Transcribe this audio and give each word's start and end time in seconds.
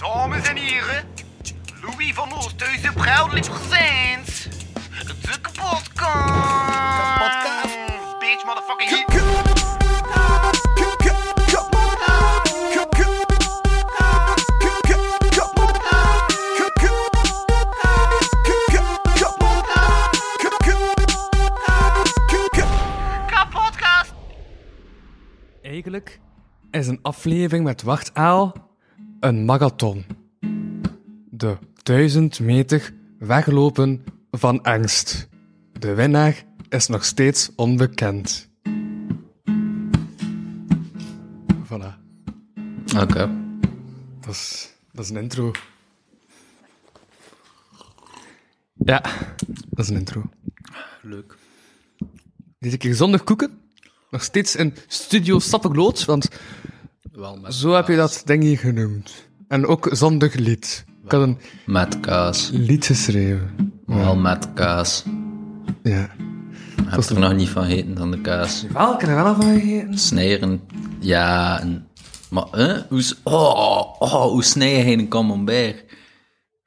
Dames 0.00 0.48
en 0.48 0.56
heren, 0.56 1.04
Louis 1.82 2.14
van 2.14 2.32
Oosthuizen 2.32 2.94
proudly 2.94 3.40
presents 3.40 4.48
de 5.06 5.40
kapotkast. 5.40 5.90
Kapotkast. 7.16 7.76
Bitch, 8.18 8.44
motherfucking 8.44 8.90
hit. 8.90 9.18
Eigenlijk 25.62 26.20
is 26.70 26.86
een 26.86 26.98
aflevering 27.02 27.64
met 27.64 27.82
Wachtaal 27.82 28.69
een 29.20 29.44
marathon. 29.44 30.04
De 31.30 31.56
duizend 31.82 32.40
meter 32.40 32.92
weglopen 33.18 34.04
van 34.30 34.62
angst. 34.62 35.28
De 35.72 35.94
winnaar 35.94 36.44
is 36.68 36.86
nog 36.86 37.04
steeds 37.04 37.50
onbekend. 37.56 38.48
Voilà, 41.64 41.94
Oké. 42.96 43.30
dat 44.20 44.30
is, 44.30 44.72
dat 44.92 45.04
is 45.04 45.10
een 45.10 45.16
intro. 45.16 45.50
Ja, 48.74 49.00
dat 49.68 49.84
is 49.84 49.88
een 49.88 49.96
intro. 49.96 50.22
Leuk. 51.02 51.36
Deze 52.58 52.76
keer 52.76 52.94
zonder 52.94 53.22
koeken. 53.22 53.58
Nog 54.10 54.22
steeds 54.22 54.56
in 54.56 54.74
Studio 54.86 55.38
Sapperlood, 55.38 56.04
want 56.04 56.28
Wel 57.12 57.36
met 57.36 57.54
Zo 57.54 57.72
heb 57.72 57.88
je 57.88 57.96
dat 57.96 58.22
ding 58.24 58.42
hier 58.42 58.58
genoemd. 58.58 59.28
En 59.48 59.66
ook 59.66 59.88
zonder 59.92 60.32
lied. 60.36 60.84
Ik 61.04 61.10
had 61.10 61.22
een 61.22 61.38
Met 61.66 62.00
kaas. 62.00 62.50
lied 62.52 62.86
geschreven. 62.86 63.72
Wel 63.86 64.16
met 64.16 64.52
kaas. 64.54 65.04
Ja. 65.82 66.02
Ik 66.76 66.90
heb 66.90 67.04
er 67.04 67.18
nog 67.18 67.34
niet 67.34 67.48
van 67.48 67.64
gegeten 67.64 67.94
dan 67.94 68.10
de 68.10 68.20
kaas. 68.20 68.64
Wel, 68.72 68.94
ik 68.94 69.00
heb 69.00 69.08
er 69.08 69.14
wel 69.24 69.34
van 69.34 69.60
gegeten. 69.60 69.98
Snijden. 69.98 70.60
Ja, 71.00 71.60
en... 71.60 71.86
Maar, 72.30 72.46
hè? 72.50 72.80
Hoe, 72.88 73.02
s- 73.02 73.20
oh, 73.24 73.84
oh, 73.98 74.22
hoe 74.22 74.44
snij 74.44 74.84
je 74.86 74.98
een 74.98 75.08
camembert? 75.08 75.84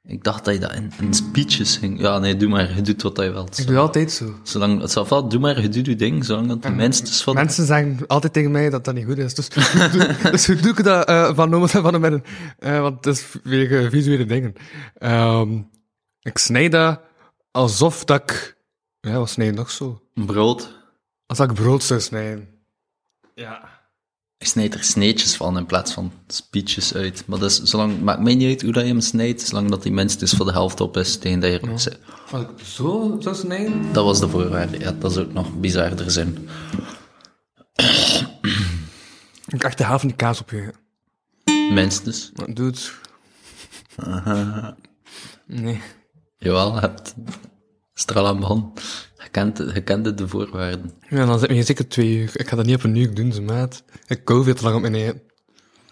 Ik 0.06 0.24
dacht 0.24 0.44
dat 0.44 0.54
je 0.54 0.60
dat 0.60 0.72
in, 0.74 0.92
in 1.00 1.14
speeches 1.14 1.76
ging. 1.76 2.00
Ja, 2.00 2.18
nee, 2.18 2.36
doe 2.36 2.48
maar. 2.48 2.74
Je 2.74 2.82
doet 2.82 3.02
wat 3.02 3.16
je 3.16 3.30
wilt. 3.30 3.58
Ik 3.58 3.66
doe 3.66 3.76
altijd 3.76 4.12
zo. 4.12 4.34
Zolang, 4.42 4.80
het 4.80 4.90
zal 4.90 5.08
wel, 5.08 5.28
doe 5.28 5.40
maar, 5.40 5.60
je 5.60 5.68
doet 5.68 5.86
je 5.86 5.96
ding. 5.96 6.24
Zolang 6.24 6.48
dat 6.48 6.62
de 6.62 6.70
mensen 6.70 7.06
van... 7.06 7.34
Mensen 7.34 7.66
zeggen 7.66 8.06
altijd 8.06 8.32
tegen 8.32 8.50
mij 8.50 8.70
dat 8.70 8.84
dat 8.84 8.94
niet 8.94 9.04
goed 9.04 9.18
is. 9.18 9.34
Dus, 9.34 9.48
dus 10.30 10.46
hoe 10.46 10.56
doe 10.56 10.70
ik 10.70 10.84
dat 10.84 11.06
eh, 11.08 11.34
van 11.34 11.50
noemen 11.50 11.68
van 11.88 11.94
een 11.94 12.24
uh, 12.58 12.80
Want 12.80 13.04
het 13.04 13.16
is 13.16 13.26
weer 13.42 13.84
eh, 13.84 13.90
visuele 13.90 14.24
dingen. 14.24 14.54
Ehm, 14.94 15.58
ik 16.20 16.38
snij 16.38 16.68
dat 16.68 17.00
alsof 17.50 18.04
dat 18.04 18.22
ik... 18.22 18.56
Ja, 19.00 19.18
wat 19.18 19.30
snij 19.30 19.46
je 19.46 19.52
nog 19.52 19.70
zo? 19.70 20.02
Brood. 20.14 20.78
Als 21.26 21.38
dat 21.38 21.50
ik 21.50 21.56
brood 21.56 21.82
zou 21.82 22.00
snijden. 22.00 22.48
Ja. 23.34 23.73
Je 24.44 24.50
snijdt 24.50 24.74
er 24.74 24.84
sneetjes 24.84 25.36
van 25.36 25.58
in 25.58 25.66
plaats 25.66 25.92
van 25.92 26.12
speeches 26.26 26.94
uit. 26.94 27.22
Maar 27.26 27.38
dat 27.38 27.50
is, 27.50 27.62
zolang, 27.62 28.00
maakt 28.00 28.20
mij 28.20 28.34
niet 28.34 28.48
uit 28.48 28.62
hoe 28.62 28.72
dat 28.72 28.82
je 28.82 28.88
hem 28.88 29.00
snijdt, 29.00 29.42
zolang 29.42 29.70
dat 29.70 29.82
die 29.82 29.92
minstens 29.92 30.32
voor 30.32 30.46
de 30.46 30.52
helft 30.52 30.80
op 30.80 30.96
is 30.96 31.18
tegen 31.18 31.40
dat 31.40 31.50
je 31.50 31.62
erop 31.62 31.78
zit. 31.78 31.98
Als 32.30 32.42
ik 32.42 32.48
zo 32.64 33.16
zou 33.18 33.34
snijden... 33.34 33.92
Dat 33.92 34.04
was 34.04 34.20
de 34.20 34.28
voorwaarde. 34.28 34.78
Ja, 34.78 34.92
dat 34.92 35.10
is 35.10 35.16
ook 35.16 35.32
nog 35.32 35.60
bizarder 35.60 36.10
zin. 36.10 36.48
Ik 39.46 39.64
echt 39.64 39.78
de 39.78 39.84
helft 39.84 40.00
van 40.00 40.08
die 40.08 40.16
kaas 40.16 40.40
op 40.40 40.50
je. 40.50 40.72
Minstens. 41.72 42.30
Maar 42.34 42.54
doe 42.54 42.66
het. 42.66 42.92
Nee. 45.46 45.80
Jawel, 46.38 46.80
hebt 46.80 47.14
Stralamban. 47.94 48.72
Je 49.13 49.13
kent, 49.34 49.58
je 49.74 49.82
kent 49.82 50.18
de 50.18 50.28
voorwaarden. 50.28 50.90
Ja, 51.08 51.26
dan 51.26 51.38
zit 51.38 51.50
je 51.50 51.62
zeker 51.62 51.88
twee 51.88 52.16
uur. 52.16 52.30
Ik 52.34 52.48
ga 52.48 52.56
dat 52.56 52.66
niet 52.66 52.76
op 52.76 52.82
een 52.82 52.96
uur 52.96 53.14
doen, 53.14 53.32
ze 53.32 53.42
maat. 53.42 53.84
Ik 54.06 54.24
kou 54.24 54.44
veel 54.44 54.54
te 54.54 54.62
lang 54.62 54.74
op 54.76 54.80
mijn 54.80 54.94
eten. 54.94 55.22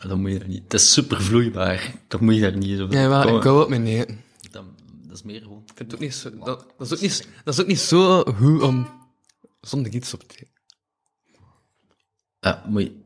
Dat 0.08 0.18
moet 0.18 0.30
je 0.32 0.38
daar 0.38 0.48
niet. 0.48 0.62
Het 0.62 0.74
is 0.74 0.92
super 0.92 1.22
vloeibaar. 1.22 1.94
Dat 2.08 2.20
moet 2.20 2.34
je 2.34 2.40
daar 2.40 2.56
niet 2.56 2.78
zo 2.78 2.86
Ja, 2.90 3.08
wel, 3.08 3.34
ik 3.36 3.40
kou 3.40 3.62
op 3.62 3.68
mijn 3.68 3.86
eten. 3.86 4.20
dat, 4.50 4.64
dat 5.06 5.16
is 5.16 5.22
meer 5.22 5.40
gewoon... 5.40 5.62
Ik 5.66 5.72
vind 5.74 5.90
het 5.90 5.94
ook 5.94 6.00
niet 6.06 6.14
zo, 6.14 6.30
dat, 6.38 6.66
dat, 6.78 6.90
is 6.90 6.92
ook 6.92 7.00
niet, 7.00 7.28
dat 7.44 7.54
is 7.54 7.60
ook 7.60 7.66
niet 7.66 7.78
zo 7.80 8.22
goed 8.22 8.62
om 8.62 8.88
zonder 9.60 9.92
iets 9.94 10.14
op 10.14 10.22
te 10.22 10.34
eten. 10.34 10.48
Ja, 12.40 12.62
moet 12.68 12.82
je- 12.82 13.00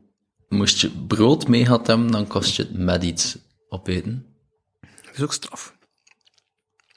moest 0.49 0.79
je 0.79 0.89
brood 0.89 1.47
mee 1.47 1.65
gehad 1.65 1.87
hebben, 1.87 2.11
dan 2.11 2.27
kost 2.27 2.55
je 2.55 2.63
het 2.63 2.77
met 2.77 3.03
iets 3.03 3.37
opeten. 3.69 4.25
Dat 5.05 5.15
is 5.15 5.21
ook 5.23 5.33
straf. 5.33 5.75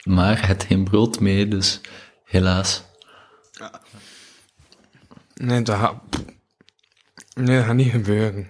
Maar 0.04 0.46
het 0.46 0.64
geen 0.64 0.84
brood 0.84 1.20
mee, 1.20 1.48
dus 1.48 1.80
helaas. 2.24 2.82
Nee, 5.40 5.62
dat. 5.62 5.92
Nee, 7.34 7.56
dat 7.56 7.64
gaat 7.64 7.74
niet 7.74 7.90
gebeuren. 7.90 8.48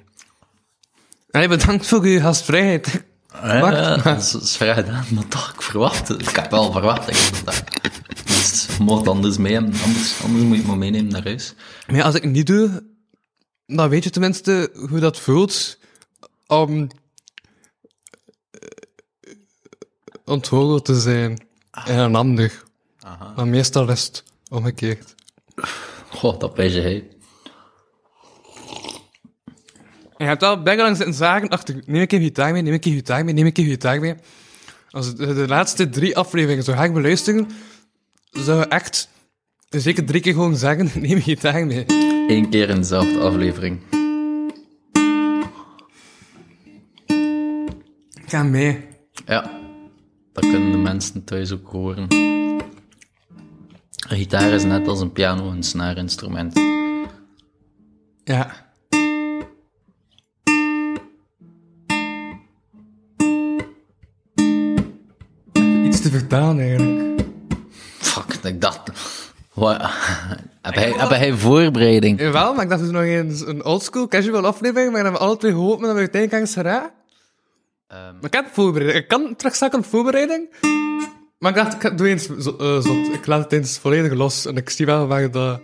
Hey, 1.30 1.48
bedankt 1.48 1.86
voor 1.86 2.02
uw 2.02 2.20
gastvrijheid. 2.20 3.04
Ja, 3.32 3.60
Wacht, 3.60 4.04
maar- 4.04 4.14
dat 4.14 4.42
is 4.42 4.56
vrij 4.56 4.74
gedaan, 4.74 5.04
maar 5.14 5.28
toch, 5.28 5.52
ik 5.54 5.62
verwacht 5.62 6.08
het. 6.08 6.28
Ik 6.28 6.36
heb 6.36 6.50
wel 6.50 6.72
verwachtingen. 6.72 7.44
Dus 8.24 8.66
je 8.76 8.82
moet 8.82 9.08
anders 9.08 9.36
mee 9.36 9.52
hebben, 9.52 9.80
anders, 9.82 10.22
anders 10.22 10.42
moet 10.44 10.52
je 10.52 10.58
het 10.58 10.66
maar 10.66 10.78
meenemen 10.78 11.12
naar 11.12 11.22
huis. 11.24 11.54
Maar 11.86 11.96
ja, 11.96 12.04
als 12.04 12.14
ik 12.14 12.22
het 12.22 12.32
niet 12.32 12.46
doe, 12.46 12.84
dan 13.66 13.88
weet 13.88 14.04
je 14.04 14.10
tenminste 14.10 14.70
hoe 14.88 14.98
dat 15.00 15.18
voelt 15.20 15.78
om 16.46 16.88
eh, 18.50 19.32
onthouden 20.24 20.82
te 20.82 21.00
zijn 21.00 21.46
en 21.70 21.98
een 21.98 22.14
ander. 22.14 22.62
Maar 23.36 23.46
meestal 23.48 23.88
is 23.88 24.04
het 24.04 24.24
omgekeerd. 24.48 25.14
Goh, 26.10 26.38
dat 26.38 26.54
pijs 26.54 26.74
je. 26.74 27.18
En 30.20 30.26
je 30.26 30.32
hebt 30.32 30.40
wel 30.40 30.62
bijna 30.62 30.82
lang 30.82 30.96
zitten 30.96 31.14
zagen 31.14 31.48
achter, 31.48 31.82
neem 31.86 32.02
ik 32.02 32.12
een 32.12 32.20
gitaar 32.20 32.52
mee, 32.52 32.62
neem 32.62 32.72
ik 32.72 32.84
een 32.84 32.92
gitaar 32.92 33.24
mee, 33.24 33.34
neem 33.34 33.46
ik 33.46 33.58
een 33.58 33.64
gitaar 33.64 34.00
mee. 34.00 34.14
Als 34.90 35.06
je 35.06 35.12
de, 35.12 35.34
de 35.34 35.48
laatste 35.48 35.88
drie 35.88 36.16
afleveringen 36.16 36.64
zou 36.64 36.76
gaan 36.76 36.92
beluisteren, 36.92 37.48
zou 38.30 38.58
je 38.58 38.66
echt 38.66 39.08
zeker 39.68 40.04
drie 40.04 40.20
keer 40.20 40.32
gewoon 40.32 40.56
zeggen, 40.56 40.90
neem 41.02 41.16
een 41.16 41.22
gitaar 41.22 41.66
mee. 41.66 41.84
Eén 42.28 42.50
keer 42.50 42.68
in 42.68 42.76
dezelfde 42.76 43.20
aflevering. 43.20 43.80
Ga 48.26 48.42
mee. 48.42 48.84
Ja, 49.26 49.60
dat 50.32 50.50
kunnen 50.50 50.70
de 50.70 50.78
mensen 50.78 51.24
thuis 51.24 51.52
ook 51.52 51.68
horen. 51.68 52.08
Een 54.08 54.16
gitaar 54.16 54.50
is 54.50 54.64
net 54.64 54.88
als 54.88 55.00
een 55.00 55.12
piano 55.12 55.50
een 55.50 55.62
snaarinstrument. 55.62 56.54
Ja. 58.24 58.68
Iets 65.84 66.00
te 66.00 66.10
vertalen 66.10 66.58
eigenlijk. 66.60 67.22
Fuck, 67.98 68.34
ik 68.44 68.60
dacht... 68.60 68.90
Wat? 69.54 69.80
Heb 70.62 70.74
hij, 70.74 70.92
heb 70.96 71.08
hij 71.08 71.32
voorbereiding? 71.32 72.20
Jawel, 72.20 72.54
maar 72.54 72.62
ik 72.62 72.68
dacht 72.70 72.82
dus 72.82 72.90
nog 72.90 73.02
eens 73.02 73.46
een 73.46 73.64
oldschool 73.64 74.08
casual 74.08 74.46
aflevering, 74.46 74.92
maar 74.92 75.02
dan 75.02 75.10
hebben 75.10 75.20
we 75.20 75.26
alle 75.26 75.36
twee 75.36 75.52
gehoopt 75.52 75.82
dat 75.82 75.92
we 75.92 75.98
uiteindelijk 75.98 76.50
geraakt. 76.50 76.92
Ehm, 77.86 78.00
Maar 78.00 78.24
ik 78.24 78.32
heb 78.32 78.46
voorbereiding. 78.52 79.02
Ik 79.02 79.08
kan 79.08 79.36
terug 79.36 79.60
aan 79.60 79.84
voorbereiding. 79.84 80.48
Maar 81.40 81.50
ik 81.50 81.56
dacht, 81.56 81.84
ik 81.84 81.98
doe 81.98 82.08
eens 82.08 82.26
zo, 82.26 82.56
eh, 82.56 82.80
zot. 82.80 83.14
Ik 83.14 83.26
laat 83.26 83.42
het 83.42 83.52
eens 83.52 83.78
volledig 83.78 84.12
los 84.12 84.46
en 84.46 84.56
ik 84.56 84.70
zie 84.70 84.86
wel 84.86 85.06
waar, 85.06 85.30
dat, 85.30 85.60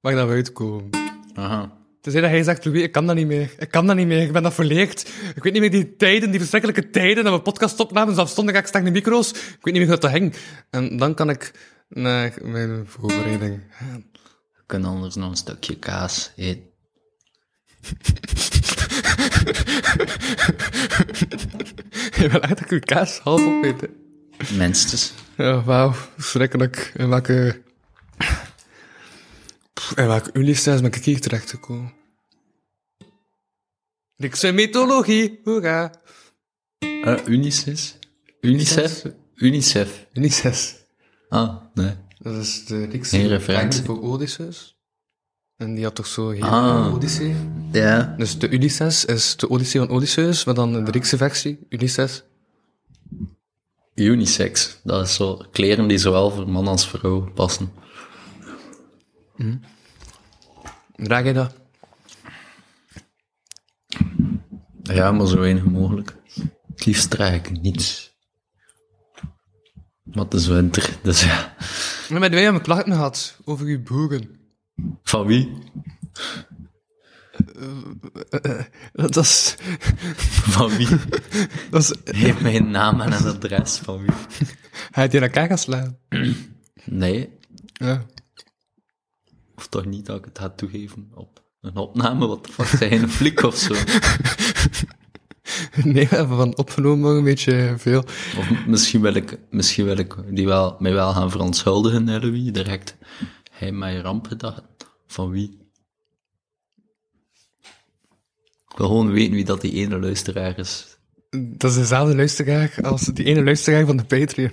waar 0.00 0.14
dat 0.14 0.26
we 0.28 0.32
uitkomen. 0.32 0.90
aha. 1.34 1.80
Tenzij 2.00 2.20
dat 2.20 2.30
hij 2.30 2.42
zegt, 2.42 2.64
Louis, 2.64 2.82
ik 2.82 2.92
kan 2.92 3.06
dat 3.06 3.16
niet 3.16 3.26
meer. 3.26 3.54
Ik 3.58 3.70
kan 3.70 3.86
dat 3.86 3.96
niet 3.96 4.06
meer. 4.06 4.22
Ik 4.22 4.32
ben 4.32 4.42
dat 4.42 4.54
verleerd. 4.54 5.08
Ik 5.34 5.42
weet 5.42 5.52
niet 5.52 5.62
meer 5.62 5.70
die 5.70 5.96
tijden, 5.96 6.30
die 6.30 6.38
verschrikkelijke 6.38 6.90
tijden, 6.90 7.24
dat 7.24 7.32
we 7.32 7.40
podcast 7.40 7.80
opnamen, 7.80 8.14
zelfstandig 8.14 8.56
ik 8.56 8.66
stak 8.66 8.84
de 8.84 8.90
micro's. 8.90 9.30
Ik 9.30 9.58
weet 9.60 9.74
niet 9.74 9.76
meer 9.82 9.86
hoe 9.86 9.98
dat 9.98 10.10
ging. 10.10 10.34
En 10.70 10.96
dan 10.96 11.14
kan 11.14 11.30
ik 11.30 11.52
naar 11.88 12.34
mijn 12.42 12.86
voorbereiding 12.86 13.60
gaan. 13.70 14.04
We 14.52 14.62
kunnen 14.66 14.90
anders 14.90 15.14
nog 15.14 15.30
een 15.30 15.36
stukje 15.36 15.78
kaas 15.78 16.32
eten. 16.36 16.70
Je 22.18 22.28
wil 22.28 22.40
echt 22.40 22.48
dat 22.48 22.60
ik 22.60 22.70
uw 22.70 22.80
kaas 22.80 23.18
half 23.18 23.40
opeten. 23.40 24.01
Minstens. 24.56 25.12
Ja, 25.36 25.62
wauw. 25.62 25.92
Verschrikkelijk. 26.16 26.92
In 26.96 27.08
welke... 27.08 27.62
In 29.94 30.06
welke 30.06 30.30
Ulysses 30.32 30.80
ben 30.80 30.92
ik 30.92 31.04
hier 31.04 31.20
terechtgekomen? 31.20 31.92
Griekse 34.16 34.52
mythologie. 34.52 35.40
Hoera. 35.44 35.90
Uh, 36.84 37.18
Unicef? 37.26 37.98
Unicef? 38.40 39.02
Unicef. 39.34 40.06
Ulysses. 40.12 40.76
Ah, 41.28 41.56
nee. 41.74 41.94
Dat 42.18 42.34
is 42.36 42.64
de 42.64 42.86
Griekse 42.88 43.26
referentie. 43.26 43.84
voor 43.84 44.02
Odysseus. 44.02 44.76
En 45.56 45.74
die 45.74 45.84
had 45.84 45.94
toch 45.94 46.06
zo 46.06 46.26
geen 46.28 46.42
Ah. 46.42 46.94
Odyssee. 46.94 47.34
Ja. 47.72 48.14
Dus 48.18 48.38
de 48.38 48.50
Ulysses 48.50 49.04
is 49.04 49.36
de 49.36 49.48
Odyssee 49.48 49.80
van 49.80 49.90
Odysseus, 49.90 50.44
maar 50.44 50.54
dan 50.54 50.72
de 50.84 50.90
Griekse 50.90 51.16
versie, 51.16 51.58
Ulysses. 51.68 52.22
Unisex. 54.04 54.80
Dat 54.84 55.06
is 55.06 55.14
zo 55.14 55.44
kleren 55.52 55.88
die 55.88 55.98
zowel 55.98 56.30
voor 56.30 56.48
man 56.48 56.68
als 56.68 56.88
vrouw 56.88 57.30
passen. 57.32 57.72
Draag 60.96 61.24
je 61.24 61.32
dat? 61.32 61.54
Ja, 64.82 65.12
maar 65.12 65.26
zo 65.26 65.38
weinig 65.38 65.64
mogelijk. 65.64 66.16
Het 66.66 66.86
liefst 66.86 67.10
draag 67.10 67.34
ik 67.34 67.60
niets. 67.60 68.12
Maar 70.02 70.24
het 70.24 70.34
is 70.34 70.46
winter, 70.46 70.98
dus 71.02 71.24
ja. 71.24 71.54
Maar 72.08 72.20
met 72.20 72.32
wij 72.32 72.42
hebben 72.42 72.62
klachten 72.62 72.92
gehad 72.92 73.38
over 73.44 73.66
uw 73.66 73.82
bogen. 73.82 74.40
Van 75.02 75.26
wie? 75.26 75.52
Dat 78.92 79.16
is... 79.16 79.54
Van 80.54 80.68
wie? 80.76 80.88
Dat 81.70 81.82
is... 81.82 81.92
Geef 82.04 82.40
mij 82.40 82.56
een 82.56 82.70
naam 82.70 83.00
en 83.00 83.12
een 83.12 83.26
adres 83.26 83.76
van 83.76 83.98
wie. 83.98 84.10
Hij 84.90 85.02
heeft 85.02 85.12
je 85.12 85.18
in 85.18 85.24
elkaar 85.24 85.58
slaan. 85.58 85.98
Nee, 86.84 87.28
Ja. 87.72 88.02
of 89.54 89.66
toch 89.66 89.84
niet 89.84 90.06
dat 90.06 90.18
ik 90.18 90.24
het 90.24 90.38
ga 90.38 90.48
toegeven 90.48 91.10
op 91.14 91.42
een 91.60 91.76
opname. 91.76 92.26
Wat 92.26 92.46
de 92.46 92.52
fuck, 92.52 92.66
zijn 92.66 93.02
een 93.02 93.08
flik 93.08 93.42
of 93.42 93.56
zo? 93.56 93.74
Nee, 95.84 96.08
we 96.08 96.16
hebben 96.16 96.36
van 96.36 96.56
opgenomen 96.56 97.08
nog 97.08 97.18
een 97.18 97.24
beetje 97.24 97.74
veel. 97.78 97.98
Of 98.38 98.66
misschien 98.66 99.00
wil 99.00 99.14
ik, 99.14 99.38
misschien 99.50 99.84
wil 99.84 99.96
ik 99.98 100.16
die 100.30 100.46
wel, 100.46 100.76
mij 100.78 100.92
wel 100.92 101.12
gaan 101.12 101.30
verontschuldigen, 101.30 102.06
hè, 102.08 102.18
Louis, 102.18 102.52
direct. 102.52 102.96
Hij 103.50 103.72
mij 103.72 103.96
ramp 104.00 104.26
gedacht. 104.26 104.62
Van 105.06 105.30
wie? 105.30 105.58
Ik 108.72 108.78
wil 108.78 108.86
gewoon 108.86 109.12
weten 109.12 109.34
wie 109.34 109.44
dat 109.44 109.60
die 109.60 109.72
ene 109.72 110.00
luisteraar 110.00 110.58
is. 110.58 110.98
Dat 111.30 111.70
is 111.70 111.76
dezelfde 111.76 112.16
luisteraar 112.16 112.74
als 112.82 113.04
die 113.04 113.24
ene 113.24 113.44
luisteraar 113.44 113.86
van 113.86 113.96
de 113.96 114.04
Patreon. 114.04 114.50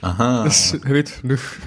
Aha. 0.00 0.42
Dus 0.42 0.70
je 0.70 0.92
weet 0.92 1.10
genoeg. 1.10 1.58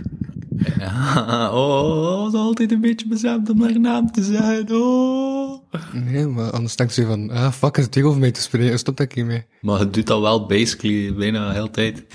Ja, 0.78 1.52
oh, 1.54 2.24
het 2.24 2.34
is 2.34 2.40
altijd 2.40 2.72
een 2.72 2.82
beetje 2.82 3.08
bestemd 3.08 3.50
om 3.50 3.62
haar 3.62 3.80
naam 3.80 4.12
te 4.12 4.24
zeggen. 4.24 4.72
Oh. 4.72 5.62
Nee, 5.94 6.26
maar 6.26 6.52
anders 6.52 6.76
denkt 6.76 6.94
ze 6.94 7.06
van, 7.06 7.30
ah, 7.30 7.52
fuck, 7.52 7.78
is 7.78 7.86
het 7.86 8.04
over 8.04 8.20
mij 8.20 8.32
te 8.32 8.42
spreken, 8.42 8.80
stop 8.80 8.98
dat 8.98 9.16
mee. 9.16 9.46
Maar 9.62 9.80
het 9.80 9.94
doet 9.94 10.08
dat 10.08 10.22
wel 10.22 10.46
basically 10.46 11.14
bijna 11.14 11.48
de 11.48 11.54
hele 11.54 11.70
tijd. 11.70 12.06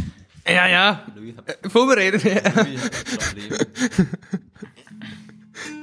Ja, 0.45 0.65
ja. 0.65 1.05
Eh, 1.45 1.55
Voorbereiden, 1.63 2.21
ja. 2.23 2.41
Louis, 2.55 2.83
heb 2.83 3.07
een 3.07 3.17
probleem. 3.17 3.59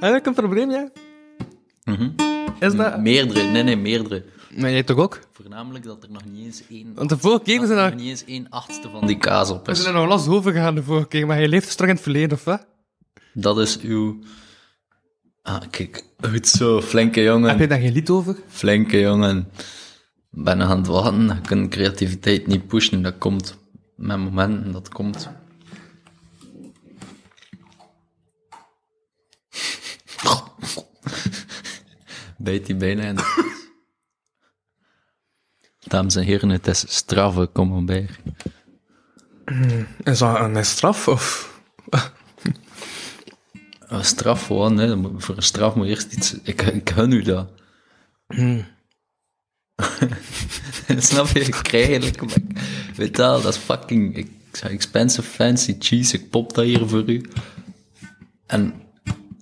Heb 0.00 0.14
ik 0.14 0.26
een 0.26 0.34
probleem, 0.34 0.70
ja? 0.70 0.90
Mhm. 1.84 2.10
Is 2.60 2.74
dat... 2.74 3.00
Meerdere, 3.00 3.42
nee, 3.50 3.62
nee, 3.62 3.76
meerdere. 3.76 4.24
Maar 4.56 4.70
jij 4.70 4.82
toch 4.82 4.96
ook? 4.98 5.20
Voornamelijk 5.32 5.84
dat 5.84 6.02
er 6.02 6.10
nog 6.10 6.24
niet 6.24 6.44
eens 6.44 6.62
één... 6.70 6.94
Want 6.94 7.08
de 7.08 7.18
vorige 7.18 7.42
keer 7.42 7.66
zijn 7.66 7.78
er 7.78 7.90
nog 7.90 8.00
niet 8.00 8.08
eens 8.08 8.24
één 8.24 8.46
achtste 8.48 8.88
van 8.90 9.06
die 9.06 9.18
kaas 9.18 9.50
op 9.50 9.66
We 9.66 9.72
is. 9.72 9.82
zijn 9.82 9.94
er 9.94 10.00
nog 10.00 10.08
last 10.08 10.28
over 10.28 10.52
gegaan 10.52 10.74
de 10.74 10.82
vorige 10.82 11.08
keer, 11.08 11.26
maar 11.26 11.36
hij 11.36 11.48
leeft 11.48 11.68
straks 11.68 11.90
in 11.90 11.94
het 11.96 12.04
verleden, 12.04 12.32
of 12.32 12.44
wat? 12.44 12.66
Dat 13.34 13.58
is 13.58 13.80
uw... 13.80 14.18
Ah, 15.42 15.62
kijk. 15.70 16.04
Goed 16.30 16.48
zo, 16.48 16.80
flinke 16.80 17.22
jongen. 17.22 17.48
Heb 17.50 17.58
je 17.58 17.66
daar 17.66 17.80
geen 17.80 17.92
lied 17.92 18.10
over? 18.10 18.36
Flinke 18.48 18.98
jongen. 19.00 19.50
Ben 20.30 20.58
nog 20.58 20.68
aan 20.70 20.78
het 20.78 20.86
wachten. 20.86 21.26
Je 21.26 21.40
kunt 21.40 21.70
creativiteit 21.70 22.46
niet 22.46 22.66
pushen. 22.66 23.02
Dat 23.02 23.18
komt 23.18 23.58
met 23.96 24.18
momenten 24.18 24.72
dat 24.72 24.88
komt. 24.88 25.28
Bijt 32.42 32.66
die 32.66 32.76
bijna 32.76 33.02
in. 33.02 33.14
de- 33.16 33.50
Dames 35.78 36.16
en 36.16 36.22
heren, 36.24 36.48
het 36.48 36.66
is 36.66 36.84
straffe 36.96 37.50
Camembert. 37.52 38.18
Is 40.04 40.18
dat 40.18 40.40
een 40.40 40.64
straf, 40.64 41.08
of... 41.08 41.50
Een 43.80 44.04
straf 44.04 44.46
gewoon, 44.46 44.76
hè. 44.76 45.20
Voor 45.20 45.36
een 45.36 45.42
straf 45.42 45.74
moet 45.74 45.86
je 45.86 45.90
eerst 45.90 46.12
iets... 46.12 46.34
Ik, 46.42 46.62
ik 46.62 46.90
gun 46.90 47.12
u 47.12 47.22
dat. 47.22 47.50
Snap 50.98 51.26
je? 51.26 51.40
Ik 51.40 51.50
krijg 51.62 51.88
eigenlijk... 51.88 52.20
Weet 52.96 53.06
je 53.06 53.10
dat 53.12 53.44
is 53.44 53.56
fucking... 53.56 54.16
Ik 54.16 54.30
zeg 54.52 54.70
expensive 54.70 55.28
fancy 55.28 55.76
cheese, 55.78 56.16
ik 56.16 56.30
pop 56.30 56.54
dat 56.54 56.64
hier 56.64 56.88
voor 56.88 57.08
u. 57.10 57.30
En, 58.46 58.74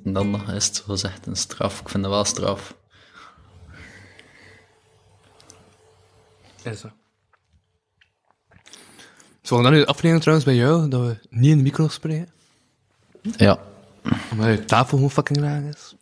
en 0.04 0.12
dan 0.12 0.30
nog 0.30 0.52
is 0.52 0.66
het 0.66 0.76
zo 0.76 0.82
gezegd 0.86 1.26
een 1.26 1.36
straf. 1.36 1.80
Ik 1.80 1.88
vind 1.88 2.02
dat 2.02 2.12
wel 2.12 2.24
straf. 2.24 2.78
Is 6.62 6.80
dat. 6.80 6.92
Zullen 9.42 9.64
we 9.64 9.70
dan 9.70 9.78
nu 9.78 9.84
de 9.84 9.90
aflevering 9.90 10.20
trouwens 10.20 10.48
bij 10.48 10.56
jou, 10.56 10.88
dat 10.88 11.00
we 11.00 11.16
niet 11.30 11.50
in 11.50 11.56
de 11.56 11.62
micro 11.62 11.88
spreken? 11.88 12.28
Ja. 13.22 13.58
Omdat 14.30 14.46
je 14.46 14.64
tafel 14.64 14.96
gewoon 14.96 15.10
fucking 15.10 15.38
laag 15.38 15.62
is. 15.62 15.94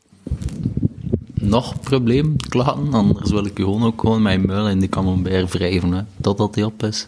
Nog 1.35 1.81
probleem, 1.81 2.37
klachten, 2.37 2.95
anders 2.95 3.31
wil 3.31 3.47
ik 3.47 3.59
u 3.59 3.63
gewoon 3.63 3.85
ook 3.85 4.01
gewoon 4.01 4.23
mijn 4.23 4.47
muil 4.47 4.69
in 4.69 4.79
die 4.79 4.89
camembert 4.89 5.53
wrijven, 5.53 5.93
hè. 5.93 6.03
Totdat 6.21 6.55
die 6.55 6.65
op 6.65 6.83
is. 6.83 7.07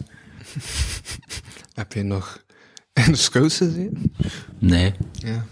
Heb 1.74 1.92
je 1.92 2.02
nog 2.02 2.42
in 2.92 3.12
de 3.12 3.16
scouts 3.16 3.56
gezien? 3.56 4.12
Nee. 4.58 4.94
Ja. 5.12 5.44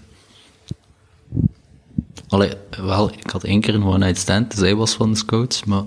Allee, 2.28 2.52
wel, 2.70 3.12
ik 3.12 3.30
had 3.30 3.44
één 3.44 3.60
keer 3.60 3.74
een 3.74 3.84
one-night 3.84 4.18
stand, 4.18 4.54
zij 4.54 4.74
was 4.74 4.94
van 4.94 5.10
de 5.10 5.16
scouts, 5.16 5.64
maar 5.64 5.84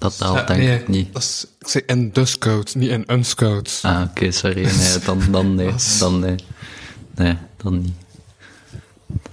dat 0.00 0.18
telt 0.18 0.46
denk 0.46 0.60
nee, 0.60 0.78
ik 0.78 0.88
niet. 0.88 1.12
Dat 1.12 1.22
is, 1.22 1.46
ik 1.58 1.68
zei 1.68 1.84
in 1.86 2.12
de 2.12 2.24
scouts, 2.24 2.74
niet 2.74 2.90
in 2.90 3.04
een 3.06 3.24
scouts. 3.24 3.82
Ah, 3.84 4.02
oké, 4.10 4.30
sorry. 4.30 4.64
Nee, 4.64 4.98
dan, 5.04 5.20
dan 5.30 5.54
nee. 5.54 5.72
Dan 5.98 6.18
nee. 6.18 6.36
Nee, 7.14 7.36
dan 7.56 7.80
niet. 7.80 7.94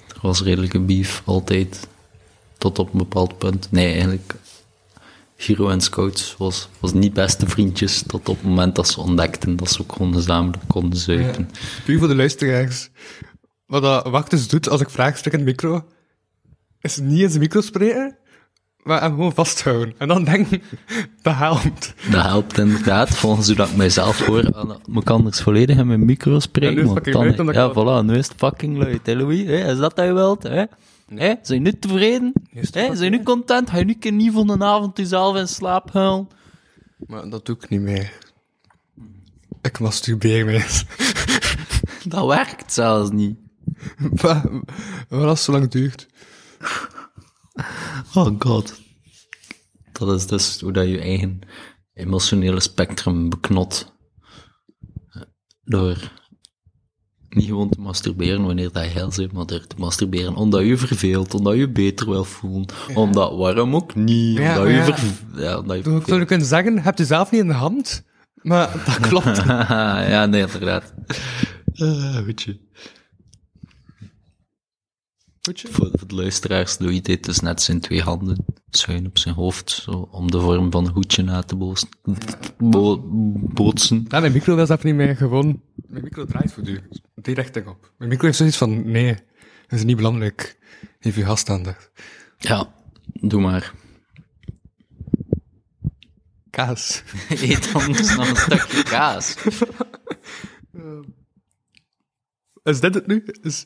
Er 0.07 0.19
was 0.21 0.41
redelijke 0.41 0.79
beef, 0.79 1.21
altijd. 1.25 1.87
Tot 2.57 2.79
op 2.79 2.91
een 2.91 2.97
bepaald 2.97 3.37
punt. 3.37 3.67
Nee, 3.71 3.91
eigenlijk... 3.91 4.35
Giro 5.39 5.69
en 5.69 5.81
Scouts 5.81 6.35
was, 6.37 6.69
was 6.79 6.93
niet 6.93 7.13
beste 7.13 7.47
vriendjes 7.47 8.03
tot 8.07 8.29
op 8.29 8.35
het 8.35 8.45
moment 8.45 8.75
dat 8.75 8.87
ze 8.87 8.99
ontdekten 8.99 9.55
dat 9.55 9.71
ze 9.71 9.81
ook 9.81 9.91
gewoon 9.91 10.13
gezamenlijk 10.13 10.63
konden 10.67 10.99
zuipen. 10.99 11.49
Puur 11.85 11.99
voor 11.99 12.07
de 12.07 12.15
luisteraars. 12.15 12.89
Wat 13.65 13.81
dat 13.81 14.07
Wachters 14.07 14.47
doet 14.47 14.69
als 14.69 14.81
ik 14.81 14.89
vraag, 14.89 15.17
spreek 15.17 15.33
in 15.33 15.39
de 15.39 15.45
micro, 15.45 15.85
is 16.81 16.97
niet 16.97 17.29
zijn 17.29 17.39
micro 17.39 17.61
spreken, 17.61 18.17
maar 18.87 19.01
hem 19.01 19.11
gewoon 19.11 19.33
vasthouden. 19.33 19.93
En 19.97 20.07
dan 20.07 20.23
denken, 20.23 20.61
dat 21.21 21.35
helpt. 21.35 21.93
Dat 22.11 22.23
helpt 22.23 22.57
inderdaad, 22.57 23.09
volgens 23.09 23.47
hoe 23.47 23.55
dat 23.55 23.69
ik 23.69 23.75
mijzelf 23.75 24.25
hoor. 24.25 24.43
En 24.43 24.67
dat 24.67 24.87
moet 24.87 25.01
ik 25.01 25.09
anders 25.09 25.41
volledig 25.41 25.77
in 25.77 25.87
mijn 25.87 26.05
micro 26.05 26.33
Ja, 26.33 26.39
spreken. 26.39 26.75
nu 26.75 26.83
luid, 27.13 27.39
omdat 27.39 27.55
ik 27.55 27.75
ja, 27.75 28.01
voilà, 28.01 28.05
nu 28.05 28.17
is 28.17 28.27
het 28.27 28.37
fucking 28.37 28.77
luid. 28.77 29.05
Hè, 29.05 29.13
Louis? 29.15 29.45
Hè, 29.45 29.71
is 29.71 29.77
dat 29.77 29.95
wat 29.95 30.05
je 30.05 30.13
wilt? 30.13 30.43
Hè? 30.43 30.63
Hè? 31.15 31.33
Zijn 31.41 31.63
je 31.63 31.71
nu 31.71 31.79
tevreden? 31.79 32.33
Hè? 32.53 32.95
Zijn 32.95 33.11
je 33.11 33.17
nu 33.17 33.23
content? 33.23 33.69
Ga 33.69 33.77
je 33.77 33.85
nu 33.85 33.91
een 33.93 33.99
keer 33.99 34.11
niet 34.11 34.33
van 34.33 34.47
de 34.47 34.65
avond 34.65 34.97
jezelf 34.97 35.37
in 35.37 35.47
slaap 35.47 35.93
huilen? 35.93 36.27
Maar 37.07 37.29
dat 37.29 37.45
doe 37.45 37.55
ik 37.55 37.69
niet 37.69 37.81
meer. 37.81 38.11
Ik 39.61 39.79
masturbeer 39.79 40.45
me. 40.45 40.65
Dat 42.07 42.25
werkt 42.25 42.73
zelfs 42.73 43.11
niet. 43.11 43.37
Maar 44.21 44.41
wat 45.09 45.21
als 45.23 45.29
het 45.29 45.39
zo 45.39 45.51
lang 45.51 45.69
duurt? 45.69 46.07
Oh 48.15 48.35
god. 48.39 48.79
Dat 49.91 50.19
is 50.19 50.27
dus 50.27 50.59
hoe 50.61 50.71
dat 50.71 50.87
je 50.87 50.99
eigen 50.99 51.39
emotionele 51.93 52.59
spectrum 52.59 53.29
beknot. 53.29 53.95
Door 55.63 56.11
niet 57.29 57.45
gewoon 57.45 57.69
te 57.69 57.81
masturberen 57.81 58.45
wanneer 58.45 58.71
dat 58.71 58.83
je 58.83 58.89
heel 58.89 59.11
zit, 59.11 59.31
maar 59.31 59.45
door 59.45 59.67
te 59.67 59.75
masturberen 59.77 60.35
omdat 60.35 60.65
je 60.65 60.77
verveelt, 60.77 61.33
omdat 61.33 61.55
je 61.55 61.69
beter 61.69 62.09
wil 62.09 62.23
voelen. 62.23 62.65
Omdat, 62.93 63.35
waarom 63.35 63.75
ook 63.75 63.95
niet? 63.95 64.37
Ja, 64.37 64.57
omdat 64.57 64.67
je 64.67 64.73
ja. 64.73 64.83
ver- 64.83 65.41
ja, 65.41 65.57
omdat 65.59 65.83
je 65.85 65.91
Ik 65.91 66.05
zou 66.07 66.19
je 66.19 66.25
kunnen 66.25 66.47
zeggen, 66.47 66.79
heb 66.79 66.97
je 66.97 67.05
zelf 67.05 67.31
niet 67.31 67.41
in 67.41 67.47
de 67.47 67.53
hand? 67.53 68.03
Maar 68.33 68.83
dat 68.85 68.99
klopt. 69.09 69.37
ja, 70.07 70.25
nee, 70.25 70.41
inderdaad. 70.41 70.93
Uh, 71.73 72.19
weet 72.19 72.41
je. 72.41 72.59
Voor, 75.55 75.89
voor 75.93 76.07
de 76.07 76.15
luisteraars, 76.15 76.77
Louis 76.79 77.01
deed 77.01 77.23
dus 77.23 77.39
net 77.39 77.61
zijn 77.61 77.79
twee 77.79 78.01
handen 78.01 78.45
schuin 78.69 79.05
op 79.05 79.17
zijn 79.17 79.35
hoofd, 79.35 79.69
zo, 79.69 79.91
om 79.91 80.31
de 80.31 80.39
vorm 80.39 80.71
van 80.71 80.85
een 80.85 80.91
hoedje 80.93 81.23
na 81.23 81.41
te 81.43 81.55
bo- 82.57 83.03
bootsen. 83.53 84.05
Ja, 84.07 84.19
mijn 84.19 84.31
micro 84.31 84.55
was 84.55 84.69
even 84.69 84.85
niet 84.85 84.95
meer 84.95 85.15
gewoon... 85.15 85.61
Mijn 85.75 86.03
micro 86.03 86.25
draait 86.25 86.51
voor 86.53 86.67
u. 86.67 86.81
Die 87.15 87.35
richting 87.35 87.67
op. 87.67 87.93
Mijn 87.97 88.09
micro 88.09 88.25
heeft 88.25 88.37
zoiets 88.37 88.57
van, 88.57 88.91
nee, 88.91 89.13
dat 89.67 89.79
is 89.79 89.83
niet 89.83 89.95
belangrijk. 89.95 90.57
Geef 90.99 91.15
je 91.15 91.25
gast 91.25 91.49
aandacht. 91.49 91.91
Ja, 92.37 92.73
doe 93.13 93.41
maar. 93.41 93.73
Kaas. 96.49 97.03
Eet 97.29 97.69
anders 97.73 98.15
nog 98.15 98.29
een 98.29 98.35
stukje 98.35 98.83
kaas. 98.83 99.35
Is 102.63 102.79
dit 102.79 102.93
het 102.93 103.07
nu? 103.07 103.23
Is, 103.41 103.65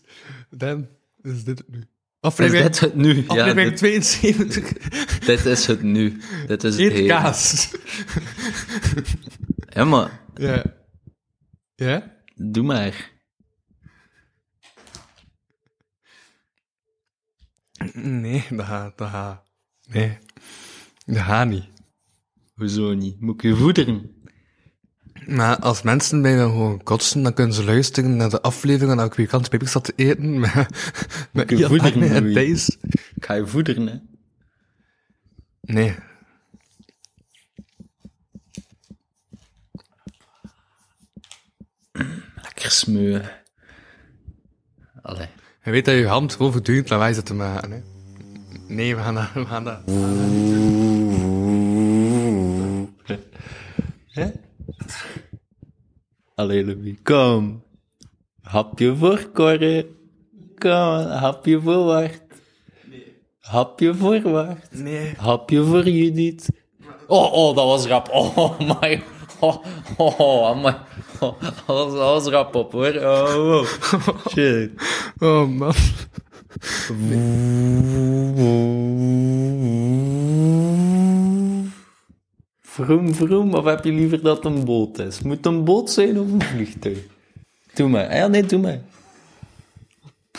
Dan, 0.49 0.87
is 1.21 1.43
dit 1.43 1.57
het 1.57 1.69
nu? 1.69 1.79
Is 1.79 1.85
Aflevering, 2.19 2.65
dit 2.65 2.79
het 2.79 2.95
nu? 2.95 3.15
Ja, 3.15 3.25
aflevering 3.27 3.69
dit, 3.69 3.77
72. 3.77 4.73
dit 5.19 5.45
is 5.45 5.67
het 5.67 5.81
nu. 5.81 6.21
Dit 6.47 6.63
is 6.63 6.71
het 6.75 6.81
Eet 6.85 6.91
hele. 6.91 7.07
kaas. 7.07 7.71
Ja, 9.73 9.83
maar 9.85 10.21
Ja. 10.35 10.63
Ja? 11.75 12.17
Doe 12.35 12.63
maar. 12.63 13.11
Nee, 17.93 18.45
dat 18.49 18.65
gaat, 18.65 18.97
dat 18.97 19.09
gaat. 19.09 19.43
Nee. 19.89 20.17
Dat 21.05 21.17
gaat 21.17 21.47
niet. 21.47 21.65
Hoezo 22.53 22.93
niet? 22.93 23.19
Moet 23.21 23.35
ik 23.35 23.41
je 23.41 23.55
voederen? 23.55 24.20
Maar 25.27 25.59
als 25.59 25.81
mensen 25.81 26.21
bij 26.21 26.35
me 26.35 26.41
gewoon 26.41 26.83
kotsen, 26.83 27.23
dan 27.23 27.33
kunnen 27.33 27.53
ze 27.53 27.63
luisteren 27.63 28.15
naar 28.15 28.29
de 28.29 28.41
afleveringen 28.41 28.97
dat 28.97 29.05
ik 29.05 29.13
weer 29.13 29.27
kans 29.27 29.47
pepers 29.47 29.71
zat 29.71 29.83
te 29.83 29.93
eten 29.95 30.39
met, 30.39 30.67
met 31.31 31.49
je 31.49 31.67
voederen, 31.67 32.01
en? 32.01 32.33
Thijs. 32.33 32.77
Ik 33.15 33.25
ga 33.25 33.33
je 33.33 33.47
voederen, 33.47 33.87
hè. 33.87 33.95
Nee. 35.61 35.95
Lekker 42.35 42.71
smeuwen. 42.71 43.31
Allee. 45.01 45.27
Je 45.63 45.71
weet 45.71 45.85
dat 45.85 45.95
je 45.95 46.07
hand 46.07 46.33
gewoon 46.33 46.51
voortdurend 46.51 46.89
lawaai 46.89 47.13
zit 47.13 47.25
te 47.25 47.33
maken, 47.33 47.71
hè. 47.71 47.81
Nee, 48.67 48.95
we 48.95 49.01
gaan 49.01 49.15
dat, 49.15 49.33
we 49.33 49.45
gaan 49.45 49.63
dat. 49.63 49.81
Hè? 54.07 54.31
Allee, 56.35 56.65
Louis, 56.65 56.95
kom. 57.03 57.63
Hapje 58.41 58.95
voor 58.95 59.31
Corre. 59.33 59.87
Kom, 60.57 61.05
hapje 61.07 61.61
voor 61.61 61.83
Wart. 61.83 62.21
Hapje 63.39 63.95
voor 63.95 64.21
Wart. 64.21 64.67
Nee. 64.71 65.13
Hapje 65.17 65.63
voor 65.63 65.89
Judith. 65.89 66.49
Oh, 67.07 67.33
oh, 67.33 67.55
dat 67.55 67.65
was 67.65 67.85
rap. 67.85 68.09
Oh, 68.11 68.59
my. 68.59 69.03
Oh, 69.39 69.65
oh, 69.97 70.19
oh. 70.19 70.73
Oh, 71.21 71.41
dat, 71.41 71.65
was, 71.65 71.91
dat 71.93 72.23
was 72.23 72.25
rap 72.25 72.55
op, 72.55 72.71
hoor. 72.71 72.95
Oh, 72.95 73.33
wow. 73.33 73.65
Shit. 74.29 74.71
Oh, 75.19 75.47
man. 75.47 75.73
Vroom, 82.71 83.13
vroom, 83.15 83.53
of 83.53 83.65
heb 83.65 83.83
je 83.83 83.91
liever 83.91 84.21
dat 84.21 84.45
een 84.45 84.65
boot 84.65 84.99
is? 84.99 85.21
Moet 85.21 85.37
het 85.37 85.45
een 85.45 85.63
boot 85.63 85.89
zijn 85.89 86.19
of 86.19 86.31
een 86.31 86.41
vliegtuig? 86.41 86.97
Doe 87.73 87.89
maar. 87.89 88.07
Ah 88.07 88.13
Ja, 88.15 88.27
nee, 88.27 88.45
doe 88.45 88.59
maar. 88.59 88.79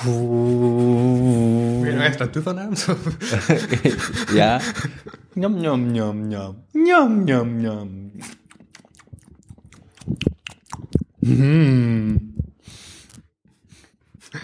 Ben 0.03 1.91
je 1.91 1.97
nou 1.97 2.01
echt 2.01 2.19
naartoe 2.19 2.43
van 2.43 2.59
hem? 2.59 2.71
Ja. 4.39 4.61
Njam, 5.33 5.55
njam, 5.61 5.91
njam, 5.91 6.27
njam. 6.27 6.57
Njam, 6.73 7.25
njam, 7.25 7.57
njam. 7.57 8.11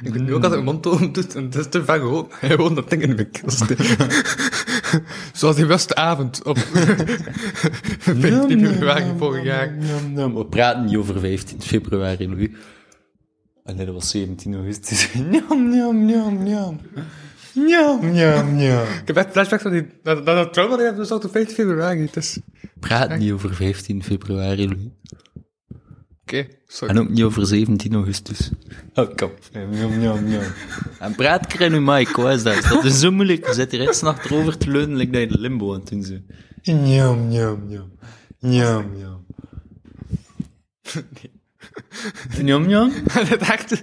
Ik 0.03 0.13
weet 0.13 0.23
nu 0.23 0.35
ook 0.35 0.45
als 0.45 0.55
ik 0.55 0.65
mijn 0.65 0.65
mond 0.65 0.83
doet 1.15 1.35
en 1.35 1.45
het 1.45 1.55
is 1.55 1.69
te 1.69 1.85
ver 1.85 1.99
gewoon. 1.99 2.27
Hij 2.31 2.49
gewoon 2.51 2.75
dat 2.75 2.91
ding 2.91 3.03
in 3.03 3.15
mijn 3.15 3.31
keel. 3.31 3.49
Zoals 5.33 5.57
die 5.57 5.95
avond 5.95 6.45
op 6.45 6.59
15 7.99 8.67
februari 8.67 9.13
vorig 9.19 9.45
jaar. 9.45 9.75
We 10.15 10.47
praten 10.51 10.85
niet 10.85 10.97
over 10.97 11.21
15 11.21 11.63
februari, 11.63 12.29
Louis. 12.29 12.49
En 13.65 13.77
nee, 13.77 13.87
dat 13.87 13.95
was 13.95 14.11
17 14.11 14.55
augustus. 14.55 15.09
Njam, 15.31 15.71
njam, 15.71 16.05
njam, 16.05 16.43
njam. 16.43 16.81
Njam, 17.55 18.13
njam, 18.13 18.57
njam. 18.57 18.83
Ik 18.83 19.07
heb 19.07 19.17
echt 19.17 19.31
flashbacks 19.31 19.63
van 19.63 19.73
die, 19.73 19.87
dat, 20.03 20.27
dat, 20.27 20.37
dat 20.37 20.53
trauma 20.53 20.77
dat 20.77 20.97
dus 20.97 21.11
al 21.11 21.17
op 21.17 21.31
15 21.31 21.55
februari. 21.55 22.09
Is... 22.15 22.39
Praat 22.81 23.19
niet 23.19 23.33
over 23.33 23.55
15 23.55 24.03
februari, 24.03 24.69
Louis. 24.69 24.89
Oké. 26.29 26.47
En 26.87 26.99
ook 26.99 27.09
niet 27.09 27.23
over 27.23 27.47
17 27.47 27.95
augustus. 27.95 28.51
Oh, 28.95 29.15
kom. 29.17 29.31
Njam, 29.71 29.99
njam, 29.99 30.25
njam. 30.29 30.43
En 30.99 31.15
praat 31.15 31.55
in 31.61 31.73
uw 31.73 31.81
mic, 31.81 32.09
wat 32.17 32.35
is 32.35 32.43
dat? 32.43 32.63
Dat 32.63 32.85
is 32.85 32.99
zo 33.01 33.11
moeilijk. 33.11 33.47
Je 33.47 33.55
zit 33.55 33.71
hier 33.71 33.83
iets 33.89 34.03
achterover 34.03 34.57
te 34.59 34.71
leunen, 34.71 34.97
like 34.97 35.11
dat 35.13 35.21
je 35.21 35.27
de 35.29 35.39
limbo 35.41 35.73
aan 35.75 35.81
het 35.81 35.89
doen 35.89 36.03
zo. 36.03 36.15
Njam, 36.63 37.29
njam, 37.29 37.67
njam. 37.69 37.91
Njam, 38.41 38.93
njam. 38.97 39.25
Njam, 42.43 42.67
njam. 42.67 42.93
dat 43.29 43.41
echt... 43.41 43.83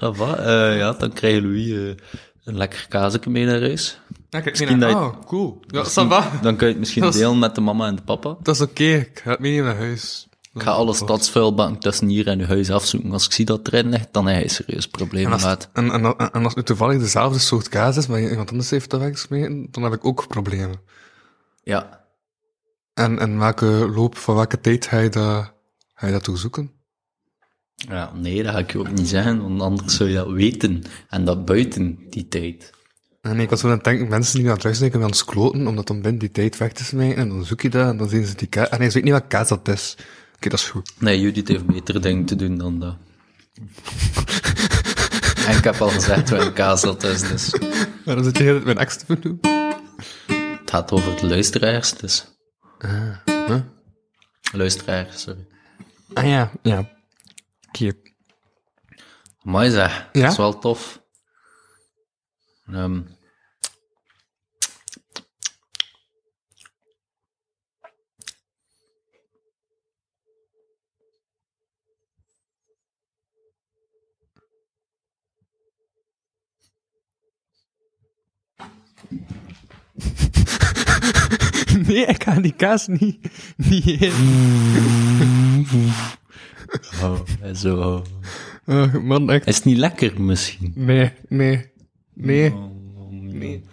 Ça 0.00 0.10
va? 0.16 0.36
Eh, 0.36 0.78
ja, 0.78 0.92
dan 0.92 1.12
krijg 1.12 1.34
je 1.34 1.42
Louis 1.42 1.70
eh, 1.70 2.04
een 2.44 2.56
lekker 2.56 2.86
kaasje 2.88 3.20
mee 3.28 3.44
naar 3.44 3.60
huis. 3.60 4.00
Ja, 4.30 4.40
Misschien 4.44 4.78
dat 4.78 4.90
je- 4.90 4.96
oh, 4.96 5.20
cool. 5.26 5.62
Ja, 5.66 5.84
ça 5.84 6.08
va. 6.08 6.30
Dan 6.42 6.56
kan 6.56 6.66
je 6.66 6.72
het 6.72 6.78
misschien 6.78 7.02
Dat 7.02 7.14
is- 7.14 7.20
delen 7.20 7.38
met 7.38 7.54
de 7.54 7.60
mama 7.60 7.86
en 7.86 7.96
de 7.96 8.02
papa. 8.02 8.36
Dat 8.42 8.54
is 8.54 8.60
oké, 8.60 8.84
ik 8.84 9.20
ga 9.24 9.30
het 9.30 9.40
meenemen 9.40 9.64
naar 9.64 9.76
huis. 9.76 10.28
Ik 10.54 10.62
ga 10.62 10.70
alle 10.70 10.94
stadsvuilbakken 10.94 11.78
tussen 11.78 12.08
hier 12.08 12.26
en 12.26 12.40
uw 12.40 12.46
huis 12.46 12.70
afzoeken. 12.70 13.12
Als 13.12 13.24
ik 13.24 13.32
zie 13.32 13.44
dat 13.44 13.58
het 13.58 13.72
erin 13.72 13.88
ligt, 13.88 14.12
dan 14.12 14.26
heb 14.26 14.42
je 14.42 14.48
serieus 14.48 14.84
En 14.84 14.90
problemen 14.90 15.32
als, 15.32 15.44
met. 15.44 15.68
en, 15.72 15.90
en, 15.90 16.16
en 16.16 16.44
als 16.44 16.54
het 16.54 16.66
toevallig 16.66 16.98
dezelfde 16.98 17.38
soort 17.38 17.68
kaas 17.68 17.96
is, 17.96 18.06
maar 18.06 18.20
iemand 18.20 18.50
anders 18.50 18.70
heeft 18.70 18.90
dat 18.90 19.00
weggesmeten, 19.00 19.68
dan 19.70 19.82
heb 19.82 19.92
ik 19.92 20.04
ook 20.04 20.26
problemen. 20.28 20.80
Ja. 21.62 22.04
En, 22.94 23.18
en 23.18 23.38
welke 23.38 23.90
loop, 23.94 24.16
van 24.16 24.34
welke 24.34 24.60
tijd 24.60 24.86
ga 24.86 24.98
je 24.98 25.08
dat, 25.08 25.52
ga 25.94 26.06
je 26.06 26.12
dat 26.12 26.28
ja. 27.74 28.12
Nee, 28.14 28.42
dat 28.42 28.52
ga 28.52 28.58
ik 28.58 28.72
je 28.72 28.78
ook 28.78 28.92
niet 28.92 29.08
zeggen, 29.08 29.42
want 29.42 29.60
anders 29.60 29.96
zou 29.96 30.08
je 30.08 30.14
dat 30.14 30.30
weten. 30.30 30.82
En 31.08 31.24
dat 31.24 31.44
buiten 31.44 31.98
die 32.10 32.28
tijd. 32.28 32.70
En 33.20 33.40
ik 33.40 33.50
was 33.50 33.60
zo 33.60 33.66
aan 33.66 33.74
het 33.74 33.84
denken, 33.84 34.08
mensen 34.08 34.34
die 34.34 34.44
naar 34.44 34.54
het 34.54 34.64
luisteren 34.64 35.00
gaan 35.00 35.12
skloten, 35.12 35.66
om 35.66 35.76
dat 35.76 35.86
dan 35.86 36.02
binnen 36.02 36.20
die 36.20 36.30
tijd 36.30 36.58
weg 36.58 36.72
te 36.72 36.84
smijten, 36.84 37.16
en 37.16 37.28
dan 37.28 37.44
zoek 37.44 37.60
je 37.60 37.68
dat, 37.68 37.88
en 37.88 37.96
dan 37.96 38.08
zien 38.08 38.26
ze 38.26 38.34
die 38.34 38.48
kaas. 38.48 38.68
En 38.68 38.78
nee, 38.78 38.88
ze 38.88 38.94
weet 38.94 39.04
niet 39.04 39.12
wat 39.12 39.26
kaas 39.26 39.48
dat 39.48 39.68
is. 39.68 39.96
Oké, 40.42 40.50
dat 40.50 40.60
is 40.60 40.68
goed. 40.68 40.92
Nee, 40.98 41.20
Judith 41.20 41.48
heeft 41.48 41.66
betere 41.66 41.98
dingen 41.98 42.24
te 42.24 42.36
doen 42.36 42.58
dan 42.58 42.78
dat. 42.78 42.96
en 45.46 45.56
ik 45.56 45.64
heb 45.64 45.80
al 45.80 45.88
gezegd 45.88 46.30
welke 46.30 46.52
kaas 46.52 46.80
dat 46.80 47.02
is, 47.02 47.20
dus... 47.20 47.54
Waarom 48.04 48.24
zit 48.24 48.38
je 48.38 48.42
heel 48.42 48.60
mijn 48.60 48.78
ex 48.78 48.96
te 48.96 49.18
doen? 49.18 49.38
Het 50.60 50.70
gaat 50.70 50.92
over 50.92 51.16
de 51.16 51.26
luisteraars, 51.26 51.92
dus... 51.92 52.24
Huh? 53.26 53.60
Luisteraars, 54.52 55.22
sorry. 55.22 55.46
Ah 56.12 56.26
ja, 56.26 56.50
ja. 56.62 56.90
Oké. 57.68 57.92
Mooi 59.42 59.70
zeg. 59.70 60.08
Ja? 60.12 60.20
Dat 60.20 60.30
is 60.30 60.36
wel 60.36 60.58
tof. 60.58 61.02
Ehm 62.66 63.00
Nee, 81.86 82.04
ik 82.04 82.22
ga 82.22 82.40
die 82.40 82.52
kaas 82.52 82.86
niet, 82.86 83.18
niet 83.56 83.86
eten. 83.86 84.12
oh, 87.02 87.20
zo. 87.54 88.04
Oh, 88.66 88.94
man, 88.94 89.30
echt. 89.30 89.46
Is 89.46 89.56
het 89.56 89.64
niet 89.64 89.76
lekker 89.76 90.22
misschien? 90.22 90.72
Nee, 90.74 91.12
nee, 91.28 91.70
nee. 92.14 92.54
Nee. 93.20 93.64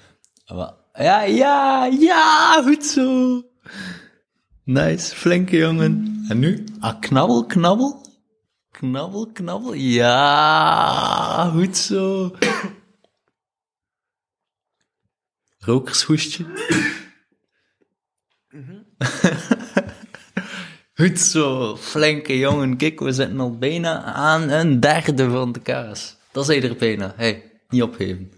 Ja, 0.94 1.22
ja, 1.24 1.86
ja, 1.86 2.62
goed 2.64 2.86
zo. 2.86 3.42
Nice, 4.64 5.16
flinke 5.16 5.58
jongen. 5.58 6.26
En 6.30 6.40
nu? 6.40 6.64
Ah, 6.80 7.00
knabbel, 7.00 7.46
knabbel. 7.46 8.06
Knabbel, 8.72 9.28
knabbel. 9.34 9.74
Ja, 9.74 11.52
goed 11.54 11.78
zo. 11.78 12.32
Rokershoestje. 15.60 16.46
Goed 20.94 21.20
zo, 21.20 21.76
flinke 21.78 22.38
jongen. 22.38 22.78
Kijk, 22.78 23.00
we 23.00 23.12
zitten 23.12 23.40
al 23.40 23.58
bijna 23.58 24.04
aan 24.04 24.50
een 24.50 24.80
derde 24.80 25.30
van 25.30 25.52
de 25.52 25.60
kaas. 25.60 26.18
Dat 26.32 26.50
is 26.50 26.64
er 26.64 26.76
bijna. 26.76 27.14
hey, 27.16 27.52
niet 27.70 27.82
opgeven. 27.82 28.32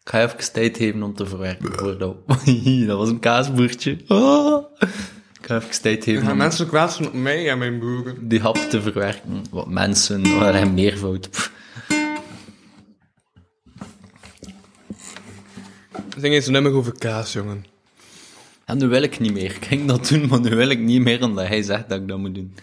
Ik 0.00 0.12
ga 0.12 0.22
even 0.22 0.52
tijd 0.52 0.76
geven 0.76 1.02
om 1.02 1.14
te 1.14 1.26
verwerken. 1.26 1.98
Dat 2.86 2.96
was 2.98 3.08
een 3.08 3.18
kaasboertje. 3.18 3.98
Oh. 4.08 4.64
Ik 5.40 5.46
ga 5.46 5.56
even 5.56 5.80
tijd 5.82 6.04
geven 6.04 6.22
Gaan 6.22 6.30
om 6.30 6.36
mensen 6.36 6.66
kwaad 6.66 6.92
zijn 6.92 7.08
op 7.08 7.14
mij 7.14 7.50
en 7.50 7.58
mijn 7.58 7.78
boeren? 7.78 8.28
die 8.28 8.40
hap 8.40 8.56
te 8.56 8.82
verwerken. 8.82 9.44
Wat 9.50 9.68
mensen, 9.68 10.38
waar 10.38 10.52
hij 10.52 10.70
meervoud. 10.70 11.28
Zing 16.16 16.34
eens 16.34 16.46
een 16.46 16.52
nummer 16.52 16.72
over 16.72 16.98
kaas, 16.98 17.32
jongen. 17.32 17.64
En 18.64 18.78
nu 18.78 18.86
wil 18.86 19.02
ik 19.02 19.20
niet 19.20 19.32
meer. 19.32 19.54
Ik 19.54 19.64
ging 19.64 19.86
dat 19.88 20.08
doen, 20.08 20.26
maar 20.26 20.40
nu 20.40 20.56
wil 20.56 20.68
ik 20.68 20.78
niet 20.78 21.02
meer 21.02 21.22
omdat 21.24 21.46
hij 21.46 21.62
zegt 21.62 21.88
dat 21.88 22.00
ik 22.00 22.08
dat 22.08 22.18
moet 22.18 22.34
doen. 22.34 22.54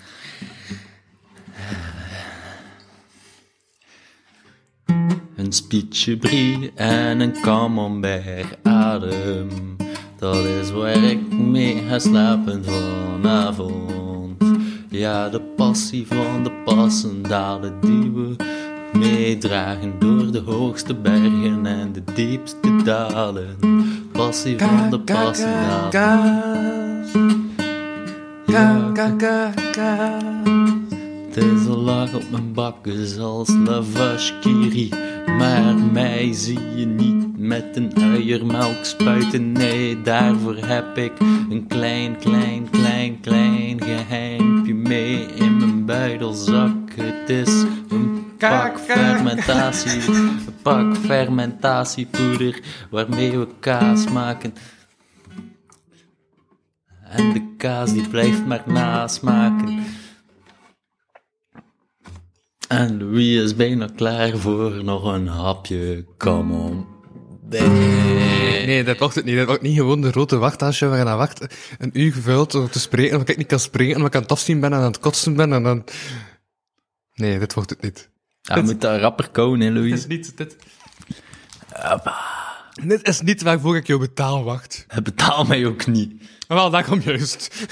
Een 5.36 5.51
spietje 5.51 6.17
brie 6.17 6.72
en 6.75 7.19
een 7.19 7.41
camembert 7.41 8.57
adem. 8.63 9.50
Dat 10.17 10.45
is 10.45 10.72
waar 10.72 11.03
ik 11.03 11.31
mee 11.31 11.83
ga 11.88 12.00
slapen 12.00 12.65
vanavond. 12.65 14.43
Ja, 14.89 15.29
de 15.29 15.41
passie 15.41 16.07
van 16.07 16.43
de 16.43 16.51
passendalen 16.65 17.79
die 17.81 18.12
we 18.12 18.36
meedragen 18.93 19.93
door 20.00 20.31
de 20.31 20.39
hoogste 20.45 20.93
bergen 20.93 21.65
en 21.65 21.91
de 21.91 22.03
diepste 22.13 22.83
dalen. 22.83 23.57
Passie 24.12 24.57
van 24.57 24.89
de 24.89 25.00
passendalen. 25.00 25.89
Ja, 28.45 28.91
het 31.27 31.38
is 31.38 31.67
al 31.67 31.77
lang 31.77 32.13
op 32.13 32.23
mijn 32.31 32.53
bakken 32.53 33.07
zoals 33.07 33.50
lavashkiri. 33.65 34.89
Maar 35.38 35.75
mij 35.75 36.33
zie 36.33 36.75
je 36.75 36.85
niet 36.85 37.38
met 37.38 37.65
een 37.73 37.91
uiermelk 37.95 38.85
spuiten. 38.85 39.51
Nee, 39.51 40.01
daarvoor 40.01 40.55
heb 40.55 40.97
ik 40.97 41.12
een 41.50 41.67
klein, 41.67 42.17
klein, 42.17 42.69
klein, 42.69 43.19
klein 43.19 43.81
geheimpje 43.83 44.73
mee 44.73 45.25
in 45.35 45.57
mijn 45.57 45.85
buidelzak. 45.85 46.91
Het 46.95 47.29
is 47.29 47.65
een 48.43 48.50
pak 48.50 48.79
fermentatie, 48.79 50.13
een 50.13 50.39
pak 50.62 50.97
fermentatiepoeder 50.97 52.62
waarmee 52.89 53.38
we 53.38 53.47
kaas 53.59 54.07
maken. 54.07 54.53
En 57.03 57.33
de 57.33 57.53
kaas 57.57 57.93
die 57.93 58.07
blijft 58.07 58.45
maar 58.45 58.63
nasmaken. 58.65 59.83
En 62.67 62.97
Louis 62.97 63.43
is 63.43 63.55
bijna 63.55 63.89
klaar 63.95 64.38
voor 64.38 64.83
nog 64.83 65.03
een 65.03 65.27
hapje. 65.27 66.05
Come 66.17 66.53
on. 66.53 66.85
Nee. 67.50 68.65
Nee, 68.65 68.83
dat 68.83 68.97
wacht 68.97 69.15
het 69.15 69.25
niet. 69.25 69.38
Dat 69.38 69.47
wordt 69.47 69.62
niet 69.62 69.77
gewoon 69.77 70.01
de 70.01 70.12
grote 70.12 70.38
wachthuisje 70.38 70.88
waar 70.88 70.97
je 70.97 71.05
aan 71.05 71.17
wacht 71.17 71.45
een 71.77 72.00
uur 72.00 72.13
gevuld 72.13 72.55
om 72.55 72.69
te 72.69 72.79
spreken, 72.79 73.12
omdat 73.12 73.29
ik 73.29 73.38
niet 73.38 73.47
kan 73.47 73.59
spreken, 73.59 73.95
omdat 73.95 74.09
ik 74.09 74.15
aan 74.15 74.21
het 74.21 74.31
afzien 74.31 74.59
ben 74.59 74.73
en 74.73 74.79
aan 74.79 74.83
het 74.83 75.00
kotsen 75.00 75.35
ben 75.35 75.53
en 75.53 75.63
dan... 75.63 75.83
Nee, 77.13 77.39
dat 77.39 77.53
wordt 77.53 77.69
het 77.69 77.81
niet. 77.81 78.09
Ja, 78.45 78.62
moet 78.62 78.81
dat 78.81 79.00
rapper 79.00 79.29
komen, 79.29 79.59
hè, 79.59 79.65
Dit 79.65 79.75
Louis? 79.75 79.91
is 79.93 80.07
niet... 80.07 80.38
Dit, 80.38 80.55
dit 82.85 83.07
is 83.07 83.21
niet 83.21 83.41
waarvoor 83.41 83.75
ik 83.75 83.88
jou 83.88 84.00
betaal, 84.00 84.43
wacht. 84.43 84.85
Hij 84.88 85.01
betaalt 85.01 85.47
mij 85.47 85.65
ook 85.65 85.85
niet. 85.85 86.23
Wel, 86.47 86.69
dat 86.69 86.85
komt 86.85 87.03
juist. 87.03 87.67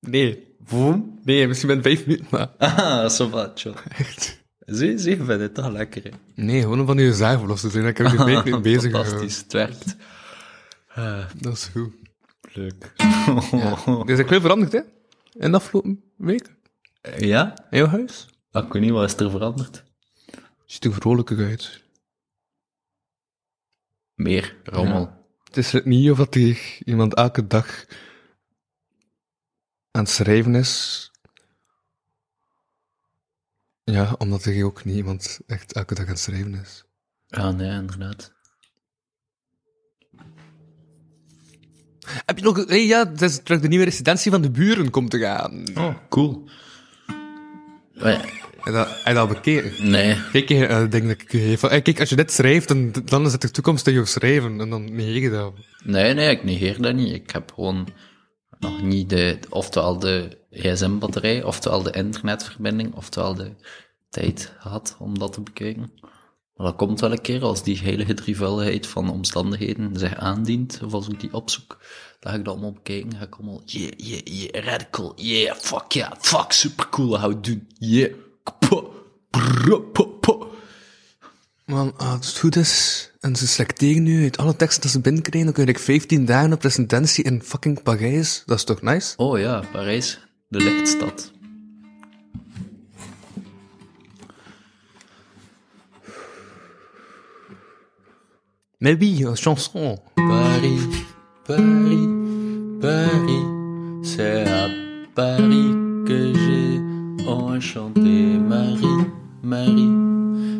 Nee. 0.00 0.56
Boom. 0.70 1.18
Nee, 1.24 1.46
misschien 1.48 1.68
ben 1.68 1.82
vijf 1.82 2.06
minuten, 2.06 2.26
maar... 2.30 2.48
Ah, 2.58 3.08
zo 3.10 3.28
wat, 3.30 3.60
joh. 3.60 3.76
Echt. 3.98 4.42
Zie, 4.58 4.98
zie, 4.98 5.10
je 5.10 5.24
vindt 5.24 5.42
het 5.42 5.54
toch 5.54 5.68
lekker, 5.70 6.02
hè? 6.02 6.10
Nee, 6.34 6.60
gewoon 6.60 6.80
om 6.80 6.86
van 6.86 6.98
je 6.98 7.12
zaag 7.14 7.38
verlost 7.38 7.62
te 7.62 7.70
zijn. 7.70 7.86
Ik 7.86 7.96
heb 7.98 8.06
je 8.10 8.16
vijf 8.16 8.44
minuten 8.44 8.62
bezig 8.62 8.90
gehouden. 8.90 9.12
Fantastisch, 9.12 9.36
het 9.42 9.52
werkt. 9.52 9.96
Dat 11.42 11.52
is 11.52 11.64
goed. 11.72 11.92
Leuk. 12.52 12.92
Dus 14.06 14.18
ik 14.18 14.28
veel 14.28 14.40
veranderd, 14.40 14.72
hè? 14.72 14.80
In 15.32 15.50
de 15.50 15.56
afgelopen 15.56 16.02
week. 16.16 16.53
Ja? 17.18 17.54
Jouw 17.70 17.86
huis. 17.86 18.26
Ah, 18.50 18.66
Ik 18.66 18.72
weet 18.72 18.82
niet, 18.82 18.90
wat 18.90 19.04
is 19.12 19.16
er 19.24 19.30
veranderd? 19.30 19.84
Ziet 20.66 20.84
er 20.84 20.92
vrolijker 20.92 21.46
uit. 21.46 21.82
Meer 24.14 24.56
rommel. 24.64 25.22
Het 25.44 25.56
is 25.56 25.72
niet 25.84 26.10
of 26.10 26.16
dat 26.18 26.34
hier 26.34 26.78
iemand 26.84 27.14
elke 27.14 27.46
dag 27.46 27.84
aan 29.90 30.02
het 30.02 30.08
schrijven 30.10 30.54
is. 30.54 31.10
Ja, 33.84 34.14
omdat 34.18 34.44
er 34.44 34.64
ook 34.64 34.84
niet 34.84 34.96
iemand 34.96 35.40
echt 35.46 35.72
elke 35.72 35.94
dag 35.94 36.04
aan 36.04 36.10
het 36.10 36.20
schrijven 36.20 36.54
is. 36.54 36.84
Ja, 37.26 37.50
nee, 37.50 37.70
inderdaad. 37.70 38.32
Heb 42.04 42.38
je 42.38 42.44
nog... 42.44 42.66
Hey, 42.66 42.86
ja, 42.86 43.08
het 43.08 43.22
is 43.22 43.42
terug 43.42 43.60
de 43.60 43.68
nieuwe 43.68 43.84
residentie 43.84 44.30
van 44.30 44.42
de 44.42 44.50
buren 44.50 44.90
komt 44.90 45.10
te 45.10 45.18
gaan. 45.18 45.64
Oh, 45.74 45.94
cool. 46.08 46.48
Eh, 47.94 48.18
je 48.64 48.70
dat, 48.70 48.88
je 49.04 49.12
dat 49.12 49.16
al 49.16 49.26
bekeken? 49.26 49.90
Nee. 49.90 50.16
Kijk, 50.32 50.50
eh, 50.50 50.82
ik 50.82 50.90
denk 50.90 51.06
dat 51.06 51.20
ik... 51.20 51.32
eh, 51.32 51.52
eh, 51.52 51.82
Kijk, 51.82 52.00
als 52.00 52.08
je 52.08 52.16
dit 52.16 52.32
schrijft, 52.32 52.68
dan, 52.68 52.92
dan 53.04 53.26
is 53.26 53.32
het 53.32 53.40
de 53.40 53.50
toekomst 53.50 53.84
tegen 53.84 54.00
je 54.00 54.06
schrijven. 54.06 54.60
En 54.60 54.70
dan 54.70 54.94
negeer 54.94 55.22
je 55.22 55.30
dat. 55.30 55.52
Nee, 55.84 56.14
nee, 56.14 56.30
ik 56.30 56.44
negeer 56.44 56.82
dat 56.82 56.94
niet. 56.94 57.12
Ik 57.14 57.30
heb 57.30 57.52
gewoon 57.54 57.88
nog 58.58 58.82
niet 58.82 59.10
de, 59.10 59.38
oftewel 59.48 59.98
de 59.98 60.38
gsm-batterij, 60.50 61.42
oftewel 61.42 61.82
de 61.82 61.90
internetverbinding, 61.90 62.94
oftewel 62.94 63.34
de 63.34 63.50
tijd 64.10 64.52
gehad 64.58 64.96
om 64.98 65.18
dat 65.18 65.32
te 65.32 65.40
bekijken. 65.40 65.92
Maar 66.56 66.66
dat 66.66 66.76
komt 66.76 67.00
wel 67.00 67.12
een 67.12 67.20
keer 67.20 67.42
als 67.42 67.62
die 67.62 67.78
heilige 67.78 68.14
drievuilheid 68.14 68.86
van 68.86 69.10
omstandigheden 69.10 69.98
zich 69.98 70.14
aandient, 70.14 70.80
of 70.84 70.92
als 70.92 71.08
ik 71.08 71.20
die 71.20 71.34
opzoek, 71.34 71.78
dan 72.20 72.32
ga 72.32 72.38
ik 72.38 72.44
dat 72.44 72.54
allemaal 72.54 72.72
bekijken. 72.72 73.16
ga 73.16 73.24
ik 73.24 73.34
allemaal, 73.34 73.62
yeah, 73.64 73.92
yeah, 73.96 74.20
yeah, 74.24 74.64
radical, 74.64 75.12
yeah, 75.16 75.56
fuck 75.56 75.92
yeah, 75.92 76.12
fuck, 76.18 76.52
supercool, 76.52 77.08
dat 77.08 77.20
gaan 77.20 77.28
we 77.28 77.40
doen, 77.40 77.68
yeah. 77.78 78.12
Man, 81.66 81.96
als 81.96 82.26
het 82.26 82.38
goed 82.38 82.56
is, 82.56 83.10
en 83.20 83.36
ze 83.36 83.46
selecteren 83.46 84.02
nu 84.02 84.22
uit 84.22 84.36
alle 84.36 84.56
teksten 84.56 84.82
dat 84.82 84.90
ze 84.90 85.00
binnenkrijgen, 85.00 85.54
dan 85.54 85.64
kun 85.64 85.74
je 85.74 85.78
15 85.78 86.24
dagen 86.24 86.52
op 86.52 86.62
residentie 86.62 87.24
in 87.24 87.42
fucking 87.42 87.82
Parijs. 87.82 88.42
Dat 88.46 88.58
is 88.58 88.64
toch 88.64 88.82
nice? 88.82 89.16
Oh 89.16 89.38
ja, 89.38 89.64
Parijs, 89.72 90.20
de 90.48 90.58
lichtstad. 90.58 91.33
Mais 98.84 98.98
oui, 99.00 99.24
chanson. 99.34 99.96
Paris, 100.14 100.78
Paris, 101.46 102.06
Paris, 102.82 104.02
c'est 104.02 104.42
à 104.46 104.68
Paris 105.14 105.72
que 106.06 106.34
j'ai 106.34 107.26
enchanté 107.26 108.36
Marie, 108.36 109.06
Marie. 109.42 109.88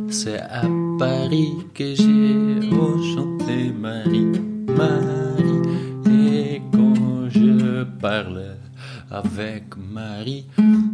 C'est 0.08 0.40
à 0.40 0.62
Paris 0.98 1.52
que 1.74 1.94
j'ai 1.94 2.70
enchanté 2.72 3.70
Marie, 3.78 4.32
Marie. 4.68 5.60
Et 6.10 6.62
quand 6.72 7.28
je 7.28 7.84
parlais 8.00 8.56
avec 9.10 9.64
Marie, 9.76 10.46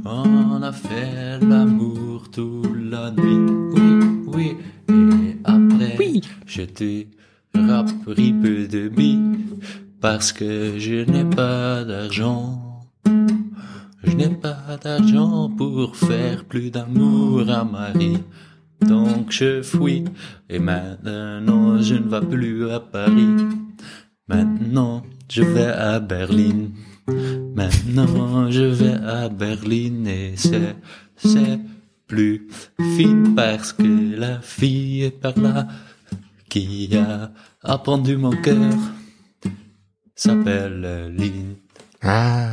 on 0.04 0.60
a 0.64 0.72
fait 0.72 1.38
l'amour 1.48 2.28
toute 2.32 2.90
la 2.90 3.12
nuit. 3.12 3.52
Oui, 3.76 4.08
oui. 4.26 4.56
Et 4.88 5.36
après, 5.44 6.20
j'étais 6.44 7.06
rappris 7.54 8.32
peu 8.32 8.66
de 8.66 8.88
billes 8.88 9.38
parce 10.00 10.32
que 10.32 10.78
je 10.78 11.04
n'ai 11.10 11.24
pas 11.24 11.84
d'argent. 11.84 12.80
Je 14.02 14.16
n'ai 14.16 14.30
pas 14.30 14.78
d'argent 14.82 15.50
pour 15.50 15.96
faire 15.96 16.44
plus 16.44 16.70
d'amour 16.70 17.48
à 17.50 17.64
Marie. 17.64 18.18
Donc 18.80 19.30
je 19.30 19.62
fuis 19.62 20.04
et 20.48 20.58
maintenant 20.58 21.80
je 21.82 21.96
ne 21.96 22.08
vais 22.08 22.26
plus 22.26 22.70
à 22.70 22.80
Paris. 22.80 23.36
Maintenant 24.26 25.02
je 25.28 25.42
vais 25.42 25.66
à 25.66 26.00
Berlin. 26.00 26.70
Maintenant 27.54 28.50
je 28.50 28.62
vais 28.62 28.94
à 28.94 29.28
Berlin 29.28 30.06
et 30.06 30.32
c'est, 30.36 30.76
c'est 31.16 31.60
plus 32.06 32.48
fine 32.96 33.34
parce 33.34 33.72
que 33.72 34.16
la 34.16 34.40
fille 34.40 35.02
est 35.02 35.20
par 35.20 35.38
là 35.38 35.68
qui 36.50 36.90
a 36.96 37.32
appendu 37.62 38.16
mon 38.16 38.32
cœur 38.46 38.58
s'appelle 40.14 40.80
Lynn. 41.16 41.56
Ah. 42.02 42.50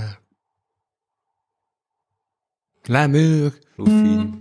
Ou 3.80 3.86
fine. 3.86 4.32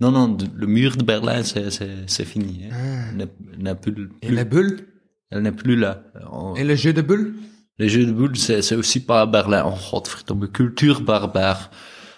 Non, 0.00 0.10
non, 0.10 0.36
le 0.62 0.66
mur 0.66 0.96
de 0.96 1.04
Berlin, 1.04 1.42
c'est, 1.44 2.24
fini. 2.24 2.64
Hein. 2.70 3.12
N'est- 3.16 3.28
elle 3.52 3.62
n'est 3.62 3.74
plus, 3.76 3.92
plus- 3.94 4.10
Et 4.22 4.30
la 4.32 4.44
bulle? 4.44 4.86
elle 5.30 5.42
n'est 5.42 5.52
plus 5.52 5.76
là. 5.76 6.02
On- 6.32 6.54
Et 6.56 6.64
le 6.64 6.74
jeu 6.74 6.92
de 6.92 7.02
bulle? 7.02 7.34
les 7.78 7.88
jeux 7.88 8.06
de 8.06 8.12
boules, 8.12 8.36
c'est, 8.36 8.74
aussi 8.74 9.00
pas 9.00 9.20
à 9.22 9.26
Berlin. 9.26 9.62
Oh, 9.66 9.78
godverdomme, 9.90 10.48
cultuur 10.50 11.00
barbaar. 11.02 11.70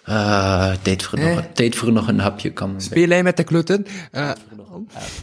Ah, 0.08 0.74
tijd 0.82 1.02
voor, 1.02 1.18
nog, 1.18 1.38
Eh. 1.38 1.44
tijd 1.54 1.74
voor 1.76 1.92
nog 1.92 2.08
een 2.08 2.20
hapje. 2.20 2.50
Kan 2.52 2.80
Speel 2.80 3.08
hij 3.08 3.22
met 3.22 3.36
de 3.36 3.44
kloten? 3.44 3.84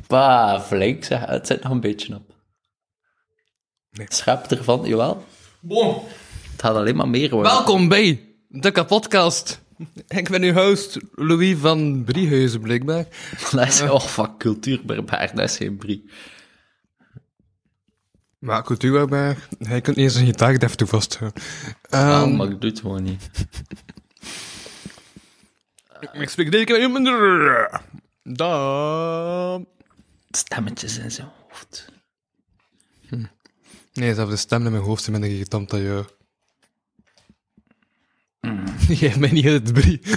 Bah, 0.07 0.61
flink 0.61 1.03
zeg. 1.03 1.25
Het 1.25 1.47
zit 1.47 1.63
nog 1.63 1.71
een 1.71 1.81
beetje 1.81 2.15
op. 2.15 2.35
Nee. 3.91 4.05
Schap 4.09 4.51
ervan, 4.51 4.85
jawel. 4.85 5.25
bon. 5.59 5.93
Het 6.51 6.61
gaat 6.61 6.75
alleen 6.75 6.95
maar 6.95 7.09
meer 7.09 7.29
worden. 7.29 7.51
Welkom 7.51 7.87
bij 7.87 8.35
de 8.47 8.71
kapotkast. 8.71 9.61
Ik 10.07 10.29
ben 10.29 10.43
uw 10.43 10.53
host, 10.53 10.97
Louis 11.11 11.57
van 11.57 12.03
Briehuizen, 12.03 12.61
blijkbaar. 12.61 13.05
Dat 13.51 13.67
is, 13.67 13.81
oh, 13.81 13.99
fuck, 14.01 14.37
cultuurbarbaar, 14.37 15.31
dat 15.35 15.49
is 15.49 15.57
geen 15.57 15.77
brie. 15.77 16.09
Maar 18.39 18.63
cultuurbaar, 18.63 19.47
hij 19.57 19.81
kunt 19.81 19.95
niet 19.95 20.05
eens 20.05 20.15
een 20.15 20.25
gitaar 20.25 20.59
deftig 20.59 20.89
vasthouden. 20.89 21.41
Ehm, 21.89 22.35
maar 22.35 22.47
ik 22.49 22.61
doe 22.61 22.69
het 22.69 22.79
gewoon 22.79 23.03
niet. 23.03 23.29
Ik 26.11 26.29
spreek 26.29 26.51
deze 26.51 26.65
keer. 26.65 27.81
Da. 28.23 29.61
Stemmetjes 30.29 30.97
in 30.97 31.11
zijn 31.11 31.27
hoofd. 31.49 31.91
Nee, 33.93 34.13
zelfs 34.13 34.31
de 34.31 34.37
stem 34.37 34.65
in 34.65 34.71
mijn 34.71 34.83
hoofd 34.83 35.01
is 35.01 35.09
minder 35.09 35.29
getamd 35.29 35.69
dan 35.69 35.81
jou. 35.81 36.05
Je 38.87 38.95
geeft 38.95 39.19
mij 39.19 39.31
niet 39.31 39.45
het 39.45 39.73
brie. 39.73 39.99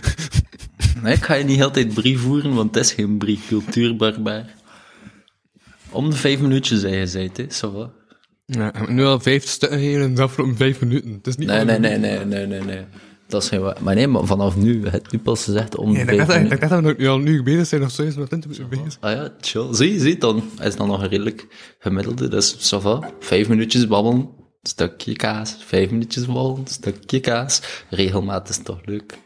Nee, 1.02 1.14
ik 1.14 1.24
ga 1.24 1.34
je 1.34 1.44
niet 1.44 1.62
altijd 1.62 1.94
brie 1.94 2.18
voeren, 2.18 2.54
want 2.54 2.74
het 2.74 2.84
is 2.84 2.92
geen 2.92 3.18
brie, 3.18 3.40
cultuurbarbaar. 3.48 4.54
Om 5.90 6.10
de 6.10 6.16
vijf 6.16 6.40
minuutjes, 6.40 6.80
zei 6.80 6.96
je, 6.96 7.06
zei 7.06 7.30
het, 7.32 7.56
va. 7.56 7.92
Ja, 8.46 8.68
ik 8.68 8.76
heb 8.76 8.88
nu 8.88 9.04
al 9.04 9.20
vijf 9.20 9.46
stukken 9.46 9.78
gegeven 9.78 10.02
in 10.02 10.14
de 10.14 10.22
afgelopen 10.22 10.56
vijf 10.56 10.80
minuten. 10.80 11.12
Het 11.12 11.26
is 11.26 11.36
niet 11.36 11.48
Nee, 11.48 11.64
nee, 11.64 11.78
nee, 11.78 11.98
nee, 11.98 12.24
nee, 12.24 12.46
nee, 12.46 12.60
nee. 12.60 12.84
Dat 13.28 13.42
is 13.42 13.48
geen 13.48 13.60
waar. 13.60 13.76
Maar 13.82 13.94
nee, 13.94 14.06
maar 14.06 14.24
vanaf 14.24 14.56
nu, 14.56 14.80
je 14.84 14.88
hebt 14.90 15.12
nu 15.12 15.18
pas 15.18 15.44
gezegd 15.44 15.76
om 15.76 15.92
Nee, 15.92 16.02
ik 16.02 16.16
dacht 16.16 16.28
dat- 16.28 16.36
ik 16.36 16.48
dacht 16.60 16.68
dat 16.72 16.82
we 16.82 16.94
nu 16.98 17.06
al 17.08 17.18
nu 17.18 17.42
bezig 17.42 17.66
zijn 17.66 17.82
of 17.82 17.90
zo, 17.90 18.02
is 18.02 18.16
met 18.16 18.26
20 18.26 18.50
minuten 18.50 18.82
bezig. 18.84 19.00
Ah 19.00 19.12
ja, 19.12 19.34
chill. 19.40 19.66
Zie, 19.74 20.00
zie, 20.00 20.18
dan 20.18 20.42
is 20.62 20.76
dan 20.76 20.86
nog 20.88 21.02
een 21.02 21.08
redelijk 21.08 21.46
gemiddelde. 21.78 22.28
Dus 22.28 22.74
ça 22.74 22.80
va. 22.80 23.10
Vijf 23.20 23.48
minuutjes 23.48 23.86
babbelen, 23.86 24.28
stukje 24.62 25.12
kaas. 25.16 25.56
Vijf 25.64 25.90
minuutjes 25.90 26.26
babbelen, 26.26 26.66
stukje 26.66 27.20
kaas. 27.20 27.62
Regelmaat 27.90 28.48
is 28.48 28.58
toch 28.62 28.80
leuk. 28.84 29.18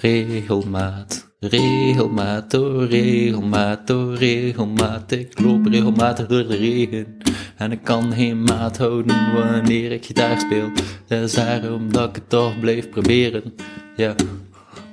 Regelmaat, 0.00 1.27
regelmaat, 1.40 2.54
oh 2.54 2.88
regelmaat, 2.88 3.90
oh 3.90 4.14
regelmaat. 4.16 5.10
Ik 5.10 5.40
loop 5.40 5.66
regelmatig 5.66 6.26
door 6.26 6.46
de 6.48 6.56
regen. 6.56 7.16
En 7.56 7.72
ik 7.72 7.82
kan 7.82 8.12
geen 8.12 8.42
maat 8.42 8.78
houden 8.78 9.32
wanneer 9.32 9.92
ik 9.92 10.04
gitaar 10.04 10.40
speel. 10.40 10.70
Dat 11.06 11.22
is 11.22 11.32
daarom 11.34 11.92
dat 11.92 12.08
ik 12.08 12.14
het 12.14 12.28
toch 12.28 12.60
blijf 12.60 12.88
proberen. 12.90 13.54
Ja, 13.96 14.14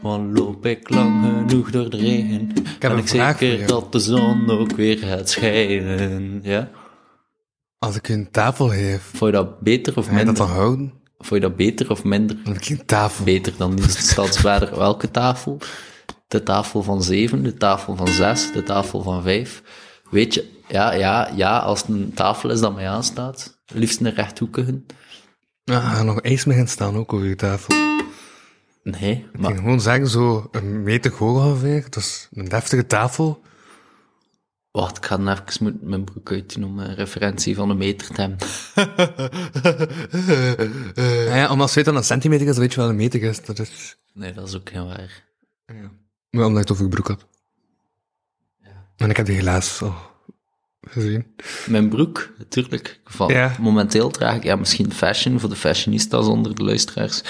want 0.02 0.38
loop 0.38 0.66
ik 0.66 0.90
lang 0.90 1.26
genoeg 1.48 1.72
door 1.72 1.90
de 1.90 1.98
regen. 1.98 2.52
heb 2.80 2.92
en 2.92 2.98
ik 2.98 3.08
zeker 3.08 3.68
dat 3.68 3.92
de 3.92 4.00
zon 4.00 4.50
ook 4.50 4.72
weer 4.76 4.98
gaat 4.98 5.30
schijnen. 5.30 6.40
Ja? 6.44 6.70
Als 7.80 7.96
ik 7.96 8.10
een 8.10 8.32
tafel 8.32 8.68
geef, 8.70 9.02
Vond 9.02 9.32
je 9.32 9.38
dat 9.38 9.60
beter 9.60 9.94
of 9.98 10.04
je 10.04 10.10
dat 10.10 10.18
minder? 10.18 10.36
dan 10.36 10.48
houden? 10.48 10.94
Vond 11.18 11.42
je 11.42 11.48
dat 11.48 11.56
beter 11.56 11.90
of 11.92 12.04
minder? 12.04 12.36
Dan 12.44 12.54
heb 12.54 12.62
ik 12.62 12.68
geen 12.68 12.86
tafel. 12.86 13.24
beter 13.26 13.54
dan 13.58 13.76
die 13.76 13.90
stadsvader. 13.90 14.78
Welke 14.78 15.12
tafel? 15.12 15.58
De 16.36 16.44
tafel 16.44 16.84
van 16.84 17.04
zeven, 17.04 17.44
de 17.44 17.54
tafel 17.54 17.96
van 17.96 18.08
zes, 18.08 18.52
de 18.52 18.64
tafel 18.64 19.02
van 19.02 19.22
vijf. 19.24 19.64
Weet 20.10 20.34
je, 20.34 20.52
ja, 20.68 20.94
ja, 20.94 21.32
ja, 21.36 21.58
als 21.58 21.80
het 21.82 21.90
een 21.90 22.12
tafel 22.14 22.50
is 22.50 22.60
dat 22.60 22.76
mij 22.76 22.90
aanstaat, 22.90 23.62
liefst 23.74 24.00
een 24.00 24.14
rechthoekige. 24.14 24.82
Ja, 25.64 25.76
er 25.76 25.82
gaan 25.82 26.06
nog 26.06 26.22
ijsmergen 26.22 26.68
staan 26.68 26.96
ook 26.96 27.14
over 27.14 27.28
je 27.28 27.36
tafel. 27.36 27.76
Nee, 28.84 29.26
Ik 29.34 29.40
maar 29.40 29.56
gewoon 29.56 29.82
zeggen, 29.82 30.08
zo 30.08 30.48
een 30.52 30.84
meter 30.84 31.12
hoog 31.12 31.46
ongeveer. 31.46 31.84
Dat 31.84 31.96
is 31.96 32.28
een 32.34 32.50
deftige 32.50 32.88
tafel. 32.88 33.42
wacht, 34.72 34.98
ik 34.98 35.06
ga 35.06 35.18
dan 35.18 35.30
even 35.30 35.64
moeten 35.64 35.90
mijn 35.90 36.04
broek 36.04 36.32
uitdoen 36.32 36.64
om 36.64 36.80
een 36.80 36.96
referentie 36.96 37.56
van 37.56 37.70
een 37.70 37.78
meter 37.78 38.08
te 38.14 38.22
hebben. 38.22 38.48
Ja, 41.30 41.36
ja, 41.36 41.52
omdat 41.52 41.74
het 41.74 41.86
dan 41.86 41.96
een 41.96 42.04
centimeter 42.04 42.48
is, 42.48 42.58
weet 42.58 42.74
je 42.74 42.80
wel 42.80 42.90
een 42.90 42.96
meter 42.96 43.24
is. 43.24 43.46
Dat 43.46 43.60
is... 43.60 43.98
Nee, 44.14 44.34
dat 44.34 44.48
is 44.48 44.56
ook 44.56 44.70
heel 44.70 44.86
waar. 44.86 45.24
Maar 46.36 46.46
omdat 46.46 46.54
je 46.54 46.60
het 46.60 46.72
over 46.72 46.84
je 46.84 46.90
broek 46.90 47.08
had. 47.08 47.26
En 48.96 49.10
ik 49.10 49.18
heb 49.18 49.26
die 49.26 49.36
helaas 49.36 49.82
al 49.82 49.96
gezien. 50.82 51.26
Mijn 51.68 51.90
broek, 51.90 52.34
natuurlijk. 52.38 53.00
Van, 53.06 53.28
Ja. 53.28 53.56
Momenteel 53.60 54.10
draag 54.10 54.36
ik, 54.36 54.44
ja, 54.44 54.56
misschien 54.56 54.92
fashion 54.92 55.40
voor 55.40 55.50
de 55.50 55.56
fashionistas 55.56 56.28
onder 56.28 56.56
de 56.56 56.64
luisteraars. 56.64 57.22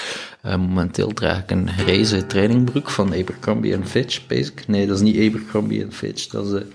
Eh, 0.42 0.56
momenteel 0.56 1.12
draag 1.12 1.42
ik 1.42 1.50
een 1.50 1.68
grijze 1.68 2.26
trainingbroek 2.26 2.90
van 2.90 3.14
Abercrombie 3.14 3.84
Fitch, 3.84 4.26
basic. 4.26 4.66
Nee, 4.66 4.86
dat 4.86 4.96
is 4.96 5.02
niet 5.02 5.16
Abercrombie 5.16 5.90
Fitch, 5.90 6.26
dat 6.26 6.46
is 6.46 6.52
eh, 6.52 6.66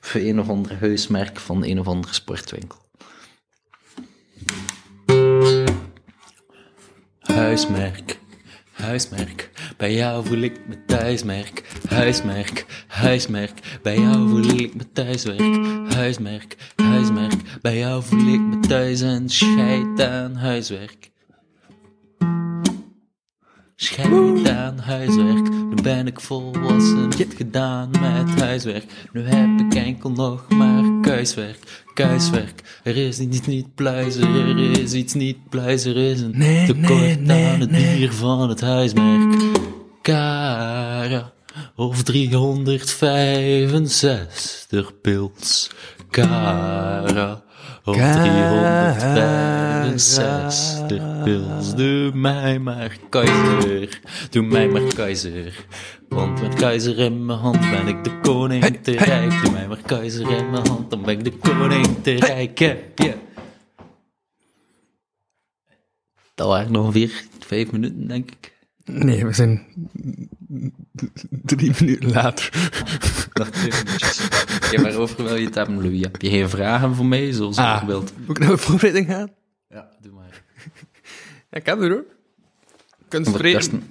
voor 0.00 0.20
een 0.20 0.40
of 0.40 0.48
ander 0.48 0.78
huismerk 0.80 1.38
van 1.38 1.64
een 1.64 1.80
of 1.80 1.86
andere 1.86 2.14
sportwinkel. 2.14 2.78
Huismerk, 7.20 8.17
huismerk, 8.82 9.50
bij 9.76 9.94
jou 9.94 10.26
voel 10.26 10.40
ik 10.40 10.60
me 10.68 10.84
thuismerk. 10.86 11.64
Huismerk, 11.88 12.66
huismerk, 12.86 13.78
bij 13.82 13.98
jou 13.98 14.28
voel 14.28 14.58
ik 14.58 14.74
me 14.74 14.92
thuiswerk. 14.92 15.92
Huismerk, 15.94 16.56
huismerk, 16.76 17.60
bij 17.62 17.78
jou 17.78 18.02
voel 18.02 18.34
ik 18.34 18.40
me 18.40 18.60
thuis 18.60 19.00
en 19.00 19.28
scheid 19.28 20.00
aan 20.00 20.34
huiswerk. 20.34 21.10
Scheid 23.80 24.48
aan 24.48 24.78
huiswerk, 24.78 25.50
nu 25.50 25.74
ben 25.82 26.06
ik 26.06 26.20
volwassen, 26.20 27.10
dit 27.10 27.34
gedaan 27.36 27.90
met 27.90 28.40
huiswerk. 28.40 28.84
Nu 29.12 29.22
heb 29.22 29.60
ik 29.60 29.74
enkel 29.74 30.10
nog 30.10 30.48
maar 30.48 31.00
kuiswerk, 31.00 31.84
kuiswerk. 31.94 32.80
Er 32.82 32.96
is 32.96 33.18
iets 33.18 33.46
niet 33.46 33.74
pluizer, 33.74 34.22
er 34.22 34.80
is 34.80 34.92
iets 34.92 35.14
niet 35.14 35.48
pluizer, 35.48 35.96
er 35.96 36.10
is 36.10 36.20
een 36.20 36.38
Nee, 36.38 36.66
tekort 36.66 36.88
nee, 36.98 37.16
nee, 37.16 37.46
aan 37.46 37.60
het 37.60 37.70
bier 37.70 38.12
van 38.12 38.48
het 38.48 38.60
huismerk. 38.60 39.42
Cara 40.02 41.32
of 41.76 42.02
365 42.02 45.00
pils. 45.00 45.70
Cara 46.10 47.42
Cara. 47.96 48.94
365 49.82 51.22
pils. 51.24 51.74
Doe 51.74 52.10
mij 52.14 52.58
maar 52.58 52.96
keizer, 53.08 54.00
doe 54.30 54.42
mij 54.42 54.68
maar 54.68 54.94
keizer. 54.94 55.64
Want 56.08 56.40
met 56.42 56.54
keizer 56.54 56.98
in 56.98 57.26
mijn 57.26 57.38
hand 57.38 57.60
ben 57.60 57.88
ik 57.88 58.04
de 58.04 58.20
koning 58.20 58.62
Hey, 58.62 58.70
te 58.70 58.90
hey. 58.90 59.06
rijk. 59.06 59.42
Doe 59.42 59.52
mij 59.52 59.68
maar 59.68 59.82
keizer 59.86 60.30
in 60.30 60.50
mijn 60.50 60.66
hand, 60.68 60.90
dan 60.90 61.02
ben 61.02 61.18
ik 61.18 61.24
de 61.24 61.32
koning 61.32 61.86
te 62.02 62.12
rijk. 62.14 62.58
Ja. 62.58 63.14
Dat 66.34 66.48
waren 66.48 66.72
nog 66.72 66.82
ongeveer 66.84 67.22
vijf 67.46 67.70
minuten, 67.72 68.08
denk 68.08 68.30
ik. 68.30 68.56
Nee, 68.90 69.26
we 69.26 69.32
zijn 69.32 69.66
drie 71.30 71.72
minuten 71.80 72.10
later. 72.10 72.70
Nog 73.32 73.48
twee 73.50 73.70
minuutjes. 73.84 74.28
Ja, 74.70 74.82
waarover 74.82 75.24
wil 75.24 75.36
je 75.36 75.44
het 75.46 75.54
hebben, 75.54 75.74
Louis? 75.82 76.00
Heb 76.00 76.22
je 76.22 76.28
geen 76.30 76.48
vragen 76.48 76.94
voor 76.94 77.06
mij, 77.06 77.32
zoals 77.32 77.56
Ah, 77.56 77.84
wilt? 77.84 78.12
moet 78.26 78.36
ik 78.36 78.38
naar 78.38 78.50
de 78.50 78.56
voorbereiding 78.58 79.06
gaan? 79.06 79.30
Ja, 79.68 79.88
doe 80.02 80.12
maar. 80.12 80.42
Ja, 81.50 81.58
ik 81.58 81.66
heb 81.66 81.80
er 81.80 81.90
hoor. 81.90 82.04
Spreken. 83.08 83.58
testen. 83.58 83.82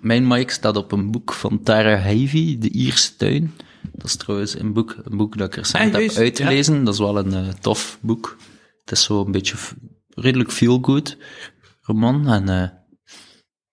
Mijn 0.00 0.26
mic 0.26 0.50
staat 0.50 0.76
op 0.76 0.92
een 0.92 1.10
boek 1.10 1.32
van 1.32 1.62
Tara 1.62 1.96
Heavy, 1.96 2.58
De 2.58 2.70
Ierse 2.70 3.16
Tuin. 3.16 3.54
Dat 3.92 4.06
is 4.06 4.16
trouwens 4.16 4.58
een 4.58 4.72
boek, 4.72 4.96
een 5.04 5.16
boek 5.16 5.36
dat 5.38 5.46
ik 5.48 5.54
recent 5.54 5.94
Ah, 5.94 6.00
heb 6.00 6.10
uitgelezen. 6.16 6.84
Dat 6.84 6.94
is 6.94 7.00
wel 7.00 7.18
een 7.18 7.32
eh, 7.34 7.48
tof 7.60 7.98
boek. 8.00 8.36
Het 8.80 8.90
is 8.90 9.02
zo 9.04 9.24
een 9.24 9.32
beetje 9.32 9.56
redelijk 10.14 10.52
feel-good 10.52 11.16
roman. 11.82 12.28
En 12.28 12.48
eh 12.48 12.68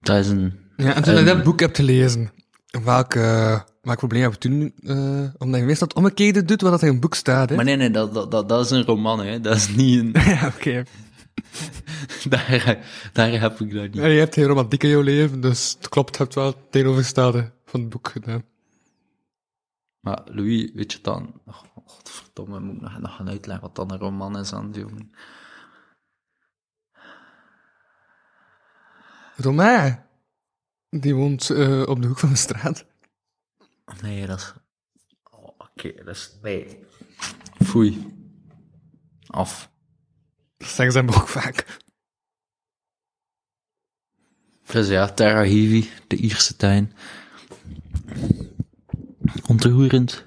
dat 0.05 0.17
is 0.17 0.27
een... 0.27 0.53
Ja, 0.77 0.95
en 0.95 1.03
toen 1.03 1.15
je 1.15 1.23
dat 1.23 1.43
boek 1.43 1.59
hebt 1.59 1.75
gelezen, 1.75 2.31
welk, 2.83 3.13
eh, 3.13 3.59
welk 3.81 3.97
probleem 3.97 4.21
heb 4.21 4.31
je 4.31 4.37
toen? 4.37 4.73
eh, 4.83 5.33
omdat 5.37 5.59
je 5.59 5.65
meestal 5.65 5.87
het 5.87 5.97
omgekeerde 5.97 6.45
doet 6.45 6.61
wat 6.61 6.71
dat 6.71 6.81
in 6.81 6.87
een 6.87 6.99
boek 6.99 7.15
staat, 7.15 7.49
hè? 7.49 7.55
Maar 7.55 7.65
nee, 7.65 7.75
nee, 7.75 7.91
dat, 7.91 8.13
dat, 8.13 8.31
dat, 8.31 8.49
dat 8.49 8.65
is 8.65 8.71
een 8.71 8.83
roman, 8.85 9.23
hè. 9.25 9.41
Dat 9.41 9.55
is 9.55 9.75
niet 9.75 9.99
een... 9.99 10.11
Ja, 10.33 10.47
oké. 10.55 10.83
daar, 12.29 12.77
daar 13.13 13.39
heb 13.39 13.59
ik 13.59 13.73
dat 13.73 13.83
niet. 13.83 13.95
Ja, 13.95 14.05
je 14.05 14.19
hebt 14.19 14.33
geen 14.33 14.45
romantiek 14.45 14.83
in 14.83 14.89
jouw 14.89 15.01
leven, 15.01 15.41
dus 15.41 15.75
het 15.77 15.89
klopt, 15.89 16.17
je 16.17 16.23
hebt 16.23 16.35
wel 16.35 16.53
tegenovergestelde 16.69 17.51
van 17.65 17.79
het 17.79 17.89
boek 17.89 18.07
gedaan. 18.09 18.43
Maar 19.99 20.21
Louis, 20.25 20.71
weet 20.73 20.91
je 20.91 20.99
dan... 21.01 21.41
Oh, 21.45 21.55
godverdomme, 21.85 22.59
moet 22.59 22.75
ik 22.75 22.81
nog, 22.81 22.99
nog 22.99 23.15
gaan 23.15 23.29
uitleggen 23.29 23.63
wat 23.63 23.75
dan 23.75 23.91
een 23.91 23.99
roman 23.99 24.39
is 24.39 24.53
aan 24.53 24.63
het 24.63 24.73
doen. 24.73 25.11
Romain, 29.35 30.05
die 30.89 31.15
woont 31.15 31.49
eh, 31.49 31.83
op 31.87 32.01
de 32.01 32.07
hoek 32.07 32.19
van 32.19 32.29
de 32.29 32.35
straat. 32.35 32.85
Nee, 34.01 34.25
dat 34.25 34.39
is... 34.39 34.53
Oh, 35.31 35.49
Oké, 35.57 35.93
dat 36.03 36.15
is... 36.15 36.31
Nee. 36.41 36.79
Foei. 37.63 38.13
Af. 39.27 39.69
Dat 40.57 40.67
zeggen 40.67 40.91
ze 40.91 40.97
hem 40.97 41.09
ook 41.09 41.27
vaak. 41.27 41.79
Dus 44.65 44.87
ja, 44.87 45.07
Terra 45.07 45.39
Heavy, 45.39 45.87
de 46.07 46.15
Ierse 46.15 46.55
tuin. 46.55 46.93
Ontroerend. 49.47 50.23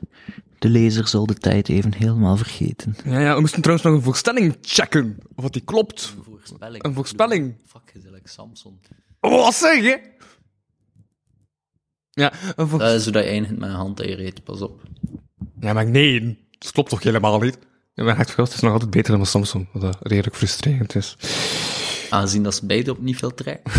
De 0.59 0.69
lezer 0.69 1.09
zal 1.09 1.27
de 1.27 1.35
tijd 1.35 1.69
even 1.69 1.95
helemaal 1.95 2.37
vergeten. 2.37 2.97
Ja, 3.05 3.21
ja, 3.21 3.35
we 3.35 3.41
moesten 3.41 3.63
trouwens 3.63 3.89
nog 3.89 3.97
een 3.97 4.05
voorstelling 4.05 4.57
checken, 4.61 5.19
of 5.35 5.43
dat 5.43 5.53
die 5.53 5.65
klopt. 5.65 6.15
Een 6.51 6.57
voorspelling. 6.59 6.85
Een 6.85 6.95
voorspelling. 6.95 7.57
Fuck, 7.67 7.91
is 7.95 8.03
like 8.11 8.29
Samson. 8.29 8.81
Oh, 9.21 9.45
wat 9.45 9.55
zeg 9.55 9.83
je? 9.83 10.17
Ja, 12.11 12.33
een 12.57 12.69
voor... 12.69 12.79
Dat 12.79 12.95
is 12.95 13.05
zodat 13.05 13.25
je 13.25 13.31
eindigt 13.31 13.59
met 13.59 13.69
een 13.69 13.75
hand 13.75 14.01
in 14.01 14.09
je 14.09 14.15
reet, 14.15 14.45
pas 14.45 14.61
op. 14.63 14.83
ja, 15.61 15.73
maar 15.73 15.87
nee, 15.87 16.39
dat 16.59 16.73
klopt 16.73 16.91
toch 16.91 17.03
helemaal 17.03 17.41
niet? 17.41 17.59
Ja, 17.95 18.05
maar 18.05 18.19
echt 18.19 18.37
het 18.37 18.53
is 18.53 18.61
nog 18.61 18.73
altijd 18.73 18.91
beter 18.91 19.09
dan 19.09 19.17
mijn 19.17 19.31
Samsung, 19.31 19.69
wat 19.73 19.83
dat 19.83 19.97
redelijk 20.01 20.37
frustrerend 20.37 20.95
is. 20.95 21.17
Aangezien 22.11 22.43
dat 22.43 22.55
ze 22.55 22.67
beide 22.67 22.91
op 22.91 23.01
niet 23.01 23.17
veel 23.17 23.35
trekken. 23.35 23.73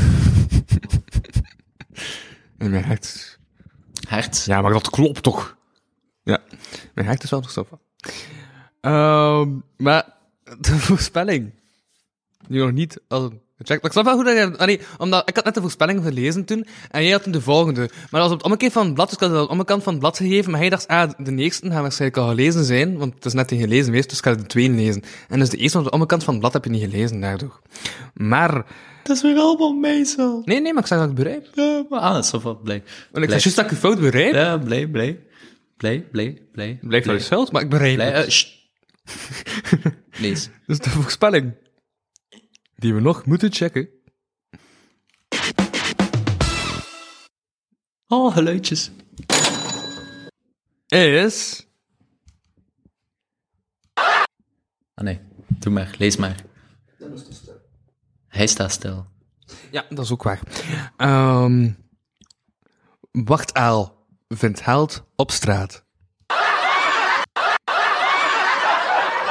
En 2.58 2.69
mijn 2.69 2.84
hart... 2.84 3.39
Hert. 4.08 4.43
Ja, 4.45 4.62
maar 4.62 4.73
dat 4.73 4.89
klopt 4.89 5.23
toch? 5.23 5.58
Ja, 6.23 6.39
mijn 6.93 7.08
hart 7.08 7.23
is 7.23 7.29
wel 7.29 7.41
gestopt. 7.41 7.73
Ehm 8.82 9.58
maar 9.77 10.13
de 10.60 10.77
voorspelling. 10.77 11.51
Die 12.49 12.59
nog 12.59 12.71
niet 12.71 12.99
al 13.07 13.21
gecheckt. 13.57 13.81
Maar 13.81 13.91
ik 13.91 13.91
snap 13.91 14.05
wel 14.05 14.15
goed 14.15 14.25
dat 14.25 14.35
je... 14.35 14.57
ah, 14.57 14.65
nee, 14.67 14.79
omdat 14.97 15.29
ik 15.29 15.35
had 15.35 15.45
net 15.45 15.53
de 15.53 15.62
voorspelling 15.62 16.03
gelezen 16.03 16.45
toen, 16.45 16.65
en 16.91 17.03
jij 17.03 17.12
had 17.12 17.23
toen 17.23 17.31
de 17.31 17.41
volgende. 17.41 17.79
Maar 17.79 18.21
dat 18.21 18.21
was 18.21 18.31
op 18.31 18.38
de 18.39 18.45
ommekeer 18.45 18.71
van 18.71 18.85
het 18.85 18.93
blad, 18.93 19.05
dus 19.09 19.15
ik 19.15 19.21
had 19.23 19.31
het 19.31 19.39
op 19.41 19.47
de 19.47 19.53
omkant 19.53 19.83
van 19.83 19.91
het 19.93 20.01
blad 20.01 20.17
gegeven, 20.17 20.51
maar 20.51 20.59
hij 20.59 20.69
dacht, 20.69 20.88
ah, 20.88 21.09
de 21.17 21.35
eerste 21.35 21.69
gaan 21.71 21.81
waarschijnlijk 21.81 22.21
al 22.21 22.27
gelezen 22.29 22.63
zijn, 22.63 22.97
want 22.97 23.13
het 23.13 23.25
is 23.25 23.33
net 23.33 23.51
een 23.51 23.59
gelezen 23.59 23.85
geweest, 23.85 24.09
dus 24.09 24.17
ik 24.17 24.23
ga 24.23 24.33
de 24.35 24.45
tweede 24.45 24.73
lezen. 24.73 25.03
En 25.27 25.39
dus 25.39 25.49
de 25.49 25.57
eerste 25.57 25.77
op 25.77 25.83
de 25.83 25.89
omkant 25.91 26.23
van 26.23 26.33
het 26.33 26.41
blad 26.41 26.53
heb 26.53 26.63
je 26.63 26.69
niet 26.69 26.83
gelezen, 26.91 27.19
daardoor. 27.19 27.59
Maar... 28.13 28.65
Dat 29.03 29.15
is 29.15 29.21
weer 29.23 29.38
allemaal 29.38 29.73
meestal. 29.73 30.41
Nee, 30.45 30.62
nee, 30.62 30.73
maar 30.73 30.81
ik 30.81 30.88
zeg 30.88 30.99
dat 30.99 31.09
ik 31.09 31.17
het 31.17 31.23
begrijp. 31.23 31.47
Ja, 31.53 31.85
maar 31.89 31.99
ah, 31.99 32.13
dat 32.13 32.23
is 32.25 32.43
wel 32.43 32.59
blij. 32.59 32.83
Want 33.12 33.25
ik 33.25 33.31
zeg 33.31 33.41
juist 33.43 33.55
dat 33.55 33.65
ik 33.65 33.71
het 33.71 33.79
fout 33.79 33.99
begrijp. 33.99 34.33
Ja, 34.33 34.57
blij, 34.57 34.88
blij. 34.88 35.19
Blij, 35.77 36.05
blij, 36.12 36.41
blij. 36.51 36.77
Wel 36.81 37.13
eens 37.13 37.27
fout, 37.27 37.51
maar 37.51 37.62
ik 37.62 37.69
Blij, 37.69 37.93
het. 37.93 38.27
eh. 38.27 38.57
Dus 40.67 40.79
de 40.79 40.89
voorspelling 40.89 41.53
die 42.80 42.94
we 42.94 43.00
nog 43.00 43.26
moeten 43.26 43.54
checken. 43.54 43.89
Oh, 48.08 48.34
geluidjes. 48.34 48.92
Is. 50.88 51.68
Ah 54.94 55.06
nee, 55.06 55.20
doe 55.48 55.74
maar, 55.74 55.96
lees 55.98 56.15
maar. 56.15 56.44
Hij 58.28 58.48
staat 58.48 58.72
stil. 58.72 59.08
Ja, 59.72 59.86
dat 59.89 60.06
is 60.06 60.12
ook 60.12 60.24
waar. 60.24 60.39
Ehm 60.98 61.72
Wachtaal 63.12 64.08
vindt 64.28 64.65
held 64.65 65.04
op 65.15 65.32
straat. 65.32 65.86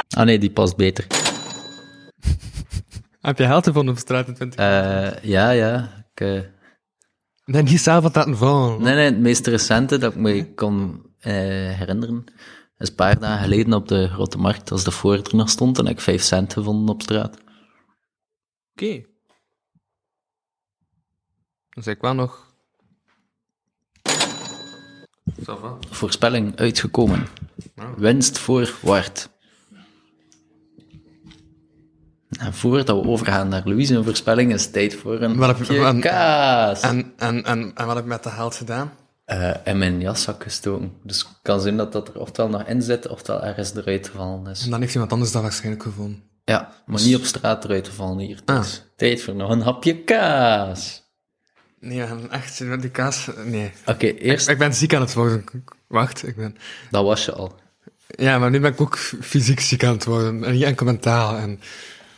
Ah 0.09 0.25
nee, 0.25 0.39
die 0.39 0.51
past 0.51 0.75
beter. 0.75 1.28
Heb 3.21 3.37
je 3.37 3.43
held 3.43 3.63
gevonden 3.65 3.93
op 3.93 3.99
straat 3.99 4.27
in 4.27 4.33
20? 4.33 4.59
Eh, 4.59 5.23
ja, 5.23 5.49
ja. 5.49 6.03
Ik, 6.13 6.21
eh, 6.21 6.41
Nee, 7.45 7.63
niet 7.63 7.79
zelf 7.79 8.03
wat 8.03 8.15
laten 8.15 8.37
vallen. 8.37 8.81
nee, 8.81 8.95
nee, 8.95 9.05
het 9.05 9.19
meest 9.19 9.47
recente 9.47 9.97
dat 9.97 10.13
ik 10.13 10.19
me 10.19 10.53
kon 10.53 11.05
eh, 11.19 11.33
herinneren, 11.77 12.23
is 12.77 12.89
een 12.89 12.95
paar 12.95 13.19
dagen 13.19 13.43
geleden 13.43 13.73
op 13.73 13.87
de 13.87 14.07
Grote 14.07 14.37
Markt, 14.37 14.71
als 14.71 14.83
de 14.83 14.91
voor 14.91 15.13
er 15.13 15.35
nog 15.35 15.49
stond, 15.49 15.77
en 15.77 15.85
heb 15.85 15.95
ik 15.95 16.01
vijf 16.01 16.21
cent 16.21 16.53
gevonden 16.53 16.95
op 16.95 17.01
straat. 17.01 17.37
Oké. 18.71 19.05
Dan 21.69 21.83
zeg 21.83 21.95
ik 21.95 22.01
wel 22.01 22.13
nog. 22.13 22.47
Voorspelling 25.89 26.55
uitgekomen. 26.55 27.27
Winst 27.97 28.37
voor 28.37 28.75
Wart. 28.81 29.29
En 32.39 32.53
voordat 32.53 32.87
we 33.03 33.09
overgaan 33.09 33.47
naar 33.47 33.61
Louise 33.65 33.95
een 33.95 34.03
voorspelling, 34.03 34.53
is 34.53 34.63
het 34.63 34.73
tijd 34.73 34.95
voor 34.95 35.21
een 35.21 35.37
Wat 35.37 35.57
heb 35.57 35.69
en- 35.69 35.99
kaas. 35.99 36.81
En, 36.81 37.13
en, 37.17 37.43
en, 37.45 37.71
en 37.75 37.85
wat 37.85 37.95
heb 37.95 38.03
je 38.03 38.09
met 38.09 38.23
de 38.23 38.29
held 38.29 38.55
gedaan? 38.55 38.91
Eh, 39.25 39.51
in 39.63 39.77
mijn 39.77 39.99
jaszak 40.01 40.43
gestoken. 40.43 40.91
Dus 41.03 41.19
het 41.19 41.27
kan 41.41 41.61
zijn 41.61 41.77
dat 41.77 41.91
dat 41.91 42.07
er 42.07 42.19
oftewel 42.19 42.49
nog 42.51 42.63
in 42.67 42.81
zit, 42.81 43.07
oftewel 43.07 43.43
ergens 43.43 43.75
eruit 43.75 44.07
gevallen 44.07 44.47
is. 44.47 44.63
En 44.63 44.69
dan 44.69 44.79
heeft 44.79 44.93
iemand 44.93 45.11
anders 45.11 45.31
dat 45.31 45.41
waarschijnlijk 45.41 45.83
gevonden. 45.83 46.23
Ja, 46.43 46.71
maar 46.85 47.01
niet 47.01 47.15
op 47.15 47.23
straat 47.23 47.63
eruit 47.63 47.87
gevallen 47.87 48.19
hier. 48.19 48.39
Ah. 48.45 48.57
Dus 48.57 48.83
tijd 48.95 49.21
voor 49.21 49.35
nog 49.35 49.49
een 49.49 49.61
hapje 49.61 50.03
kaas. 50.03 51.03
Nee, 51.79 52.01
en 52.01 52.31
echt, 52.31 52.57
die 52.81 52.89
kaas... 52.89 53.29
Nee. 53.45 53.71
Oké, 53.85 54.07
eerst... 54.07 54.47
Ik 54.47 54.57
ben 54.57 54.73
ziek 54.73 54.93
aan 54.93 55.01
het 55.01 55.13
worden. 55.13 55.43
Wacht, 55.87 56.27
ik 56.27 56.35
ben... 56.35 56.57
Dat 56.91 57.03
was 57.03 57.25
je 57.25 57.31
al. 57.31 57.55
Ja, 58.07 58.39
maar 58.39 58.49
nu 58.49 58.59
ben 58.59 58.71
ik 58.71 58.81
ook 58.81 58.97
fysiek 58.97 59.59
ziek 59.59 59.83
aan 59.83 59.93
het 59.93 60.05
worden. 60.05 60.43
En 60.43 60.51
niet 60.51 60.63
enkel 60.63 60.85
mentaal. 60.85 61.37
En... 61.37 61.59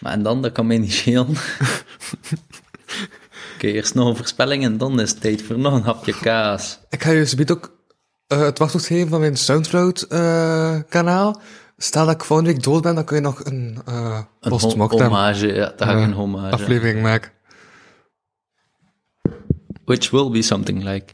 Maar 0.01 0.11
en 0.11 0.23
dan, 0.23 0.41
dat 0.41 0.51
kan 0.51 0.67
mij 0.67 0.77
niet 0.77 0.93
schelen. 0.93 1.27
Oké, 3.55 3.67
eerst 3.67 3.93
nog 3.93 4.07
een 4.07 4.15
voorspelling 4.15 4.63
en 4.63 4.77
dan 4.77 4.99
is 4.99 5.09
het 5.09 5.21
tijd 5.21 5.41
voor 5.41 5.57
nog 5.57 5.73
een 5.73 5.81
hapje 5.81 6.19
kaas. 6.19 6.79
Ik 6.89 7.03
ga 7.03 7.11
je 7.11 7.25
zometeen 7.25 7.55
ook 7.55 7.77
eh, 8.27 8.39
het 8.39 8.59
wachtwoord 8.59 8.85
geven 8.85 9.09
van 9.09 9.19
mijn 9.19 9.37
Soundcloud-kanaal. 9.37 11.41
Stel 11.77 12.05
dat 12.05 12.15
ik 12.15 12.23
volgende 12.23 12.51
week 12.51 12.63
dood 12.63 12.81
ben, 12.81 12.95
dan 12.95 13.03
kun 13.03 13.15
je 13.15 13.21
nog 13.21 13.45
een 13.45 13.77
uh, 13.89 14.19
Een 14.39 14.59
hommage, 14.79 15.47
ja, 15.47 15.65
dat 15.65 15.81
ga 15.81 15.91
ik 15.91 15.97
eh, 15.97 16.03
een 16.03 16.13
hommage. 16.13 16.53
aflevering 16.53 17.01
maken. 17.01 17.31
Which 19.85 20.09
will 20.09 20.29
be 20.29 20.41
something 20.41 20.83
like. 20.83 21.13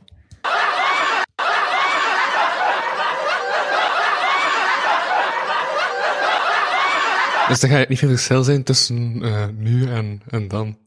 Dus 7.50 7.60
dan 7.60 7.70
ga 7.70 7.78
je 7.78 7.86
niet 7.90 8.00
veel 8.00 8.10
verschil 8.10 8.44
zijn 8.44 8.64
tussen 8.64 9.24
eh, 9.24 9.48
nu 9.48 9.90
en, 9.90 10.22
en 10.28 10.48
dan. 10.48 10.78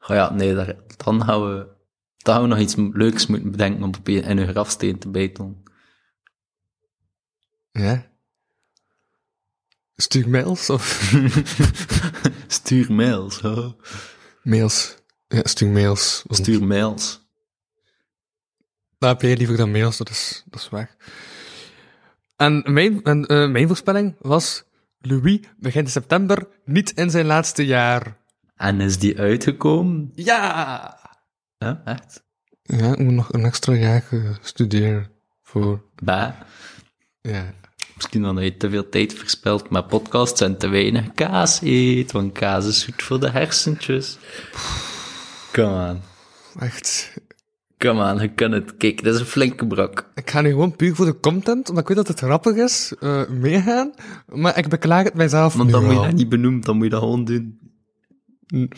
Oh 0.00 0.16
ja, 0.16 0.32
nee, 0.32 0.54
daar, 0.54 0.74
dan 0.96 1.24
gaan 1.24 1.42
we, 1.42 1.66
dan 2.16 2.34
gaan 2.34 2.42
we 2.42 2.48
nog 2.48 2.58
iets 2.58 2.74
leuks 2.76 3.26
moeten 3.26 3.50
bedenken 3.50 3.82
om 3.82 3.94
op 3.98 4.06
je, 4.08 4.20
in 4.20 4.38
uw 4.38 4.46
grafsteen 4.46 4.98
te 4.98 5.08
bijten. 5.08 5.62
Ja? 7.70 8.06
Stuur 9.96 10.28
mails 10.28 10.70
of 10.70 11.12
Stuur 12.46 12.92
mails, 12.92 13.40
hè. 13.40 13.72
mails? 14.42 14.96
Ja, 15.28 15.40
stuur 15.44 15.68
mails. 15.68 16.22
Want 16.26 16.40
Stuur 16.40 16.64
mails. 16.64 17.24
Dat 18.98 19.08
heb 19.10 19.22
jij 19.22 19.36
liever 19.36 19.56
dan 19.56 19.70
mails, 19.70 19.96
dat 19.96 20.10
is, 20.10 20.42
dat 20.46 20.60
is 20.60 20.68
waar. 20.68 20.96
En 22.36 22.62
mijn, 22.72 23.02
en, 23.02 23.26
eh, 23.26 23.48
mijn 23.48 23.66
voorspelling 23.66 24.16
was... 24.18 24.64
Louis 25.06 25.40
begint 25.58 25.84
in 25.86 25.90
september 25.90 26.48
niet 26.64 26.90
in 26.90 27.10
zijn 27.10 27.26
laatste 27.26 27.66
jaar. 27.66 28.16
En 28.56 28.80
is 28.80 28.98
die 28.98 29.18
uitgekomen? 29.18 30.12
Ja! 30.14 30.98
Ja, 31.58 31.82
echt? 31.84 32.24
Ja, 32.62 32.92
ik 32.92 32.98
moet 32.98 33.14
nog 33.14 33.32
een 33.32 33.44
extra 33.44 33.72
jaar 33.72 34.04
studeren 34.40 35.10
voor... 35.42 35.82
Bah. 36.02 36.32
Ja. 37.20 37.52
Misschien 37.94 38.22
dan 38.22 38.44
je 38.44 38.56
te 38.56 38.70
veel 38.70 38.88
tijd 38.88 39.14
verspilt 39.14 39.70
met 39.70 39.86
podcasts 39.86 40.40
en 40.40 40.58
te 40.58 40.68
weinig 40.68 41.12
kaas 41.14 41.60
eet, 41.62 42.12
want 42.12 42.32
kaas 42.32 42.66
is 42.66 42.84
goed 42.84 43.02
voor 43.02 43.20
de 43.20 43.30
hersentjes. 43.30 44.18
Come 45.52 45.90
on. 45.90 46.02
Echt. 46.58 47.16
Come 47.78 48.12
on, 48.12 48.20
je 48.20 48.28
kan 48.34 48.52
het. 48.52 48.76
Kijk, 48.76 49.04
dat 49.04 49.14
is 49.14 49.20
een 49.20 49.26
flinke 49.26 49.66
brok. 49.66 50.10
Ik 50.14 50.30
ga 50.30 50.40
nu 50.40 50.50
gewoon 50.50 50.76
puur 50.76 50.94
voor 50.94 51.06
de 51.06 51.20
content, 51.20 51.68
omdat 51.68 51.82
ik 51.82 51.88
weet 51.88 52.06
dat 52.06 52.08
het 52.08 52.18
grappig 52.18 52.56
is, 52.56 52.94
eh, 53.00 53.28
meegaan. 53.28 53.92
Maar 54.26 54.58
ik 54.58 54.68
beklaag 54.68 55.04
het 55.04 55.14
mijzelf 55.14 55.54
Want 55.54 55.66
nu 55.66 55.72
dan 55.72 55.84
moet 55.84 55.94
je 55.94 56.00
dat 56.00 56.12
niet 56.12 56.28
benoemen, 56.28 56.60
dan 56.60 56.76
moet 56.76 56.84
je 56.84 56.90
dat 56.90 57.00
gewoon 57.00 57.24
doen. 57.24 57.58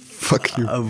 Fuck 0.01 0.47
you. 0.47 0.67
Ah. 0.67 0.85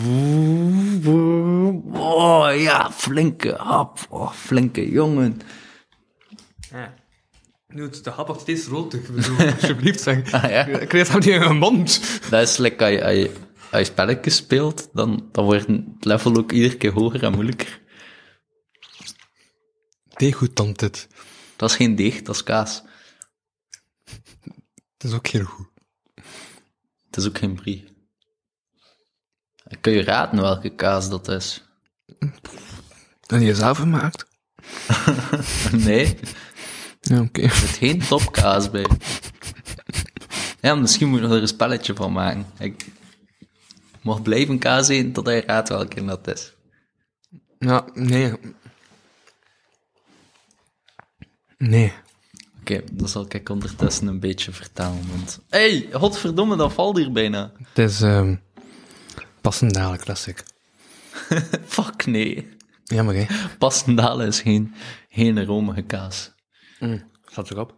Oh 2.01 2.61
ja, 2.61 2.91
flinke 2.91 3.55
hap. 3.59 3.99
Oh, 4.09 4.33
flinke 4.33 4.91
jongen. 4.91 5.41
Nu 7.69 7.83
het 7.83 8.05
de 8.05 8.11
hap 8.11 8.27
wordt 8.27 8.43
steeds 8.43 8.67
roter. 8.67 8.99
Ik 8.99 9.15
bedoel, 9.15 9.47
alsjeblieft 9.61 10.01
zeg. 10.01 10.33
Ah, 10.33 10.51
ja. 10.51 10.67
Ik 10.67 10.89
kreeg 10.89 11.13
het 11.13 11.25
niet 11.25 11.35
in 11.35 11.41
mijn 11.41 11.57
mond. 11.57 12.21
Dat 12.31 12.43
is 12.43 12.57
lekker 12.57 12.87
als 12.87 12.95
je, 12.95 13.05
als 13.05 13.15
je, 13.15 13.31
als 13.71 13.81
je 13.81 13.85
spelletjes 13.85 14.37
speelt, 14.37 14.89
dan, 14.93 15.29
dan 15.33 15.45
wordt 15.45 15.67
het 15.67 15.85
level 16.01 16.37
ook 16.37 16.53
iedere 16.53 16.77
keer 16.77 16.93
hoger 16.93 17.23
en 17.23 17.33
moeilijker. 17.33 17.81
Degoutant 20.19 20.79
dit. 20.79 21.09
Dat 21.57 21.71
is 21.71 21.77
geen 21.77 21.95
deeg, 21.97 22.23
dat 22.23 22.35
is 22.35 22.43
kaas. 22.43 22.83
Het 24.93 25.05
is 25.05 25.13
ook 25.13 25.27
heel 25.27 25.45
goed. 25.45 25.67
Het 27.07 27.17
is 27.17 27.27
ook 27.27 27.39
geen 27.39 27.55
brie. 27.55 27.97
Kun 29.81 29.93
je 29.93 30.03
raden 30.03 30.41
welke 30.41 30.75
kaas 30.75 31.09
dat 31.09 31.29
is? 31.29 31.65
Dat 33.21 33.41
je 33.43 33.55
zelf 33.55 33.79
gemaakt? 33.79 34.27
Nee, 35.87 36.19
er 36.19 36.35
Ja, 37.01 37.21
oké. 37.21 37.49
zit 37.49 37.69
geen 37.71 37.99
topkaas 37.99 38.71
bij. 38.71 38.87
Ja, 40.61 40.75
misschien 40.75 41.09
moet 41.09 41.21
je 41.21 41.27
er 41.27 41.33
een 41.33 41.49
spelletje 41.49 41.95
van 41.95 42.13
maken. 42.13 42.47
Ik 42.59 42.87
mag 44.03 44.23
blijven 44.23 44.59
kaas 44.59 44.89
eten 44.89 45.13
tot 45.13 45.27
hij 45.27 45.41
raadt 45.47 45.69
welke 45.69 46.05
dat 46.05 46.27
is. 46.27 46.53
Ja, 47.59 47.85
nee. 47.95 48.33
Nee. 51.59 51.93
Oké, 52.61 52.83
dan 52.93 53.09
zal 53.09 53.27
ik 53.29 53.49
ondertussen 53.49 54.07
een 54.07 54.21
beetje 54.21 54.53
vertellen. 54.53 55.09
Want... 55.11 55.41
hey, 55.49 55.89
godverdomme, 55.93 56.57
dat 56.57 56.73
valt 56.73 56.97
hier 56.97 57.13
bijna. 57.13 57.53
Het 57.59 57.79
is 57.79 58.01
ehm 58.01 58.35
Passendalen 59.41 59.99
Classic. 59.99 60.45
Fuck 61.67 62.07
nee. 62.07 62.49
Jammer, 62.85 63.15
hè? 63.15 63.27
Passendalen 63.59 64.27
is 64.27 64.41
geen, 64.41 64.75
geen 65.09 65.45
romige 65.45 65.83
kaas. 65.83 66.33
Staat 67.27 67.51
erop. 67.51 67.75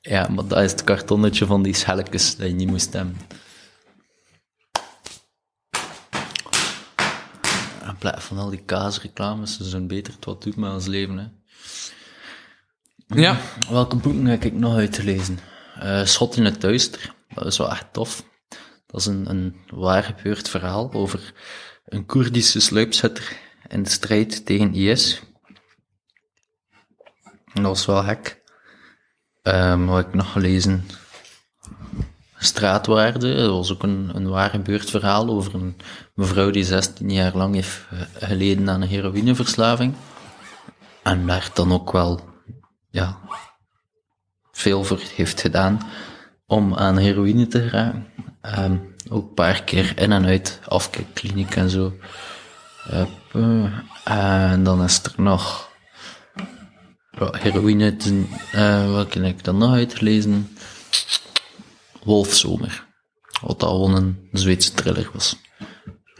Ja, 0.00 0.28
maar 0.28 0.46
dat 0.46 0.62
is 0.62 0.70
het 0.70 0.84
kartonnetje 0.84 1.46
van 1.46 1.62
die 1.62 1.74
schelkes 1.74 2.36
dat 2.36 2.48
je 2.48 2.54
niet 2.54 2.68
moest 2.68 2.92
hebben. 2.92 3.16
In 7.86 7.96
plaats 7.98 8.24
van 8.24 8.38
al 8.38 8.50
die 8.50 8.64
kaasreclames, 8.64 9.56
ze 9.56 9.64
zijn 9.64 9.86
beter 9.86 10.12
het 10.12 10.24
wat 10.24 10.42
doet 10.42 10.56
met 10.56 10.72
ons 10.72 10.86
leven, 10.86 11.18
hè. 11.18 11.26
Ja. 13.14 13.36
Welke 13.70 13.96
boeken 13.96 14.26
heb 14.26 14.44
ik 14.44 14.52
nog 14.52 14.76
uit 14.76 14.92
te 14.92 15.04
lezen? 15.04 15.38
Eh, 15.74 16.04
Schot 16.04 16.36
in 16.36 16.44
het 16.44 16.60
Duister. 16.60 17.14
Dat 17.34 17.46
is 17.46 17.58
wel 17.58 17.70
echt 17.70 17.92
tof. 17.92 18.24
Dat 18.86 19.00
is 19.00 19.06
een, 19.06 19.30
een 19.30 19.56
waar 19.70 20.02
gebeurd 20.02 20.48
verhaal 20.48 20.92
over 20.92 21.32
een 21.84 22.06
Koerdische 22.06 22.60
sluipschutter 22.60 23.36
in 23.68 23.82
de 23.82 23.90
strijd 23.90 24.46
tegen 24.46 24.74
IS. 24.74 25.20
En 27.52 27.62
dat 27.62 27.64
was 27.64 27.86
wel 27.86 28.02
gek. 28.02 28.42
Ehm 29.42 29.84
wat 29.84 29.96
heb 29.96 30.06
ik 30.06 30.14
nog 30.14 30.32
gelezen? 30.32 30.86
Straatwaarde. 32.38 33.34
Dat 33.34 33.50
was 33.50 33.72
ook 33.72 33.82
een, 33.82 34.10
een 34.14 34.28
waar 34.28 34.60
verhaal 34.64 35.28
over 35.28 35.54
een 35.54 35.76
mevrouw 36.14 36.50
die 36.50 36.64
16 36.64 37.10
jaar 37.10 37.36
lang 37.36 37.54
heeft 37.54 37.86
eh, 37.90 38.00
geleden 38.28 38.70
aan 38.70 38.82
een 38.82 38.88
heroïneverslaving. 38.88 39.94
En 41.02 41.26
daar 41.26 41.50
dan 41.54 41.72
ook 41.72 41.92
wel, 41.92 42.27
ja, 42.90 43.18
veel 44.52 44.84
voor 44.84 45.00
heeft 45.14 45.40
gedaan 45.40 45.80
om 46.46 46.74
aan 46.74 46.96
heroïne 46.96 47.46
te 47.46 47.68
geraken. 47.68 48.06
Ehm, 48.40 48.76
ook 49.10 49.28
een 49.28 49.34
paar 49.34 49.62
keer 49.62 49.98
in 49.98 50.12
en 50.12 50.24
uit 50.24 50.60
afkikkliniek 50.68 51.56
en 51.56 51.70
zo. 51.70 51.92
Eh, 52.90 53.64
en 54.04 54.62
dan 54.62 54.82
is 54.82 55.02
er 55.02 55.12
nog 55.16 55.68
heroïne, 57.16 57.96
eh, 58.52 58.90
welke 58.90 59.20
heb 59.20 59.38
ik 59.38 59.44
dan 59.44 59.58
nog 59.58 59.72
uitgelezen? 59.72 60.56
Wolfzomer. 62.02 62.86
Wat 63.40 63.62
al 63.62 63.96
een 63.96 64.28
Zweedse 64.32 64.72
thriller 64.72 65.10
was. 65.12 65.36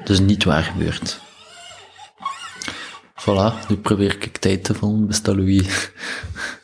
Dus 0.05 0.19
niet 0.21 0.45
waar 0.45 0.63
gebeurd. 0.63 1.21
Voilà, 3.21 3.69
nu 3.69 3.77
probeer 3.77 4.17
ik 4.21 4.37
tijd 4.37 4.65
te 4.65 4.75
vullen, 4.75 5.07
beste 5.07 5.37
Louis. 5.37 5.67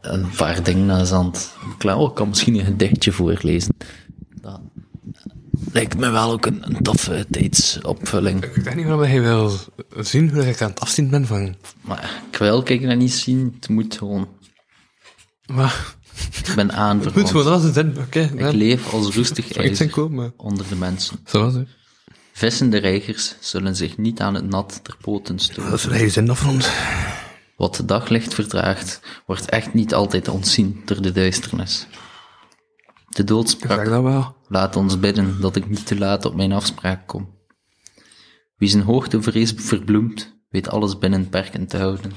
Een 0.00 0.30
paar 0.36 0.62
dingen 0.62 0.90
aan 0.90 0.98
de 0.98 1.06
zand. 1.06 1.52
Klaar, 1.78 1.96
oh, 1.96 2.08
ik 2.08 2.14
kan 2.14 2.28
misschien 2.28 2.58
een 2.58 2.64
gedichtje 2.64 3.12
voorlezen. 3.12 3.74
Dat 4.40 4.60
lijkt 5.72 5.98
me 5.98 6.10
wel 6.10 6.32
ook 6.32 6.46
een, 6.46 6.62
een 6.62 6.82
toffe 6.82 7.26
tijdsopvulling. 7.30 8.44
Ik 8.44 8.64
weet 8.64 8.74
niet 8.74 8.86
waarom 8.86 9.04
hij 9.04 9.20
wil 9.20 9.52
zien 9.98 10.30
hoe 10.30 10.48
ik 10.48 10.62
aan 10.62 10.70
het 10.70 10.80
afzien 10.80 11.10
ben 11.10 11.26
van... 11.26 11.54
Maar 11.80 12.22
ik 12.30 12.38
wil 12.38 12.62
kijk 12.62 12.82
dat 12.86 12.96
niet 12.96 13.12
zien, 13.12 13.52
het 13.54 13.68
moet 13.68 13.96
gewoon. 13.98 14.28
Maar, 15.46 15.94
Ik 16.46 16.54
ben 16.54 16.70
het 16.70 17.14
moet 17.14 17.30
gewoon 17.30 17.76
in, 17.76 17.96
oké. 17.98 18.20
Ik 18.20 18.52
leef 18.52 18.92
als 18.92 19.14
roestig 19.14 19.52
ijzer 19.52 20.32
onder 20.36 20.68
de 20.68 20.76
mensen. 20.76 21.18
Zo 21.24 21.40
was 21.40 21.54
het. 21.54 21.68
Vissende 22.32 22.78
reigers 22.78 23.34
zullen 23.40 23.76
zich 23.76 23.98
niet 23.98 24.20
aan 24.20 24.34
het 24.34 24.48
nat 24.48 24.80
ter 24.82 24.96
poten 25.00 25.38
stoten. 25.38 25.70
Dat 25.70 25.78
is 25.78 26.00
een 26.00 26.10
zin 26.10 26.30
af 26.30 26.38
van 26.38 26.48
ons. 26.48 26.70
Wat 27.62 27.76
de 27.76 27.84
daglicht 27.84 28.34
verdraagt, 28.34 29.00
wordt 29.26 29.48
echt 29.48 29.74
niet 29.74 29.94
altijd 29.94 30.28
ontzien 30.28 30.82
door 30.84 31.02
de 31.02 31.12
duisternis. 31.12 31.86
De 33.08 33.24
dood 33.24 33.48
sprak, 33.48 33.84
dat 33.84 34.02
wel. 34.02 34.36
laat 34.48 34.76
ons 34.76 35.00
bidden 35.00 35.40
dat 35.40 35.56
ik 35.56 35.68
niet 35.68 35.86
te 35.86 35.98
laat 35.98 36.24
op 36.24 36.34
mijn 36.34 36.52
afspraak 36.52 37.06
kom. 37.06 37.28
Wie 38.56 38.68
zijn 38.68 38.82
hoogtevrees 38.82 39.52
verbloemt, 39.56 40.42
weet 40.48 40.68
alles 40.68 40.98
binnen 40.98 41.28
perken 41.28 41.66
te 41.66 41.76
houden. 41.76 42.12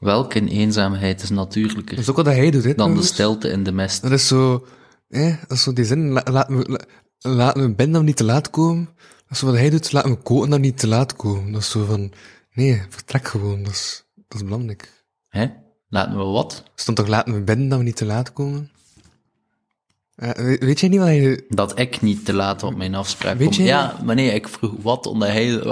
Welke 0.00 0.38
in 0.38 0.48
eenzaamheid 0.48 1.22
is 1.22 1.30
natuurlijker 1.30 1.94
Dat 1.94 2.04
is 2.04 2.10
ook 2.10 2.16
wat 2.16 2.26
hij 2.26 2.50
doet, 2.50 2.64
hè. 2.64 2.74
dan 2.74 2.94
de 2.94 3.02
stilte 3.02 3.48
in 3.48 3.62
de 3.62 3.72
mist. 3.72 4.02
Dat 4.02 4.10
is 4.12 4.26
zo... 4.26 4.66
Hè, 5.08 5.36
dat 5.40 5.56
is 5.56 5.62
zo 5.62 5.72
die 5.72 5.84
zin, 5.84 6.10
la, 6.10 6.22
laat 6.30 6.48
me, 6.48 6.64
la, 6.68 7.34
laat 7.34 7.56
me 7.56 7.74
ben 7.74 7.92
dan 7.92 8.04
niet 8.04 8.16
te 8.16 8.24
laat 8.24 8.50
komen. 8.50 8.88
Dat 8.96 9.36
is 9.36 9.40
wat 9.40 9.54
hij 9.54 9.70
doet, 9.70 9.92
laat 9.92 10.06
me 10.06 10.16
koken 10.16 10.50
dan 10.50 10.60
niet 10.60 10.78
te 10.78 10.86
laat 10.86 11.16
komen. 11.16 11.52
Dat 11.52 11.60
is 11.60 11.70
zo 11.70 11.84
van... 11.84 12.12
Nee, 12.54 12.82
vertrek 12.88 13.28
gewoon. 13.28 13.62
Dat 13.62 13.72
is, 13.72 14.04
dat 14.28 14.40
is 14.40 14.44
belangrijk. 14.44 15.04
Hè? 15.28 15.46
Laten 15.88 16.16
we 16.18 16.24
wat? 16.24 16.62
Er 16.64 16.70
stond 16.74 16.96
toch 16.96 17.06
laat 17.06 17.26
me 17.26 17.40
ben 17.40 17.68
dan 17.68 17.78
we 17.78 17.84
niet 17.84 17.96
te 17.96 18.04
laat 18.04 18.32
komen? 18.32 18.70
Eh, 20.14 20.30
weet, 20.58 20.80
jij 20.80 20.88
niet 20.88 20.98
wat 20.98 21.08
hij... 21.08 21.44
Dat 21.48 21.78
ik 21.78 22.00
niet 22.00 22.24
te 22.24 22.32
laat 22.32 22.62
op 22.62 22.76
mijn 22.76 22.94
afspraak 22.94 23.36
Weet 23.38 23.48
kom. 23.48 23.56
je- 23.56 23.62
Ja, 23.64 23.96
maar 24.04 24.14
nee, 24.14 24.30
ik 24.34 24.48
vroeg 24.48 24.74
wat 24.82 25.06
omdat 25.06 25.28
hij... 25.28 25.62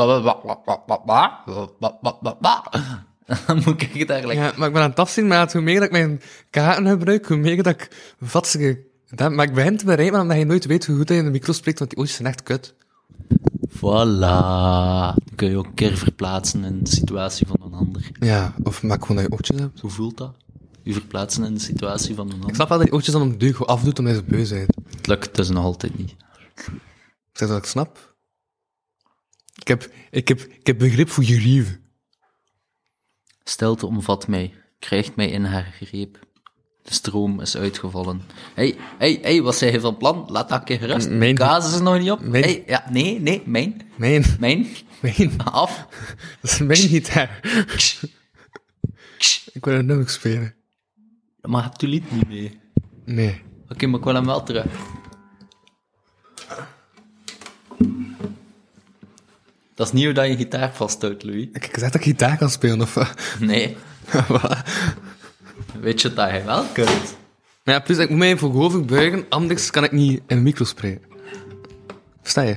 Dan 3.46 3.56
moet 3.64 3.82
ik 3.82 3.92
het 3.92 4.10
eigenlijk... 4.10 4.40
Ja, 4.40 4.52
maar 4.56 4.66
ik 4.68 4.72
ben 4.74 4.82
aan 4.82 4.90
het 4.90 4.98
afzien, 4.98 5.26
maar 5.26 5.52
hoe 5.52 5.60
meer 5.60 5.74
dat 5.74 5.84
ik 5.84 5.90
mijn 5.90 6.20
kaarten 6.50 6.86
gebruik, 6.88 7.26
hoe 7.26 7.36
meer 7.36 7.62
dat 7.62 7.74
ik 7.74 8.14
vatsige... 8.20 8.88
Dat, 9.14 9.32
maar 9.32 9.46
ik 9.46 9.54
begin 9.54 9.76
te 9.76 9.84
bereiken, 9.84 10.20
omdat 10.20 10.36
je 10.38 10.44
nooit 10.44 10.64
weet 10.64 10.86
hoe 10.86 10.96
goed 10.96 11.08
hij 11.08 11.18
in 11.18 11.24
de 11.24 11.30
micro 11.30 11.52
spreekt, 11.52 11.78
want 11.78 11.90
die 11.90 11.98
oortjes 11.98 12.16
zijn 12.18 12.28
echt 12.28 12.42
kut. 12.42 12.74
Voilà. 13.68 15.14
Dan 15.14 15.34
kun 15.34 15.50
je 15.50 15.56
ook 15.56 15.66
een 15.66 15.74
keer 15.74 15.96
verplaatsen 15.96 16.64
in 16.64 16.82
de 16.84 16.90
situatie 16.90 17.46
van 17.46 17.56
een 17.62 17.72
ander. 17.72 18.10
Ja, 18.20 18.54
of 18.62 18.82
maak 18.82 19.00
gewoon 19.00 19.16
dat 19.16 19.26
je 19.26 19.32
oortjes 19.32 19.58
hebt. 19.58 19.80
Hoe 19.80 19.90
voelt 19.90 20.16
dat? 20.16 20.36
Je 20.82 20.92
verplaatsen 20.92 21.44
in 21.44 21.54
de 21.54 21.60
situatie 21.60 22.14
van 22.14 22.26
een 22.26 22.34
Ik 22.36 22.40
ander. 22.40 22.54
snap 22.54 22.68
wel 22.68 22.78
dat 22.78 22.86
je 22.86 22.92
oortjes 22.92 23.12
dan 23.14 23.22
om 23.22 23.38
de 23.38 23.52
gewoon 23.52 23.68
afdoet 23.68 23.98
omdat 23.98 24.14
je 24.14 24.20
zo 24.20 24.26
beu 24.26 24.48
bent. 24.48 24.76
Het 24.96 25.06
lukt 25.06 25.34
dus 25.34 25.48
nog 25.48 25.64
altijd 25.64 25.98
niet. 25.98 26.10
Ik 27.32 27.38
zeg 27.38 27.48
dat 27.48 27.58
ik 27.58 27.64
snap. 27.64 28.14
Ik 29.54 29.68
heb, 29.68 29.92
ik 30.10 30.28
heb, 30.28 30.40
ik 30.40 30.66
heb 30.66 30.78
begrip 30.78 31.08
voor 31.10 31.24
je 31.24 31.38
rieven. 31.38 31.80
Stilte 33.44 33.86
omvat 33.86 34.28
mij, 34.28 34.54
krijgt 34.78 35.16
mij 35.16 35.30
in 35.30 35.44
haar 35.44 35.74
greep. 35.80 36.18
De 36.82 36.92
stroom 36.94 37.40
is 37.40 37.56
uitgevallen. 37.56 38.22
Hey, 38.54 38.76
hey, 38.98 39.18
hey, 39.22 39.42
wat 39.42 39.56
zei 39.56 39.72
je 39.72 39.80
van 39.80 39.96
plan? 39.96 40.24
Laat 40.28 40.48
dat 40.48 40.58
een 40.58 40.64
keer 40.64 40.78
gerust. 40.78 41.10
Mijn- 41.10 41.34
Kaas 41.34 41.74
is 41.74 41.80
nog 41.80 41.98
niet 41.98 42.10
op. 42.10 42.20
Mijn- 42.20 42.44
Hey, 42.44 42.62
ja, 42.66 42.84
nee, 42.90 43.20
nee, 43.20 43.42
mijn, 43.46 43.80
Mijn, 43.96 44.24
mijn, 44.40 44.66
mijn, 45.00 45.42
af. 45.44 45.86
dat 46.40 46.50
is 46.50 46.58
mijn 46.58 46.78
gitaar. 46.78 47.40
Ik 49.52 49.64
wil 49.64 49.74
een 49.74 49.86
nummer 49.86 50.08
spelen. 50.10 50.54
Maar 51.40 51.62
hebt 51.62 51.82
u 51.82 51.86
lied 51.86 52.10
niet 52.12 52.28
mee? 52.28 52.60
Nee. 53.04 53.42
Oké, 53.68 53.86
maar 53.86 53.98
ik 53.98 54.04
wil 54.04 54.14
hem 54.14 54.26
wel 54.26 54.42
terug. 54.42 54.66
Dat 59.74 59.86
is 59.86 59.92
niet 59.92 60.04
hoe 60.04 60.12
dat 60.14 60.26
je 60.26 60.36
gitaar 60.36 60.74
vasthoudt, 60.74 61.22
Louis. 61.24 61.46
Ik 61.52 61.62
heb 61.62 61.72
gezegd 61.74 61.92
dat 61.92 62.00
ik 62.00 62.06
gitaar 62.06 62.36
kan 62.36 62.50
spelen, 62.50 62.80
of 62.80 62.94
wat? 62.94 63.14
Nee. 63.40 63.76
Weet 65.80 66.00
je 66.00 66.12
dat 66.12 66.30
je 66.30 66.42
wel 66.44 66.64
kunt? 66.72 67.16
Maar 67.64 67.74
ja, 67.74 67.80
plus 67.80 67.98
ik 67.98 68.08
moet 68.08 68.18
mij 68.18 68.36
voor 68.36 68.50
hoofd 68.52 68.86
buigen, 68.86 69.24
anders 69.28 69.70
kan 69.70 69.84
ik 69.84 69.92
niet 69.92 70.20
in 70.26 70.36
de 70.36 70.42
micro 70.42 70.64
spreken. 70.64 71.00
Versta 72.22 72.40
je? 72.42 72.56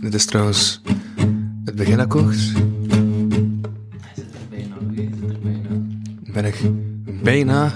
Dit 0.00 0.14
is 0.14 0.26
trouwens 0.26 0.80
het 1.64 1.74
beginakkoord. 1.74 2.52
Bijna, 4.50 4.74
Louis, 4.80 5.08
zit 5.20 5.30
er 5.30 5.38
bijna. 5.42 5.68
Ben 6.32 6.44
ik 6.44 6.56
bijna, 7.22 7.72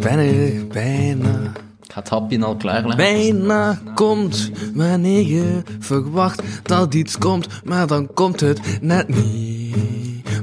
ben 0.00 0.18
ik 0.18 0.68
bijna, 0.68 1.42
Ik 1.82 1.92
ga 1.92 2.00
het 2.00 2.08
hapje 2.08 2.44
al 2.44 2.56
klaarleggen. 2.56 2.96
bijna 2.96 3.80
komt 3.94 4.50
wanneer 4.74 5.26
je 5.26 5.62
verwacht 5.78 6.42
dat 6.62 6.94
iets 6.94 7.18
komt, 7.18 7.64
maar 7.64 7.86
dan 7.86 8.14
komt 8.14 8.40
het 8.40 8.82
net 8.82 9.08
niet. 9.08 9.65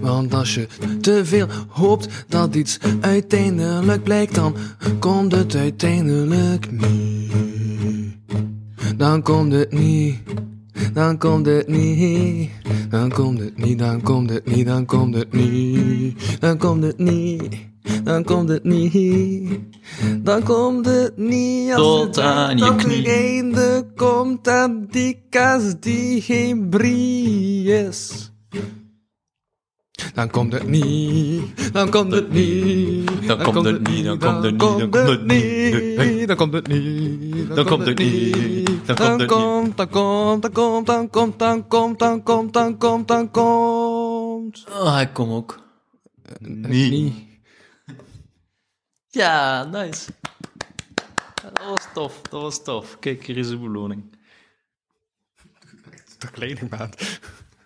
Want 0.01 0.33
als 0.33 0.53
je 0.53 0.67
te 1.01 1.25
veel 1.25 1.47
hoopt 1.67 2.25
dat 2.27 2.55
iets 2.55 2.79
uiteindelijk 3.01 4.03
blijkt, 4.03 4.35
dan 4.35 4.55
komt 4.99 5.31
het 5.31 5.55
uiteindelijk 5.55 6.71
niet. 6.71 7.33
Dan 8.97 9.21
komt 9.21 9.53
het 9.53 9.71
niet. 9.71 10.17
Dan 10.93 11.17
komt 11.17 11.45
het 11.45 11.67
niet. 11.67 12.49
Dan 12.89 13.11
komt 13.11 13.39
het 13.39 13.57
niet, 13.57 13.79
dan 13.79 14.01
komt 14.01 14.29
het 14.29 14.45
niet, 14.45 14.65
dan 14.65 14.85
komt 14.85 15.15
het 15.15 15.33
niet. 15.33 16.39
Dan 16.39 16.57
komt 16.57 16.83
het 16.83 16.97
niet. 16.97 17.71
Dan 18.03 18.23
komt 18.23 18.49
het 18.49 18.63
niet. 18.63 19.59
Dan 20.21 20.43
komt 20.43 20.85
het 20.85 21.17
niet 21.17 21.73
als 21.73 21.85
Tot 21.85 22.19
aan 22.19 22.57
je 22.57 22.75
knie. 22.75 23.07
einde 23.07 23.85
komt 23.95 24.47
aan 24.47 24.87
die 24.89 25.23
kaas 25.29 25.79
die 25.79 26.21
geen 26.21 26.69
brie 26.69 27.63
is. 27.63 28.31
Dan 30.13 30.29
komt 30.29 30.53
het 30.53 30.67
niet, 30.67 31.73
dan 31.73 31.89
komt 31.89 32.11
het 32.11 32.31
niet, 32.31 33.27
Dan 33.27 33.43
komt 33.43 33.65
het 33.65 33.87
niet, 33.87 34.05
dan 34.05 34.19
komt 34.19 34.43
het 34.43 34.57
niet, 34.59 34.77
dan 34.77 34.89
komt 34.89 35.07
het 35.07 35.25
niet. 35.25 36.27
dan 36.27 36.35
komt 36.35 36.53
het 36.53 36.67
niet, 36.67 37.55
Dan 37.55 37.65
komt 37.65 37.85
het 37.85 37.97
niet, 37.99 38.85
dan 38.85 38.95
komt 38.95 39.19
dan 39.19 39.27
komt, 39.27 39.77
dan 39.77 39.89
komt, 39.89 40.87
dan 40.87 41.09
komt, 41.09 41.39
dan 41.39 41.67
komt, 41.67 41.99
dan 41.99 42.23
komt, 42.23 42.53
dan 42.53 42.77
komt, 42.77 43.07
dan 43.07 43.31
komt, 43.31 43.31
komt. 43.31 44.65
Oh, 44.69 44.99
ik 45.01 45.13
kom 45.13 45.31
ook. 45.31 45.61
Niet. 46.39 47.13
Ja, 49.07 49.63
nice. 49.63 50.11
Dat 51.41 51.65
was 51.69 51.87
tof, 51.93 52.21
dat 52.21 52.41
was 52.41 52.63
tof. 52.63 52.99
Kijk, 52.99 53.25
hier 53.25 53.37
is 53.37 53.49
de 53.49 53.57
beloning. 53.57 54.17
De 56.17 56.31
kledingmaat. 56.31 57.19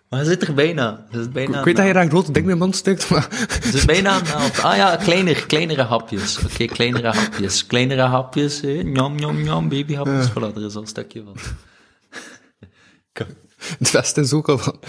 Maar 0.08 0.18
hij 0.20 0.28
zit 0.28 0.42
er 0.42 0.54
bijna. 0.54 1.06
Hij 1.10 1.20
zit 1.20 1.32
bijna 1.32 1.58
Ik 1.58 1.64
weet 1.64 1.76
dat 1.76 1.86
je 1.86 1.92
daar 1.92 2.02
een 2.02 2.10
grote 2.10 2.32
ding 2.32 2.44
in 2.46 2.52
je 2.52 2.58
mond 2.58 2.76
steekt, 2.76 3.10
maar... 3.10 3.26
Het 3.30 3.74
is 3.74 3.84
bijna 3.84 4.10
aan 4.10 4.22
de 4.22 4.28
helft. 4.28 4.62
Ah 4.62 4.76
ja, 4.76 4.96
kleiner, 4.96 5.46
kleinere 5.46 5.82
hapjes. 5.82 6.38
Oké, 6.44 6.64
kleinere 6.64 7.08
hapjes. 7.08 7.66
Kleinere 7.66 8.02
hapjes. 8.02 8.62
Eh. 8.62 8.84
Njam, 8.84 9.14
njam, 9.14 9.42
njam, 9.42 9.68
babyhapjes. 9.68 10.30
Voilà, 10.30 10.54
er 10.54 10.64
is 10.64 10.74
al 10.74 10.80
een 10.80 10.86
stukje 10.86 11.22
van. 11.24 11.36
Het 13.78 13.90
Westen 13.96 14.22
is 14.22 14.32
ook 14.32 14.48
al 14.48 14.58
van... 14.58 14.80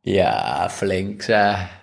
Ja, 0.00 0.70
flink 0.70 1.22
zeg. 1.22 1.79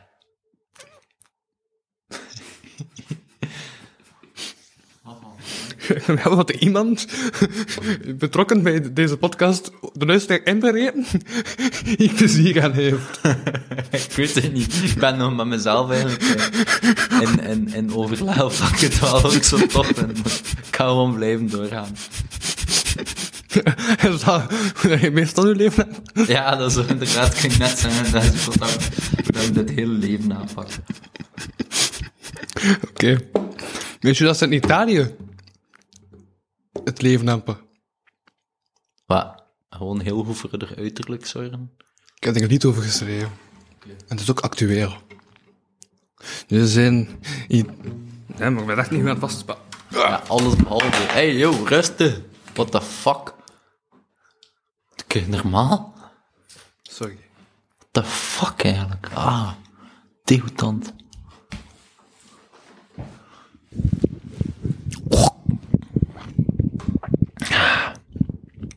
We 5.87 6.01
hebben 6.05 6.35
wat 6.35 6.49
iemand 6.49 7.07
betrokken 8.17 8.63
bij 8.63 8.93
deze 8.93 9.17
podcast 9.17 9.71
de 9.93 10.05
luisteraar 10.05 10.41
inbereden 10.43 11.05
die 11.97 12.13
plezier 12.13 12.63
aan 12.63 12.71
heeft. 12.71 13.19
Ik 14.07 14.11
weet 14.15 14.35
het 14.35 14.53
niet. 14.53 14.73
Ik 14.83 14.99
ben 14.99 15.17
nog 15.17 15.35
met 15.35 15.45
mezelf 15.45 15.89
eigenlijk 15.91 16.23
eh, 16.23 17.21
in, 17.21 17.39
in, 17.39 17.73
in 17.73 17.93
overleg 17.93 18.35
dat 18.35 18.69
ik 18.73 18.79
het 18.79 18.99
wel 18.99 19.23
ook 19.23 19.43
zo 19.43 19.57
tof 19.67 19.91
vind. 19.95 20.17
Ik 20.67 20.75
ga 20.75 20.85
gewoon 20.85 21.15
blijven 21.15 21.49
doorgaan. 21.49 21.95
Is 24.09 24.23
dat 24.23 24.53
hoe 24.81 24.99
je 24.99 25.11
meestal 25.11 25.47
je 25.47 25.55
leven 25.55 25.87
hebt? 26.13 26.27
Ja, 26.29 26.55
dat 26.55 26.71
is 26.71 26.85
inderdaad, 26.85 27.41
kan 27.41 27.49
ik 27.49 27.57
net 27.57 27.79
zeggen. 27.79 28.11
Dat 28.11 28.23
is 28.23 28.45
dat, 28.45 28.89
ik 29.17 29.53
dit 29.53 29.69
hele 29.69 29.93
leven 29.93 30.33
aanpak. 30.35 30.67
Oké. 32.89 33.17
Weet 33.99 34.17
je 34.17 34.23
dat 34.23 34.41
in 34.41 34.53
Italië 34.53 35.15
het 36.87 37.01
leven 37.01 37.27
hebben? 37.27 37.59
Wat? 39.05 39.43
Gewoon 39.69 39.99
heel 39.99 40.23
goed 40.23 40.37
voor 40.37 40.49
haar 40.57 40.77
uiterlijk 40.77 41.25
zorgen? 41.25 41.71
Ik 42.15 42.23
heb 42.23 42.35
er 42.35 42.47
lied 42.47 42.65
over 42.65 42.81
geschreven. 42.83 43.31
En 43.87 43.93
het 44.07 44.19
is 44.19 44.29
ook 44.31 44.39
actueel. 44.39 44.97
Dus 46.47 46.59
er 46.61 46.67
zijn... 46.67 47.19
i- 47.49 47.65
Nee, 48.37 48.49
maar 48.49 48.61
ik 48.61 48.67
ben 48.67 48.77
echt 48.77 48.91
niet 48.91 48.99
meer 49.01 49.09
aan 49.13 49.21
het 49.21 49.31
vastpakken. 49.31 49.65
Ja, 49.89 50.23
alles 50.27 50.55
behalve. 50.55 51.01
Hey, 51.01 51.35
yo, 51.35 51.51
rustig. 51.65 52.21
What 52.53 52.71
the 52.71 52.81
fuck? 52.81 53.33
Oké, 55.03 55.19
normaal? 55.27 55.93
Sorry. 56.81 57.17
What 57.77 57.87
the 57.91 58.03
fuck 58.03 58.63
eigenlijk? 58.63 59.09
Ah, 59.13 59.51
degoutant. 60.23 60.93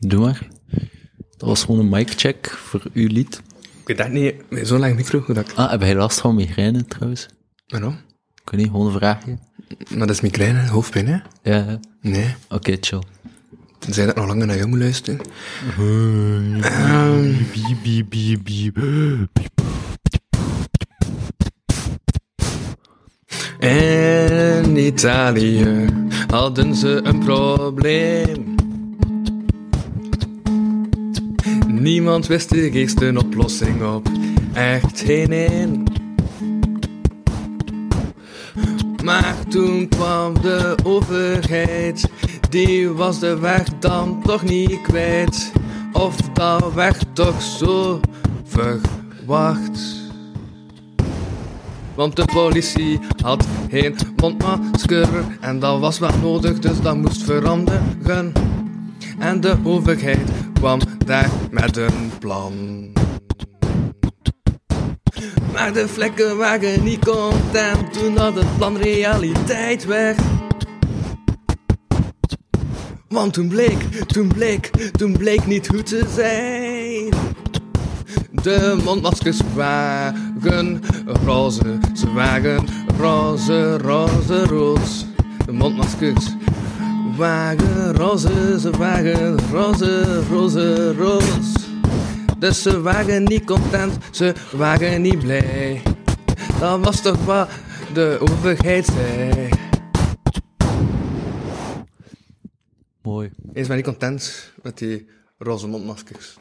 Doe 0.07 0.19
maar. 0.19 0.47
Dat 1.37 1.49
was 1.49 1.63
gewoon 1.63 1.79
een 1.79 1.89
mic 1.89 2.09
check 2.15 2.49
voor 2.49 2.83
uw 2.93 3.07
lied. 3.07 3.41
Ik 3.59 3.87
weet 3.87 3.99
echt 3.99 4.09
niet, 4.09 4.49
met 4.49 4.67
zo'n 4.67 4.79
lang 4.79 4.95
micro, 4.95 5.23
dat 5.27 5.49
ik... 5.49 5.55
Ah, 5.55 5.71
heb 5.71 5.81
jij 5.81 5.95
last 5.95 6.19
van 6.19 6.35
migraine 6.35 6.85
trouwens? 6.85 7.27
Waarom? 7.67 7.93
Ik 8.43 8.49
weet 8.49 8.59
niet, 8.59 8.69
gewoon 8.69 8.85
een 8.85 8.93
vraagje. 8.93 9.37
Maar 9.89 10.07
dat 10.07 10.09
is 10.09 10.21
migraine, 10.21 10.67
hoofdpijn, 10.67 11.07
hè? 11.07 11.17
Ja, 11.43 11.65
ja. 11.65 11.79
Nee. 12.01 12.35
oké, 12.49 12.77
chill. 12.79 13.01
Tenzij 13.79 14.05
dat 14.05 14.15
nog 14.15 14.27
langer 14.27 14.45
naar 14.45 14.57
jou 14.57 14.67
moet 14.67 14.79
luisteren. 14.79 15.21
In 23.59 24.77
Italië 24.77 25.85
hadden 26.27 26.75
ze 26.75 26.99
een 27.03 27.19
probleem. 27.19 28.55
Niemand 31.81 32.27
wist 32.27 32.49
de 32.49 32.69
eerste 32.69 33.13
oplossing 33.17 33.83
op. 33.83 34.07
Echt 34.53 35.01
geen 35.01 35.31
één. 35.31 35.83
Maar 39.03 39.35
toen 39.49 39.87
kwam 39.87 40.41
de 40.41 40.75
overheid, 40.83 42.09
die 42.49 42.89
was 42.89 43.19
de 43.19 43.39
weg 43.39 43.63
dan 43.79 44.21
toch 44.23 44.43
niet 44.43 44.81
kwijt. 44.81 45.51
Of 45.93 46.15
dat 46.15 46.73
werd 46.73 47.05
toch 47.13 47.41
zo 47.41 47.99
verwacht. 48.43 49.81
Want 51.95 52.15
de 52.15 52.25
politie 52.33 52.99
had 53.23 53.47
geen 53.69 53.95
mondmasker 54.15 55.09
en 55.39 55.59
dat 55.59 55.79
was 55.79 55.99
wel 55.99 56.17
nodig, 56.21 56.59
dus 56.59 56.81
dat 56.81 56.97
moest 56.97 57.23
veranderen. 57.23 58.50
En 59.21 59.41
de 59.41 59.57
overheid 59.63 60.29
kwam 60.53 60.79
daar 61.05 61.29
met 61.51 61.77
een 61.77 62.11
plan. 62.19 62.53
Maar 65.53 65.73
de 65.73 65.87
vlekken 65.87 66.37
waren 66.37 66.83
niet 66.83 67.05
content 67.05 67.93
toen 67.93 68.15
dat 68.15 68.33
het 68.33 68.57
plan 68.57 68.77
realiteit 68.77 69.85
werd. 69.85 70.19
Want 73.07 73.33
toen 73.33 73.47
bleek, 73.47 73.81
toen 74.07 74.27
bleek, 74.27 74.91
toen 74.97 75.17
bleek 75.17 75.45
niet 75.45 75.67
goed 75.67 75.85
te 75.85 76.05
zijn. 76.15 77.13
De 78.43 78.81
mondmaskers 78.83 79.39
waren 79.53 80.81
roze, 81.25 81.79
ze 81.93 82.13
waren 82.13 82.65
roze, 82.97 83.77
roze, 83.77 84.45
rood. 84.45 85.05
De 85.45 85.51
mondmaskers 85.51 86.25
waren 87.21 87.93
roze, 87.93 88.59
ze 88.59 88.69
waren 88.69 89.39
roze, 89.51 90.23
roze, 90.29 90.93
rood. 90.93 91.69
Dus 92.39 92.61
ze 92.61 92.81
waren 92.81 93.23
niet 93.23 93.45
content, 93.45 93.97
ze 94.11 94.33
waren 94.51 95.01
niet 95.01 95.19
blij. 95.19 95.81
Dat 96.59 96.79
was 96.85 97.01
toch 97.01 97.25
wat 97.25 97.49
de 97.93 98.17
overheid 98.19 98.85
zei. 98.85 99.49
Mooi. 103.01 103.31
Eens 103.53 103.67
maar 103.67 103.77
niet 103.77 103.85
content 103.85 104.51
met 104.63 104.77
die 104.77 105.07
roze 105.37 105.67
mondmaskers. 105.67 106.37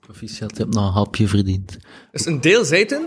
Proficiat, 0.00 0.50
je 0.56 0.62
hebt 0.62 0.74
nog 0.74 0.86
een 0.86 0.92
hapje 0.92 1.28
verdiend. 1.28 1.76
Dus 2.12 2.26
een 2.26 2.40
deel 2.40 2.64
zeiden, 2.64 3.06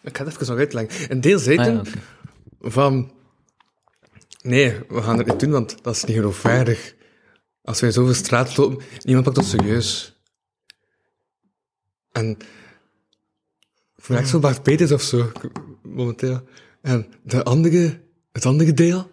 ik 0.00 0.16
ga 0.16 0.24
het 0.24 0.34
even 0.34 0.46
nog 0.46 0.58
uitleggen. 0.58 1.10
Een 1.10 1.20
deel 1.20 1.38
zeiden 1.38 1.78
Ah, 1.78 1.86
ja, 1.86 2.70
van, 2.70 3.10
nee, 4.46 4.78
we 4.88 5.02
gaan 5.02 5.18
het 5.18 5.26
niet 5.26 5.40
doen, 5.40 5.50
want 5.50 5.82
dat 5.82 5.94
is 5.94 6.04
niet 6.04 6.16
geloofwaardig. 6.16 6.94
Als 7.62 7.80
wij 7.80 7.90
zo 7.90 8.02
over 8.02 8.14
straat 8.14 8.56
lopen, 8.56 8.84
niemand 9.02 9.24
pakt 9.24 9.38
ons 9.38 9.50
serieus. 9.50 10.20
En 12.12 12.36
voor 13.96 14.24
zo 14.24 14.38
Bart 14.38 14.62
Peters 14.62 14.92
of 14.92 15.02
zo, 15.02 15.32
momenteel. 15.82 16.48
En 16.82 17.06
de 17.22 17.44
andere, 17.44 18.00
het 18.32 18.46
andere 18.46 18.72
deel, 18.72 19.10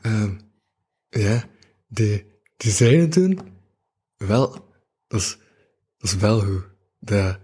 ehm, 0.00 0.34
ja, 1.08 1.48
die, 1.88 2.26
die 2.56 3.08
toen, 3.08 3.40
wel, 4.16 4.72
dat 5.06 5.20
is, 5.20 5.38
dat 5.98 6.14
wel 6.14 6.40
goed. 6.40 6.64
Dat, 7.00 7.38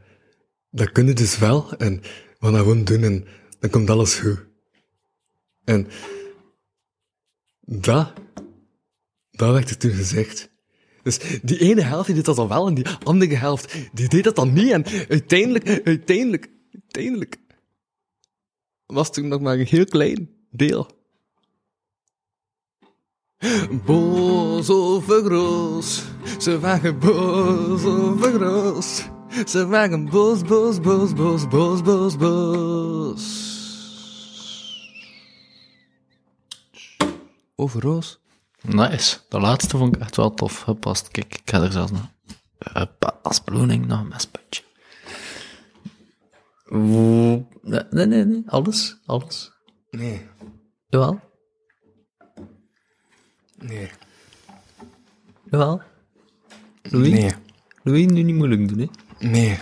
dat 0.70 0.92
kun 0.92 1.06
je 1.06 1.12
dus 1.12 1.38
wel, 1.38 1.76
en 1.76 2.00
we 2.38 2.52
gaan 2.52 2.52
dat 2.52 2.86
doen, 2.86 3.02
en 3.02 3.26
dan 3.58 3.70
komt 3.70 3.90
alles 3.90 4.14
goed. 4.14 4.44
En 5.64 5.88
dat, 7.66 8.12
dat 9.30 9.52
werd 9.52 9.70
er 9.70 9.78
toen 9.78 9.90
gezegd. 9.90 10.52
Dus 11.02 11.18
die 11.42 11.58
ene 11.58 11.82
helft 11.82 12.06
die 12.06 12.14
deed 12.14 12.24
dat 12.24 12.36
dan 12.36 12.48
wel, 12.48 12.66
en 12.66 12.74
die 12.74 12.88
andere 12.88 13.34
helft 13.34 13.74
die 13.92 14.08
deed 14.08 14.24
dat 14.24 14.36
dan 14.36 14.52
niet. 14.52 14.70
En 14.70 14.84
uiteindelijk, 15.08 15.80
uiteindelijk, 15.84 16.50
uiteindelijk 16.72 17.36
was 18.86 19.12
toen 19.12 19.28
nog 19.28 19.40
maar 19.40 19.58
een 19.58 19.66
heel 19.66 19.84
klein 19.84 20.30
deel. 20.50 21.02
Boos 23.84 24.70
over 24.70 25.22
roos, 25.22 26.02
ze 26.38 26.58
waren 26.58 26.98
boos 26.98 27.84
over 27.84 28.32
roos. 28.32 29.04
Ze 29.46 29.66
waren 29.66 30.04
boos, 30.04 30.42
boos, 30.42 30.80
boos, 30.80 31.12
boos, 31.12 31.48
boos, 31.48 31.82
boos, 31.82 32.16
boos. 32.16 33.43
Over 37.56 37.82
roos? 37.82 38.20
Nice. 38.60 39.18
De 39.28 39.40
laatste 39.40 39.76
vond 39.76 39.96
ik 39.96 40.00
echt 40.02 40.16
wel 40.16 40.34
tof 40.34 40.60
gepast. 40.60 41.08
Kijk, 41.08 41.34
ik 41.34 41.50
ga 41.50 41.62
er 41.62 41.72
zelfs 41.72 41.92
nog... 41.92 42.12
Als 43.22 43.44
beloning 43.44 43.86
nog 43.86 44.00
een 44.00 44.08
mespuntje. 44.08 44.62
Nee, 47.62 48.06
nee, 48.06 48.24
nee. 48.24 48.42
Alles, 48.46 48.96
alles. 49.06 49.52
Nee, 49.90 50.26
Jawel, 50.88 51.20
nee, 53.58 53.90
jawel. 55.50 55.82
Louis? 56.82 57.10
nee, 57.10 57.30
Louis, 57.82 58.06
nu 58.06 58.22
niet 58.22 58.34
moeilijk 58.34 58.68
doen, 58.68 58.78
hè. 58.78 58.88
nee. 59.28 59.58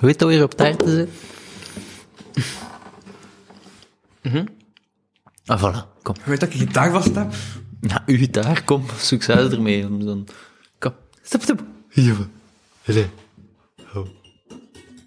Je 0.00 0.10
weet 0.10 0.18
dat 0.18 0.28
we 0.28 0.34
hier 0.34 0.44
op 0.44 0.54
tijd 0.54 0.82
zitten? 0.86 1.14
Ah, 5.46 5.62
voilà. 5.62 6.02
Kom. 6.02 6.14
Weet 6.24 6.40
dat 6.40 6.48
ik 6.48 6.54
een 6.54 6.66
gitaar 6.66 6.90
vast 6.90 7.14
heb? 7.14 7.34
Ja, 7.80 8.02
uw 8.06 8.16
gitaar, 8.16 8.64
kom. 8.64 8.84
Succes 8.96 9.52
ermee. 9.52 9.86
om 9.86 10.04
Dan... 10.04 10.28
Kom. 10.78 10.92
Stop, 11.22 11.42
stop. 11.42 11.64
Hier. 11.90 12.16
Allee. 12.86 13.06
Hou. 13.84 14.08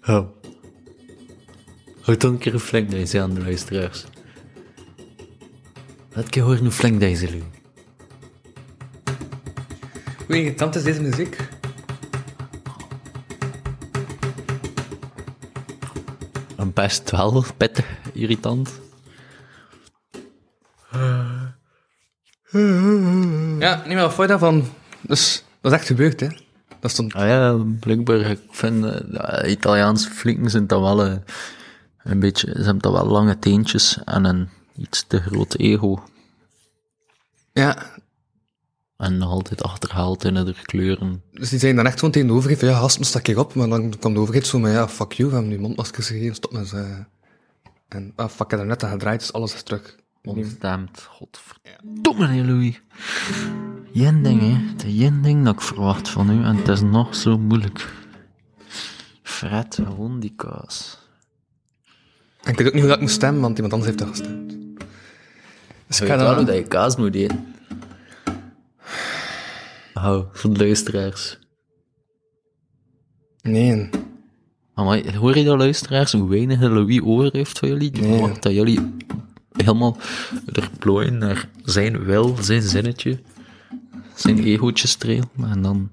Hou. 0.00 0.26
Houd 2.00 2.20
dan 2.20 2.32
een 2.32 2.38
keer 2.38 2.54
een 2.54 2.60
flink 2.60 2.90
deze 2.90 3.20
aan 3.20 3.34
de 3.34 3.40
luisteraars. 3.40 4.04
Laat 6.12 6.26
ik 6.26 6.34
je 6.34 6.40
horen 6.40 6.58
hoe 6.58 6.70
flink 6.70 7.00
deze, 7.00 7.26
Louis. 7.26 7.42
Hoe 10.26 10.36
irritant 10.36 10.74
is 10.74 10.82
deze 10.82 11.00
muziek? 11.00 11.36
Best 16.78 17.10
wel 17.10 17.44
pittig, 17.56 17.86
irritant. 18.12 18.70
Ja, 23.58 23.82
wat 23.86 24.14
vond 24.14 24.16
je 24.16 24.26
daarvan? 24.26 24.64
Dus, 25.00 25.44
dat 25.60 25.72
is 25.72 25.78
echt 25.78 25.86
gebeurd, 25.86 26.20
hè? 26.20 26.28
Dat 26.80 26.90
stond... 26.90 27.14
Ah 27.14 27.26
ja, 27.26 27.52
blijkbaar, 27.80 28.20
ik 28.20 28.40
vind 28.50 28.84
eh, 28.84 28.92
de 28.92 29.48
Italiaanse 29.50 30.10
flikken 30.10 30.50
zijn 30.50 30.66
dan 30.66 30.82
wel 30.82 31.04
eh, 31.04 31.16
een 32.02 32.20
beetje, 32.20 32.50
ze 32.56 32.62
hebben 32.62 32.82
dan 32.82 32.92
wel 32.92 33.06
lange 33.06 33.38
teentjes 33.38 33.98
en 34.04 34.24
een 34.24 34.48
iets 34.76 35.04
te 35.06 35.20
groot 35.20 35.54
ego. 35.54 36.02
Ja, 37.52 37.76
En 38.96 39.18
nog 39.18 39.30
altijd 39.30 39.62
achterhaald 39.62 40.24
in 40.24 40.34
de 40.34 40.54
kleuren. 40.62 41.22
dus 41.32 41.48
die 41.48 41.58
zijn 41.58 41.76
dan 41.76 41.86
echt 41.86 41.98
gewoon 41.98 42.10
tegen 42.10 42.28
de 42.28 42.34
overheid 42.34 42.58
van, 42.58 42.68
ja, 42.68 42.78
gast, 42.78 43.04
stak 43.04 43.26
hier 43.26 43.38
op. 43.38 43.54
Maar 43.54 43.68
dan 43.68 43.98
kwam 43.98 44.14
de 44.14 44.20
overheid 44.20 44.46
zo 44.46 44.58
met, 44.58 44.72
ja, 44.72 44.88
fuck 44.88 45.12
you, 45.12 45.28
we 45.28 45.34
hebben 45.34 45.52
nu 45.52 45.60
mondmaskers 45.60 46.06
gegeven, 46.06 46.34
stop 46.34 46.52
met 46.52 46.68
ze. 46.68 47.04
En, 47.88 48.12
ah, 48.16 48.28
fuck, 48.28 48.44
ik 48.44 48.50
heb 48.50 48.60
er 48.60 48.66
net 48.66 48.84
aan 48.84 48.90
gedraaid, 48.90 49.20
dus 49.20 49.32
alles 49.32 49.54
is 49.54 49.62
terug. 49.62 49.96
Ontstemd, 50.36 51.02
godverdomme, 51.10 52.26
nee, 52.26 52.44
Louis. 52.44 52.80
Jen 53.92 54.22
ding, 54.22 54.40
hè. 54.40 54.74
De 54.76 54.96
jen 54.96 55.22
ding 55.22 55.44
dat 55.44 55.54
ik 55.54 55.60
verwacht 55.60 56.08
van 56.08 56.30
u, 56.30 56.44
en 56.44 56.56
het 56.56 56.68
is 56.68 56.80
nog 56.80 57.14
zo 57.14 57.38
moeilijk. 57.38 57.92
Fred, 59.22 59.74
gewoon 59.74 60.20
die 60.20 60.32
kaas. 60.36 60.98
En 62.42 62.52
ik 62.52 62.58
weet 62.58 62.66
ook 62.66 62.72
niet 62.72 62.82
hoe 62.82 62.90
dat 62.90 62.96
ik 62.96 63.02
moet 63.02 63.10
stemmen, 63.12 63.40
want 63.40 63.54
iemand 63.54 63.72
anders 63.72 63.90
heeft 63.90 64.02
dat 64.02 64.08
gestemd. 64.16 64.50
Dus 65.86 66.00
ik 66.00 66.08
weet 66.08 66.16
wel 66.18 66.34
hoe 66.34 66.44
dat 66.44 66.54
je 66.54 66.62
kaas 66.62 66.96
moet 66.96 67.14
eten. 67.14 67.54
Hou, 69.92 70.24
voor 70.32 70.52
de 70.52 70.58
luisteraars. 70.64 71.38
Nee, 73.42 73.90
Maar 74.74 75.14
hoor 75.14 75.36
je 75.38 75.44
dat, 75.44 75.58
luisteraars, 75.58 76.12
hoe 76.12 76.28
weinig 76.28 76.60
Louis 76.60 77.00
over 77.02 77.32
heeft 77.32 77.58
van 77.58 77.68
jullie? 77.68 77.90
Die 77.90 78.02
Nee. 78.02 78.38
dat 78.40 78.52
jullie 78.52 78.96
helemaal 79.52 79.96
er 80.52 80.70
plooien 80.78 81.18
naar 81.18 81.48
zijn 81.64 82.04
wil, 82.04 82.36
zijn 82.40 82.62
zinnetje, 82.62 83.20
zijn 84.14 84.38
egootje 84.44 84.88
strelen. 84.88 85.28
En 85.40 85.62
dan, 85.62 85.90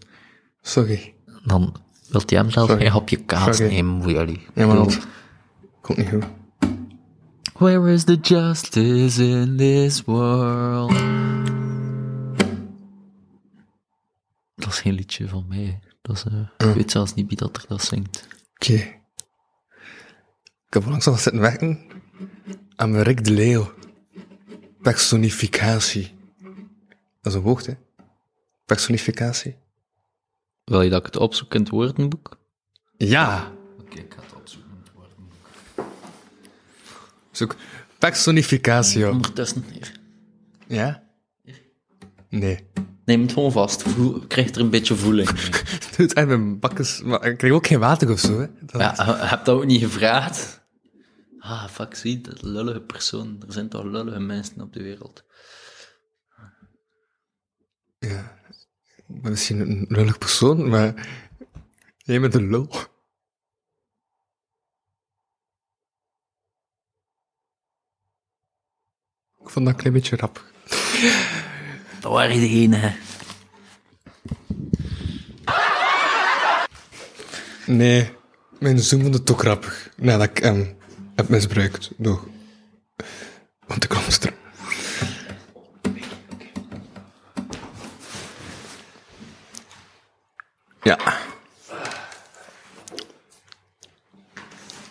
sorry. 0.61 1.13
dan 1.43 1.75
wilt 2.09 2.29
hij 2.29 2.39
hem 2.39 2.49
zelf 2.51 2.69
Sorry. 2.69 2.85
een 2.85 2.91
hapje 2.91 3.17
kaas 3.17 3.57
Sorry. 3.57 3.71
nemen 3.73 4.01
voor 4.01 4.11
jullie. 4.11 4.45
Ja, 4.53 4.65
maar 4.67 4.75
dat 4.75 5.07
komt 5.81 5.97
niet 5.97 6.09
goed. 6.09 6.23
Where 7.53 7.93
is 7.93 8.03
the 8.03 8.15
justice 8.21 9.23
in 9.23 9.57
this 9.57 10.01
world? 10.03 10.93
Dat 14.55 14.67
is 14.73 14.79
geen 14.79 14.93
liedje 14.93 15.27
van 15.27 15.45
mij. 15.47 15.79
Dat 16.01 16.15
is, 16.15 16.23
eh, 16.57 16.67
Ik 16.69 16.75
weet 16.75 16.91
zelfs 16.91 17.13
niet 17.13 17.27
wie 17.27 17.37
dat 17.37 17.57
er 17.57 17.65
dat 17.67 17.81
zingt. 17.81 18.27
Oké. 18.53 18.73
Ik 20.67 20.73
heb 20.73 20.83
onlangs 20.83 21.05
nog 21.05 21.19
zitten 21.19 21.41
werken 21.41 21.79
Rick 22.77 23.23
de 23.23 23.31
Leeuw. 23.31 23.73
Personificatie. 24.81 26.13
Dat 27.21 27.33
is 27.33 27.33
een 27.33 27.41
woord, 27.41 27.65
hè? 27.65 27.73
Personificatie. 28.65 29.55
Wil 30.63 30.81
je 30.81 30.89
dat 30.89 30.99
ik 30.99 31.05
het 31.05 31.17
opzoek 31.17 31.53
in 31.53 31.59
het 31.59 31.69
woordenboek? 31.69 32.37
Ja. 32.97 33.51
Oké, 33.79 33.99
ik 33.99 34.13
ga 34.13 34.21
het 34.21 34.33
opzoeken 34.35 34.71
in 34.71 34.77
het 34.83 34.91
woordenboek. 34.93 35.49
Zoek 37.31 37.55
personificatie 37.99 39.07
op. 39.07 39.13
Ondertussen 39.13 39.65
hier. 39.71 39.91
Ja? 40.67 41.03
Nee. 42.29 42.59
Neem 43.05 43.21
het 43.21 43.33
gewoon 43.33 43.51
vast. 43.51 43.81
Voel, 43.83 44.15
ik 44.15 44.27
krijg 44.27 44.49
er 44.49 44.61
een 44.61 44.69
beetje 44.69 44.95
voeling. 44.95 45.29
Doe 45.95 46.05
het 46.05 46.13
echt 46.13 46.27
mijn 46.27 46.59
bakkes. 46.59 47.01
Maar 47.01 47.25
ik 47.25 47.37
krijg 47.37 47.53
ook 47.53 47.67
geen 47.67 47.79
water 47.79 48.11
of 48.11 48.19
zo, 48.19 48.39
hè? 48.39 48.47
Dat 48.61 48.81
ja, 48.81 48.93
je 49.05 49.25
hebt 49.25 49.45
dat 49.45 49.55
ook 49.55 49.65
niet 49.65 49.81
gevraagd. 49.81 50.64
Ah, 51.47 51.67
fuck, 51.67 51.95
zie, 51.95 52.21
dat 52.21 52.41
lullige 52.41 52.81
persoon. 52.81 53.43
Er 53.47 53.53
zijn 53.53 53.69
toch 53.69 53.83
lullige 53.83 54.19
mensen 54.19 54.61
op 54.61 54.73
de 54.73 54.83
wereld. 54.83 55.23
Ja. 57.99 58.39
Misschien 59.07 59.59
een 59.59 59.85
lullig 59.89 60.17
persoon, 60.17 60.69
maar 60.69 61.07
jij 61.97 62.19
bent 62.19 62.33
een 62.33 62.49
lul. 62.49 62.63
Ik 69.39 69.49
vond 69.49 69.65
dat 69.65 69.67
een 69.67 69.75
klein 69.75 69.93
beetje 69.93 70.15
rap. 70.15 70.43
Dat 72.01 72.11
waren 72.11 72.39
de 72.39 72.47
enige. 72.47 72.95
Nee, 77.65 78.13
mijn 78.59 78.79
zoon 78.79 79.01
vond 79.01 79.13
het 79.13 79.31
ook 79.31 79.39
grappig. 79.39 79.89
Nadat 79.97 80.29
ik 80.29 80.37
hem 80.37 80.74
heb 81.15 81.29
misbruikt 81.29 81.91
door... 81.97 82.27
Want 83.67 83.83
ik 83.83 83.89
kwam 83.89 84.03
er. 84.03 84.33
Ja. 90.81 91.17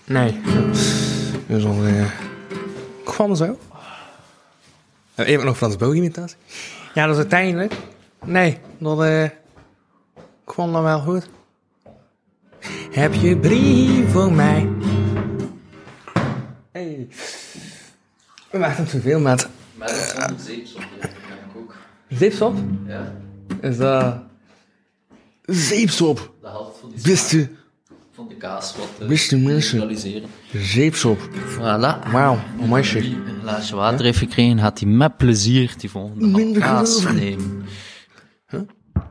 Nee. 0.05 0.41
Dus 1.47 1.65
al... 1.65 1.85
eh 1.85 2.11
kwam 3.05 3.35
zo. 3.35 3.59
En 5.15 5.25
even 5.25 5.45
nog 5.45 5.57
Frans 5.57 5.77
Boog 5.77 5.95
imitatie. 5.95 6.37
Ja, 6.95 7.07
dat 7.07 7.15
is 7.15 7.21
uiteindelijk... 7.21 7.75
Nee, 8.25 8.59
dat 8.79 9.03
eh 9.03 9.29
kwam 10.45 10.73
dan 10.73 10.83
wel 10.83 11.01
goed. 11.01 11.29
Heb 12.91 13.15
je 13.15 13.37
brief 13.37 14.11
voor 14.11 14.33
mij? 14.33 14.69
Hey. 16.75 17.09
We 18.51 18.59
maken 18.59 18.83
het 18.83 18.91
zoveel 18.91 19.21
met 19.21 19.49
Met 19.75 20.15
een 20.29 20.39
zeepsop, 20.39 20.83
dat 21.01 21.11
kan 21.11 21.37
ik 21.51 21.57
ook. 21.57 21.75
zeepsop. 22.09 22.57
Ja, 22.87 23.15
Is 23.61 23.77
dat... 23.77 24.17
Zeepsop. 25.43 26.33
de 26.41 26.49
helft 26.49 26.79
van 26.81 26.91
die 26.91 27.03
Wist 27.03 27.33
u? 27.33 27.57
van 28.13 28.29
de 28.29 28.35
kaas 28.37 28.77
wat 28.77 28.89
uh, 29.03 29.09
Wist 29.09 29.33
u 29.33 29.37
mensen? 29.39 29.97
Zeepsop. 30.53 31.21
Voilà. 31.55 32.11
Wauw, 32.13 32.39
een 32.61 32.69
meisje. 32.69 32.99
Een 32.99 33.41
glaasje 33.41 33.77
water 33.77 34.05
heeft 34.05 34.19
gekregen, 34.19 34.59
gaat 34.59 34.81
hij 34.81 34.89
met 34.89 35.17
plezier 35.17 35.75
die 35.79 35.91
volgende 35.91 36.25
hap 36.25 36.35
Minder 36.37 36.63
kaas 36.63 36.95
geloven. 36.95 37.15
nemen. 37.15 37.65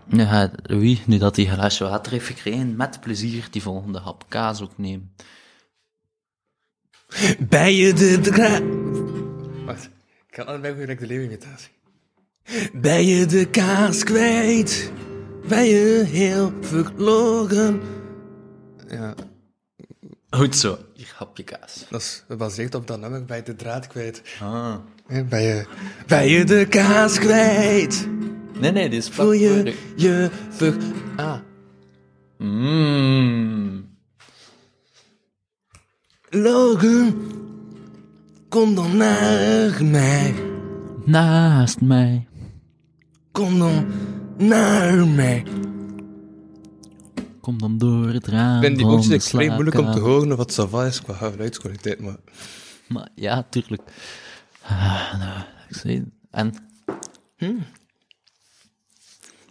Ja, 0.07 0.51
wie, 0.64 1.01
nu 1.05 1.18
dat 1.18 1.36
hij 1.36 1.45
een 1.47 1.51
glaasje 1.53 1.84
water 1.84 2.11
heeft 2.11 2.26
gekregen, 2.28 2.76
met 2.76 2.99
plezier 3.01 3.47
die 3.51 3.61
volgende 3.61 3.99
hap 3.99 4.26
kaas 4.28 4.61
ook 4.61 4.78
nemen. 4.78 5.14
Ben 7.49 7.76
je 7.76 7.93
de 7.93 8.20
dra... 8.20 8.59
Wacht, 9.66 9.84
ik 10.30 10.36
ga 10.36 10.43
allebei 10.43 10.76
direct 10.76 10.99
de 10.99 11.07
leeuwimitatie. 11.07 11.72
Ben 12.74 13.05
je 13.05 13.26
de 13.26 13.45
kaas 13.45 14.03
kwijt? 14.03 14.91
Ben 15.47 15.66
je 15.66 16.03
heel 16.07 16.53
verloren? 16.61 17.82
Ja, 18.89 19.14
Goed 20.30 20.55
zo, 20.55 20.78
hier 20.93 21.14
hapje 21.16 21.43
kaas. 21.43 21.86
dat 21.89 22.01
is 22.01 22.24
gebaseerd 22.28 22.76
op 22.76 22.88
dat 22.88 22.99
nummer 22.99 23.26
bij 23.26 23.43
de 23.43 23.55
draad 23.55 23.88
kwijt. 23.88 24.22
Ah. 24.39 24.76
Ben 25.30 25.41
je, 25.41 25.66
ben 26.07 26.28
je 26.28 26.43
de 26.43 26.66
kaas 26.70 27.20
kwijt? 27.20 28.07
Nee, 28.59 28.72
nee, 28.72 28.89
dit 28.89 29.03
is 29.03 29.09
Voel 29.09 29.32
je 29.32 29.49
voor- 29.49 29.74
je 29.95 30.30
ver... 30.49 30.74
Ah. 31.16 31.38
Mm. 32.38 33.91
Logan, 36.36 37.31
kom 38.49 38.75
dan 38.75 38.97
naar 38.97 39.84
mij. 39.84 40.36
Naast 41.05 41.81
mij. 41.81 42.27
Kom 43.31 43.59
dan 43.59 43.86
naar 44.38 45.07
mij. 45.07 45.43
Kom 47.41 47.59
dan 47.59 47.77
door 47.77 48.07
het 48.07 48.27
raam 48.27 48.63
Ik 48.63 48.65
vind 48.65 48.77
die 48.77 49.07
de 49.07 49.13
extreem 49.13 49.53
moeilijk 49.53 49.77
om 49.77 49.91
te 49.91 49.99
horen 49.99 50.31
of 50.31 50.38
het 50.38 50.53
sava 50.53 50.86
is 50.86 51.01
qua 51.01 51.13
geluidskwaliteit, 51.13 51.99
maar... 51.99 52.17
Maar 52.88 53.09
ja, 53.15 53.45
tuurlijk. 53.49 53.81
Ah, 54.61 55.19
nou, 55.19 55.43
ik 55.69 55.75
zei, 55.75 56.05
en? 56.31 56.53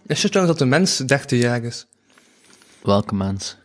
Is 0.07 0.22
het 0.22 0.33
trouwens 0.33 0.59
dat 0.59 0.68
de 0.68 0.76
mens 0.76 0.97
30 0.97 1.41
jaar 1.41 1.62
is? 1.62 1.87
Welke 2.83 3.14
mens? 3.14 3.57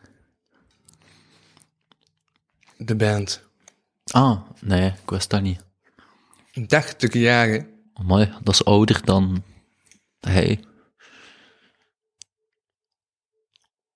De 2.78 2.96
band. 2.96 3.42
Ah, 4.12 4.42
nee, 4.62 4.88
ik 4.88 5.10
wist 5.10 5.30
dat 5.30 5.42
niet. 5.42 5.66
30 6.68 7.14
jaar, 7.14 7.48
hè. 7.48 7.60
Mooi, 7.94 8.34
dat 8.44 8.54
is 8.54 8.66
ouder 8.66 9.06
dan 9.06 9.44
hij. 10.20 10.64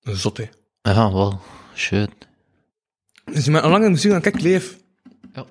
Zot, 0.02 0.38
hè. 0.38 0.50
Ja, 0.82 1.14
wel, 1.14 1.42
shit. 1.76 2.12
Dus 3.26 3.46
je 3.46 3.52
maar 3.52 3.62
al 3.62 3.70
langer 3.70 3.92
muziek 3.92 4.12
dan 4.12 4.24
ik 4.24 4.42
leef. 4.42 4.78
Ja. 5.34 5.46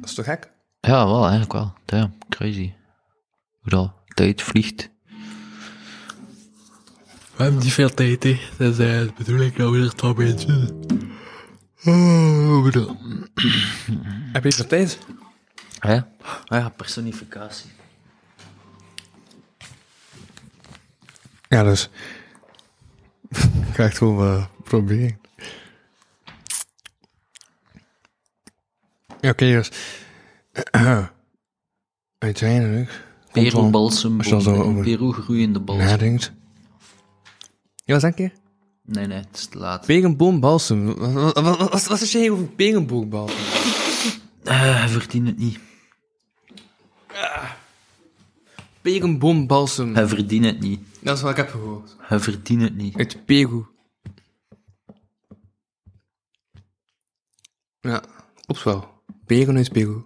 Dat 0.00 0.08
is 0.08 0.14
toch 0.14 0.24
gek? 0.24 0.50
Ja, 0.80 1.06
wel, 1.06 1.20
eigenlijk 1.20 1.52
wel. 1.52 1.72
Damn, 1.84 2.14
crazy. 2.28 2.72
Hoe 3.60 3.70
dat 3.70 3.92
tijd 4.14 4.42
vliegt. 4.42 4.90
We 7.36 7.42
hebben 7.46 7.62
niet 7.62 7.72
veel 7.72 7.94
tijd, 7.94 8.22
hè. 8.22 8.40
Dat 8.58 8.72
is 8.72 8.78
eh, 8.78 9.00
de 9.00 9.12
bedoeling 9.16 9.54
dat 9.54 9.70
we 9.70 9.78
er 9.78 9.94
toch 9.94 10.16
mensen. 10.16 10.80
Oh, 11.84 12.62
bedoel. 12.62 12.96
Heb 14.32 14.42
je 14.42 14.48
even 14.48 14.68
tijd? 14.68 14.98
Ja? 15.80 16.08
Ah 16.44 16.60
ja, 16.60 16.68
personificatie. 16.68 17.70
Ja, 21.48 21.62
dus. 21.62 21.90
Ik 23.68 23.74
ga 23.74 23.84
echt 23.84 23.98
gewoon 23.98 24.36
uh, 24.36 24.44
proberen. 24.64 25.20
Ja, 29.20 29.30
oké, 29.30 29.44
dus. 29.44 29.70
Uiteindelijk. 32.18 33.04
dan 34.28 34.42
zo 34.42 34.62
over 34.62 34.82
Peru 34.82 35.12
groeiende 35.12 35.60
balsem. 35.60 35.86
Nadenkt. 35.86 36.32
Ja, 37.84 37.92
wat 37.92 38.00
zeg 38.00 38.16
je? 38.16 38.39
Nee, 38.90 39.06
nee, 39.06 39.18
het 39.18 39.36
is 39.36 39.46
te 39.46 39.58
laat. 39.58 39.86
Pegenboombalsem. 39.86 40.94
Wat, 40.94 41.12
wat, 41.12 41.40
wat, 41.44 41.70
wat, 41.70 41.86
wat 41.86 42.00
is 42.00 42.12
jij 42.12 42.30
over 42.30 42.44
pegenboombalsem? 42.46 43.36
Eh, 44.44 44.78
hij 44.78 44.88
verdient 44.88 45.26
het 45.26 45.38
niet. 45.38 45.58
Pegenboombalsem. 48.80 49.94
Hij 49.94 50.06
verdient 50.06 50.44
het 50.44 50.60
niet. 50.60 50.80
Dat 51.00 51.16
is 51.16 51.22
wat 51.22 51.30
ik 51.30 51.36
heb 51.36 51.50
gehoord. 51.50 51.96
Hij 51.98 52.20
verdient 52.20 52.62
het 52.62 52.76
niet. 52.76 52.96
Uit 52.96 53.24
Peru. 53.24 53.64
Ja, 57.80 58.02
klopt 58.46 58.62
wel. 58.62 59.02
Pegen 59.26 59.56
uit 59.56 59.72
Peru. 59.72 60.02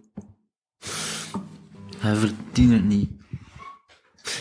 Hij 1.98 2.14
verdient 2.16 2.72
het 2.72 2.84
niet. 2.84 3.10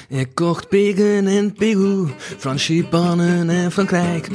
Ik 0.08 0.36
kocht 0.36 0.68
pegen 0.68 1.28
in 1.28 1.54
Peru, 1.54 2.08
franchipannen 2.18 3.50
in 3.50 3.72
Frankrijk. 3.72 4.30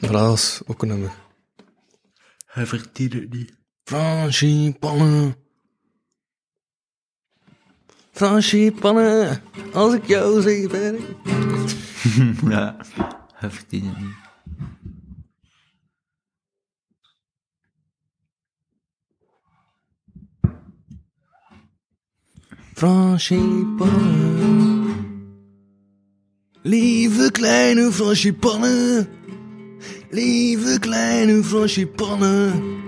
Is 0.00 0.60
ook 0.66 0.82
een 0.82 0.88
nummer. 0.88 1.12
Hij 2.46 2.66
verdient 2.66 3.12
het 3.12 3.32
niet. 3.32 3.52
Franchipannen. 3.84 5.36
Franchipannen, 8.10 9.42
als 9.72 9.94
ik 9.94 10.06
jou 10.06 10.42
zie 10.42 10.68
ben 10.68 10.98
ik... 10.98 11.16
ja, 12.54 12.76
hij 13.34 13.50
verdient 13.50 13.86
het 13.86 13.98
niet. 13.98 14.23
Franchipannen. 22.74 24.94
Lieve 26.62 27.30
kleine 27.30 27.92
franchipannen. 27.92 29.08
Lieve 30.10 30.78
kleine 30.78 31.44
franchipannen. 31.44 32.82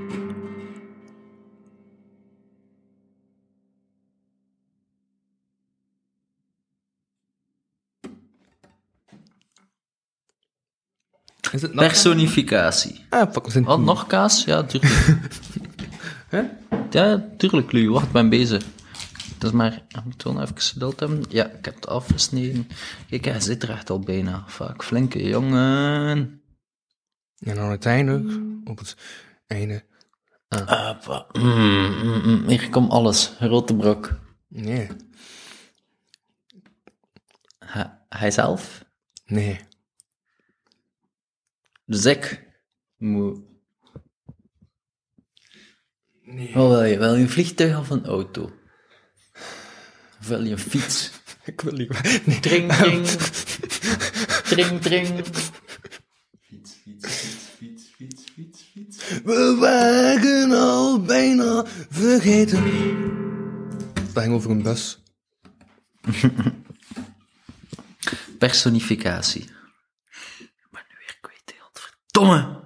Is 11.52 11.62
het 11.62 11.74
nog? 11.74 11.86
Personificatie. 11.86 13.04
Ah, 13.08 13.32
fuck. 13.32 13.64
Wat, 13.64 13.80
nog 13.80 14.06
kaas? 14.06 14.44
Ja, 14.44 14.62
tuurlijk. 14.62 15.18
Ja, 16.90 17.24
tuurlijk, 17.36 17.72
Lu. 17.72 17.90
Wacht, 17.90 18.06
ik 18.06 18.12
ben 18.12 18.28
bezig. 18.28 18.62
Dat 19.38 19.50
is 19.50 19.56
maar... 19.56 19.72
Ik 19.88 20.04
moet 20.04 20.22
wel 20.22 20.40
even 20.42 20.60
geduld 20.60 21.00
hebben. 21.00 21.24
Ja, 21.28 21.46
ik 21.50 21.64
heb 21.64 21.74
het 21.74 21.86
afgesneden. 21.86 22.68
Kijk, 23.08 23.24
hij 23.24 23.40
zit 23.40 23.62
er 23.62 23.70
echt 23.70 23.90
al 23.90 23.98
bijna. 24.00 24.44
Fuck, 24.48 24.84
flinke 24.84 25.22
jongen. 25.28 26.42
En 27.38 27.54
dan 27.54 27.68
uiteindelijk, 27.68 28.40
op 28.68 28.78
het 28.78 28.96
einde... 29.46 29.84
Ah, 30.48 31.00
pa- 31.04 31.26
mm, 31.32 32.02
mm, 32.02 32.20
mm. 32.24 32.48
Hier 32.48 32.70
komt 32.70 32.90
alles. 32.90 33.32
Rote 33.38 33.76
brok. 33.76 34.18
Nee, 34.48 34.88
Hij, 37.58 37.98
hij 38.08 38.30
zelf? 38.30 38.84
nee. 39.24 39.60
Dus 41.84 42.04
ik 42.04 42.48
moet... 42.96 43.40
Wat 46.24 46.68
wil 46.68 46.82
je? 46.82 46.90
Je 46.90 46.98
een 46.98 47.28
vliegtuig 47.28 47.78
of 47.78 47.90
een 47.90 48.06
auto? 48.06 48.52
Of 50.26 50.32
wil 50.32 50.44
je 50.44 50.50
een 50.50 50.58
fiets? 50.58 51.10
Ik 51.44 51.60
wil 51.60 51.72
niet... 51.72 52.02
Nee. 52.26 52.40
Tring, 52.40 52.72
tring. 52.72 53.06
tring, 54.52 54.80
tring. 54.80 55.06
Fiets, 56.40 56.72
fiets, 56.82 57.06
fiets, 57.14 57.48
fiets, 57.56 57.90
fiets, 57.96 58.24
fiets, 58.34 58.70
fiets. 58.72 59.20
We 59.24 59.56
waren 59.60 60.50
al 60.50 61.00
bijna 61.00 61.64
vergeten. 61.90 62.64
Dat 64.12 64.22
ging 64.22 64.34
over 64.34 64.50
een 64.50 64.62
bus. 64.62 65.02
Personificatie. 68.38 69.42
Ik 70.38 70.68
ben 70.70 70.82
nu 70.88 70.96
weer 70.98 71.18
kwijt, 71.20 71.42
hè, 71.44 71.54
godverdomme. 71.58 72.64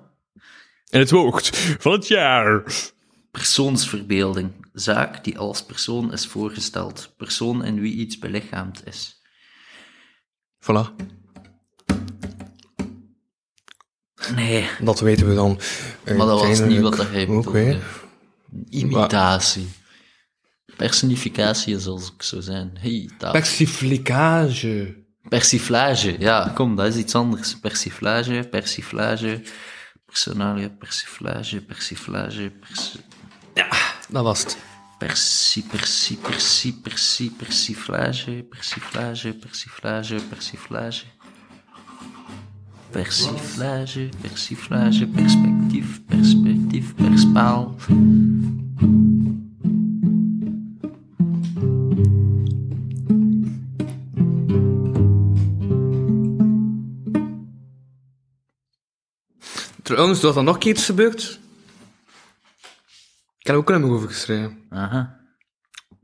En 0.89 1.01
het 1.01 1.11
woord 1.11 1.57
van 1.79 1.93
het 1.93 2.07
jaar. 2.09 2.63
Persoonsverbeelding. 3.31 4.67
Zaak 4.73 5.25
die 5.25 5.39
als 5.39 5.65
persoon 5.65 6.13
is 6.13 6.27
voorgesteld. 6.27 7.15
Persoon 7.17 7.65
in 7.65 7.81
wie 7.81 7.95
iets 7.95 8.19
belichaamd 8.19 8.87
is. 8.87 9.23
Voilà, 10.61 10.95
Nee, 14.35 14.69
dat 14.81 15.01
weten 15.01 15.29
we 15.29 15.35
dan. 15.35 15.59
maar 16.05 16.27
dat 16.27 16.47
was 16.47 16.61
niet 16.61 16.81
wat 16.81 16.97
hij 17.09 17.29
Ook 17.29 17.45
bedoelde. 17.45 17.79
Imitatie. 18.69 19.69
Personificatie 20.77 21.79
zal 21.79 21.99
ik 22.17 22.23
zo 22.23 22.41
zijn. 22.41 22.71
Hey. 22.81 23.11
Persiflicage. 23.19 24.99
Persiflage, 25.29 26.17
ja, 26.19 26.51
kom, 26.55 26.77
dat 26.77 26.87
is 26.87 26.97
iets 26.97 27.15
anders. 27.15 27.59
Persiflage, 27.59 28.47
persiflage, 28.51 29.43
personalia, 30.07 30.69
persiflage, 30.69 31.61
persiflage, 31.61 32.53
persi... 33.69 34.13
Dat 34.13 34.23
was 34.25 34.43
het. 34.43 34.57
Persi, 34.99 35.63
persi, 35.63 36.17
persi, 36.17 36.73
persi, 36.83 37.31
persiflage, 37.37 38.47
persiflage, 38.51 39.33
persiflage, 39.33 40.21
persiflage. 40.29 41.05
Persiflage, 42.91 44.09
persiflage, 44.21 45.07
perspectief, 45.07 46.01
perspectief, 46.07 46.95
perspaal. 46.95 47.77
Trouwens, 59.83 60.21
was 60.21 60.37
er 60.37 60.43
nog 60.43 60.59
iets 60.59 60.85
gebeurd? 60.85 61.39
Ik 63.41 63.47
heb 63.47 63.55
er 63.55 63.61
ook 63.61 63.71
een 63.71 63.81
nummer 63.81 63.97
over 63.97 64.09
geschreven. 64.09 64.67
Aha. 64.69 65.21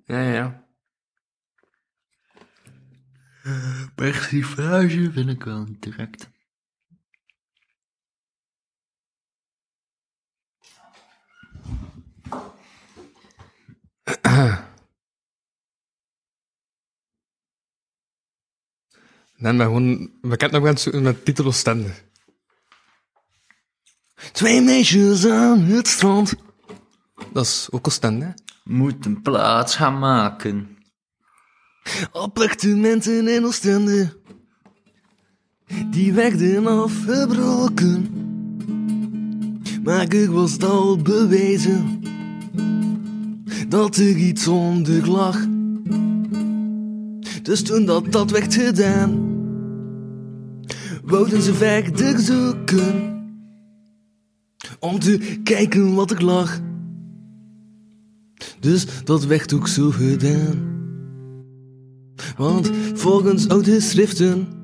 Ja, 0.04 0.20
ja, 0.20 0.32
ja. 0.32 0.64
Persiflage 3.94 5.10
vind 5.12 5.28
ik 5.28 5.44
wel 5.44 5.64
niet 5.64 5.82
direct. 5.82 6.28
Dan 19.38 19.56
ben 19.56 19.66
gewoon 19.66 20.18
bekend 20.20 20.52
nog 20.52 20.62
mensen 20.62 21.02
met 21.02 21.24
titel 21.24 21.44
Oostende. 21.44 21.94
Twee 24.32 24.60
meisjes 24.60 25.26
aan 25.26 25.60
het 25.60 25.88
strand. 25.88 26.45
Dat 27.36 27.44
is 27.44 27.68
ook 27.70 27.86
Oostende, 27.86 28.24
hè? 28.24 28.30
Moet 28.64 29.06
een 29.06 29.22
plaats 29.22 29.76
gaan 29.76 29.98
maken. 29.98 30.68
Appartementen 32.12 33.28
in 33.28 33.44
Oostende. 33.44 34.20
Die 35.90 36.12
werden 36.12 36.66
afgebroken. 36.66 38.10
Maar 39.82 40.14
ik 40.14 40.28
was 40.28 40.52
het 40.52 40.64
al 40.64 40.96
bewezen. 40.96 42.02
Dat 43.68 43.96
er 43.96 44.16
iets 44.16 44.48
onder 44.48 45.10
lag. 45.10 45.46
Dus 47.42 47.62
toen 47.62 47.84
dat 47.84 48.12
dat 48.12 48.30
werd 48.30 48.54
gedaan. 48.54 49.34
Wouden 51.04 51.42
ze 51.42 51.54
verder 51.54 52.18
zoeken. 52.18 53.14
Om 54.78 54.98
te 54.98 55.40
kijken 55.42 55.94
wat 55.94 56.10
er 56.10 56.24
lag. 56.24 56.60
Dus 58.60 59.04
dat 59.04 59.24
werd 59.24 59.52
ook 59.52 59.68
zo 59.68 59.90
gedaan. 59.90 60.74
Want 62.36 62.70
volgens 62.94 63.48
oude 63.48 63.80
schriften 63.80 64.54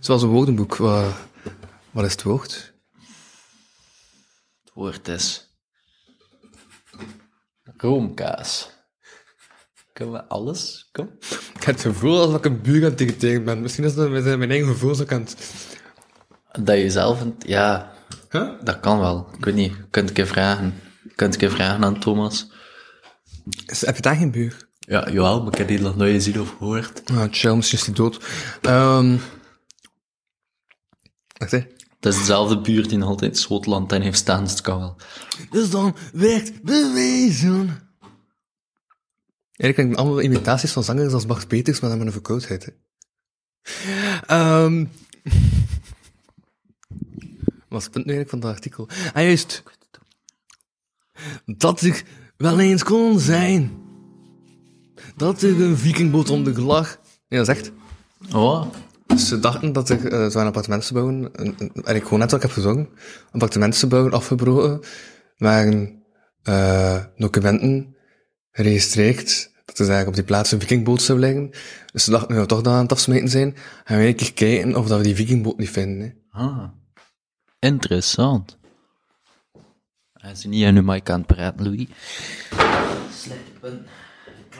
Zoals 0.00 0.22
een 0.22 0.28
woordenboek. 0.28 0.76
Wat, 0.76 1.14
wat 1.90 2.04
is 2.04 2.12
het 2.12 2.22
woord? 2.22 2.74
Het 4.64 4.72
woord 4.74 5.08
is... 5.08 5.46
Roomkaas. 7.76 8.70
Kunnen 9.92 10.14
we 10.14 10.24
alles? 10.28 10.88
Kom. 10.92 11.10
Ik 11.54 11.62
heb 11.64 11.74
het 11.74 11.80
gevoel 11.84 12.18
alsof 12.20 12.36
ik 12.36 12.44
een 12.44 12.60
buur 12.62 12.84
aan 12.84 12.94
het 12.96 13.18
tegen 13.18 13.44
ben. 13.44 13.60
Misschien 13.60 13.84
is 13.84 13.94
dat 13.94 14.10
met 14.10 14.24
mijn 14.24 14.50
eigen 14.50 14.68
gevoel 14.68 14.94
zo 14.94 15.04
kan. 15.04 15.26
Dat 16.60 16.76
je 16.78 16.90
zelf... 16.90 17.20
een- 17.20 17.34
Ja, 17.38 17.96
Huh? 18.30 18.50
dat 18.64 18.80
kan 18.80 18.98
wel. 18.98 19.28
Ik 19.38 19.44
weet 19.44 19.54
niet. 19.54 19.72
Je 19.76 19.88
kunt 19.90 20.08
een 20.08 20.14
keer 20.14 20.26
vragen. 20.26 20.74
Je 21.04 21.14
kunt 21.14 21.32
een 21.34 21.40
keer 21.40 21.50
vragen 21.50 21.84
aan 21.84 22.00
Thomas. 22.00 22.50
Is- 23.66 23.80
Heb 23.86 23.96
je 23.96 24.02
daar 24.02 24.16
geen 24.16 24.30
buur? 24.30 24.68
Ja, 24.78 25.08
jawel, 25.10 25.42
maar 25.42 25.52
ik 25.52 25.58
heb 25.58 25.68
die 25.68 25.80
nog 25.80 25.96
nooit 25.96 26.14
gezien 26.14 26.40
of 26.40 26.48
gehoord. 26.58 27.10
Ah, 27.10 27.26
chill, 27.30 27.54
misschien 27.54 27.78
is 27.78 27.84
die 27.84 27.94
dood. 27.94 28.24
Ehm 28.62 29.16
Wacht, 31.38 31.50
hè. 31.50 31.58
Het 31.58 32.06
is 32.14 32.18
dezelfde 32.18 32.60
buurt 32.60 32.88
die 32.88 32.98
nog 32.98 33.08
altijd 33.08 33.38
Schotland 33.38 33.92
in 33.92 34.00
heeft 34.02 34.18
staan, 34.18 34.42
dus 34.42 34.52
het 34.52 34.60
kan 34.60 34.78
wel. 34.78 34.96
Dus 35.50 35.70
dan 35.70 35.96
werd 36.12 36.62
bewezen. 36.62 37.86
Eigenlijk 39.52 39.74
kan 39.76 39.90
ik 39.90 39.96
allemaal 39.96 40.20
imitaties 40.22 40.72
van 40.72 40.84
zangers 40.84 41.12
als 41.12 41.26
Bart 41.26 41.48
Peters, 41.48 41.80
maar 41.80 41.88
dan 41.90 41.98
met 41.98 42.06
een 42.06 42.12
verkoudheid. 42.12 42.64
Hè. 42.64 42.72
Ehm 44.26 44.84
Wat 47.68 47.78
is 47.78 47.84
het 47.84 47.92
punt 47.92 48.06
nu 48.06 48.12
eigenlijk 48.12 48.28
van 48.30 48.38
het 48.38 48.48
artikel? 48.48 48.88
Ah, 49.14 49.22
juist. 49.22 49.62
Dat 51.46 51.80
er 51.80 52.02
wel 52.38 52.60
eens 52.60 52.82
kon 52.82 53.18
zijn. 53.18 53.70
Dat 55.16 55.42
er 55.42 55.60
een 55.62 55.76
vikingboot 55.76 56.30
om 56.30 56.44
de 56.44 56.60
lag. 56.62 56.98
Ja, 57.28 57.36
dat 57.38 57.48
is 57.48 57.54
echt. 57.56 57.72
Oh, 58.34 58.66
ze 59.16 59.40
dachten 59.40 59.72
dat 59.72 59.88
er 59.88 60.12
uh, 60.12 60.28
zo'n 60.30 60.46
appartementsgebouwen, 60.46 61.28
een- 61.32 61.54
een- 61.58 61.72
en 61.84 61.94
ik 61.96 62.02
gewoon 62.02 62.18
net 62.18 62.30
wat 62.30 62.40
ik 62.42 62.46
heb 62.46 62.56
gezongen, 62.56 62.88
appartementsgebouwen 63.30 64.12
afgebroken, 64.12 64.80
waren 65.36 66.02
eh, 66.42 67.04
documenten 67.16 67.96
geregistreerd 68.50 69.50
dat 69.64 69.78
er 69.78 69.84
eigenlijk 69.84 70.08
op 70.08 70.14
die 70.14 70.24
plaats 70.24 70.52
een 70.52 70.60
vikingboot 70.60 71.02
zou 71.02 71.18
liggen. 71.18 71.50
Dus 71.92 72.04
ze 72.04 72.10
dachten, 72.10 72.34
nu 72.34 72.40
we 72.40 72.46
toch 72.46 72.62
dan 72.62 72.72
aan 72.74 72.82
het 72.82 72.92
afsmeten 72.92 73.28
zijn, 73.28 73.56
gaan 73.84 73.98
we 73.98 74.06
een 74.06 74.14
keer 74.14 74.32
kijken 74.32 74.76
of 74.76 74.86
dat 74.88 74.98
we 74.98 75.04
die 75.04 75.14
vikingboot 75.14 75.58
niet 75.58 75.70
vinden. 75.70 76.00
Hè. 76.30 76.40
ah. 76.40 76.64
Interessant. 77.58 78.57
Hij 80.28 80.36
is 80.36 80.44
niet 80.44 80.64
aan 80.64 80.76
uw 80.76 80.82
mic 80.82 81.10
aan 81.10 81.18
het 81.18 81.26
praten, 81.26 81.64
Louis. 81.64 81.86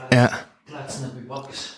Ja. 0.08 0.46
Plaatsen 0.64 1.10
op 1.10 1.16
uw 1.16 1.26
box. 1.26 1.76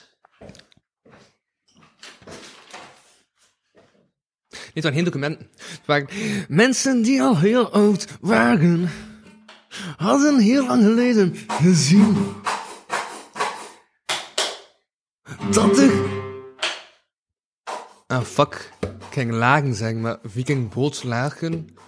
Dit 4.72 4.82
waren 4.82 4.92
geen 4.92 5.04
documenten. 5.04 5.50
Het 5.56 5.86
waren 5.86 6.08
mensen 6.48 7.02
die 7.02 7.22
al 7.22 7.38
heel 7.38 7.72
oud 7.72 8.06
waren. 8.20 8.90
Hadden 9.96 10.38
heel 10.38 10.66
lang 10.66 10.82
geleden 10.82 11.34
gezien. 11.48 12.16
Dat 15.50 15.78
er... 15.78 15.92
Ah, 18.06 18.22
fuck. 18.22 18.72
Ik 18.80 18.90
ging 19.10 19.30
lagen 19.30 19.74
zeggen, 19.74 20.00
maar 20.00 20.18
vikingbooslagen... 20.22 21.78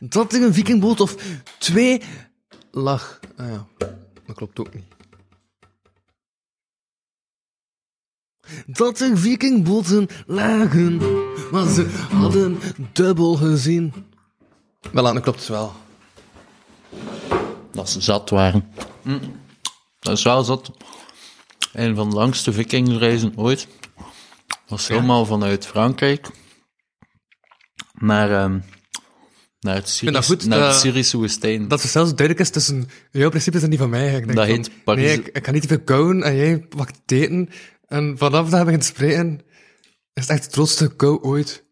Dat 0.00 0.32
er 0.32 0.42
een 0.42 0.54
vikingboot 0.54 1.00
of 1.00 1.16
twee 1.58 2.02
lag. 2.70 3.20
Ah 3.36 3.48
ja, 3.48 3.66
dat 4.26 4.36
klopt 4.36 4.58
ook 4.58 4.74
niet. 4.74 4.96
dat 8.66 9.00
er 9.00 9.18
vikingboten 9.18 10.08
lagen, 10.26 10.96
maar 11.50 11.66
ze 11.66 12.06
hadden 12.10 12.58
dubbel 12.92 13.34
gezien. 13.34 13.92
Wel, 14.92 15.14
dat 15.14 15.22
klopt 15.22 15.48
wel. 15.48 15.72
Dat 17.72 17.90
ze 17.90 18.00
zat 18.00 18.30
waren. 18.30 18.72
Hm. 19.02 19.18
Dat 19.98 20.16
is 20.16 20.22
wel 20.22 20.44
zat. 20.44 20.70
Een 21.72 21.94
van 21.94 22.10
de 22.10 22.16
langste 22.16 22.52
vikingreizen 22.52 23.32
ooit. 23.36 23.68
Was 24.66 24.88
helemaal 24.88 25.24
vanuit 25.24 25.66
Frankrijk 25.66 26.30
naar, 27.92 28.30
ehm, 28.30 28.60
naar 29.60 29.74
het, 29.74 29.84
dat 29.84 29.92
Syrisch, 29.92 30.26
goed, 30.26 30.46
naar 30.46 30.58
het 30.60 30.70
dat- 30.70 30.80
Syrische 30.80 31.16
woestijn. 31.16 31.68
Dat 31.68 31.80
zelfs 31.80 32.14
duidelijk 32.14 32.38
is 32.46 32.50
tussen 32.50 32.88
jouw 33.10 33.28
principes 33.28 33.62
en 33.62 33.70
die 33.70 33.78
van 33.78 33.90
mij. 33.90 34.06
Ik 34.06 34.12
denk 34.12 34.26
Dat 34.34 34.46
van, 34.46 34.54
heet 34.56 34.84
Parijs- 34.84 35.06
Nee, 35.06 35.18
ik, 35.18 35.36
ik 35.36 35.44
ga 35.46 35.52
niet 35.52 35.62
te 35.62 35.68
veel 35.68 35.80
kouden 35.80 36.22
en 36.22 36.36
jij 36.36 36.58
pakt 36.60 36.96
het 37.02 37.12
eten. 37.12 37.48
En 37.86 38.18
vanaf 38.18 38.48
dat 38.50 38.64
we 38.64 38.70
gaan 38.70 38.82
spreken, 38.82 39.40
is 40.12 40.22
het 40.22 40.30
echt 40.30 40.44
het 40.44 40.52
grootste 40.52 40.96
kou 40.96 41.20
ooit. 41.22 41.64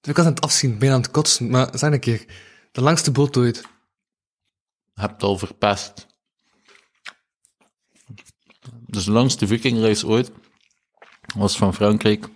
Dus 0.00 0.10
ik 0.10 0.16
was 0.16 0.26
aan 0.26 0.32
het 0.32 0.40
afzien, 0.40 0.78
bijna 0.78 0.94
aan 0.94 1.00
het 1.00 1.10
kotsen. 1.10 1.50
Maar 1.50 1.68
zeg 1.78 1.90
een 1.92 2.00
keer, 2.00 2.24
de 2.72 2.80
langste 2.80 3.10
boot 3.10 3.36
ooit. 3.36 3.56
Je 4.94 5.00
hebt 5.00 5.12
het 5.12 5.22
al 5.22 5.38
verpest. 5.38 6.06
Dus 8.86 9.04
de 9.04 9.10
langste 9.10 9.46
vikingreis 9.46 10.04
ooit 10.04 10.30
was 11.36 11.56
van 11.56 11.74
Frankrijk 11.74 12.28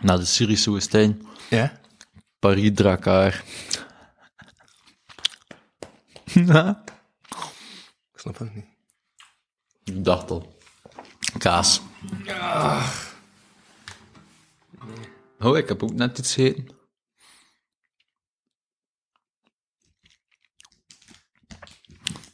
naar 0.00 0.18
de 0.18 0.24
Syrische 0.24 0.70
woestijn. 0.70 1.26
Ja? 1.50 1.80
Ik 6.34 8.20
snap 8.20 8.38
het 8.38 8.54
niet. 8.54 8.66
Ik 9.84 10.04
dacht 10.04 10.30
al. 10.30 10.58
Kaas. 11.38 11.80
Oh, 15.38 15.56
ik 15.56 15.68
heb 15.68 15.82
ook 15.82 15.92
net 15.92 16.18
iets 16.18 16.34
gegeten. 16.34 16.68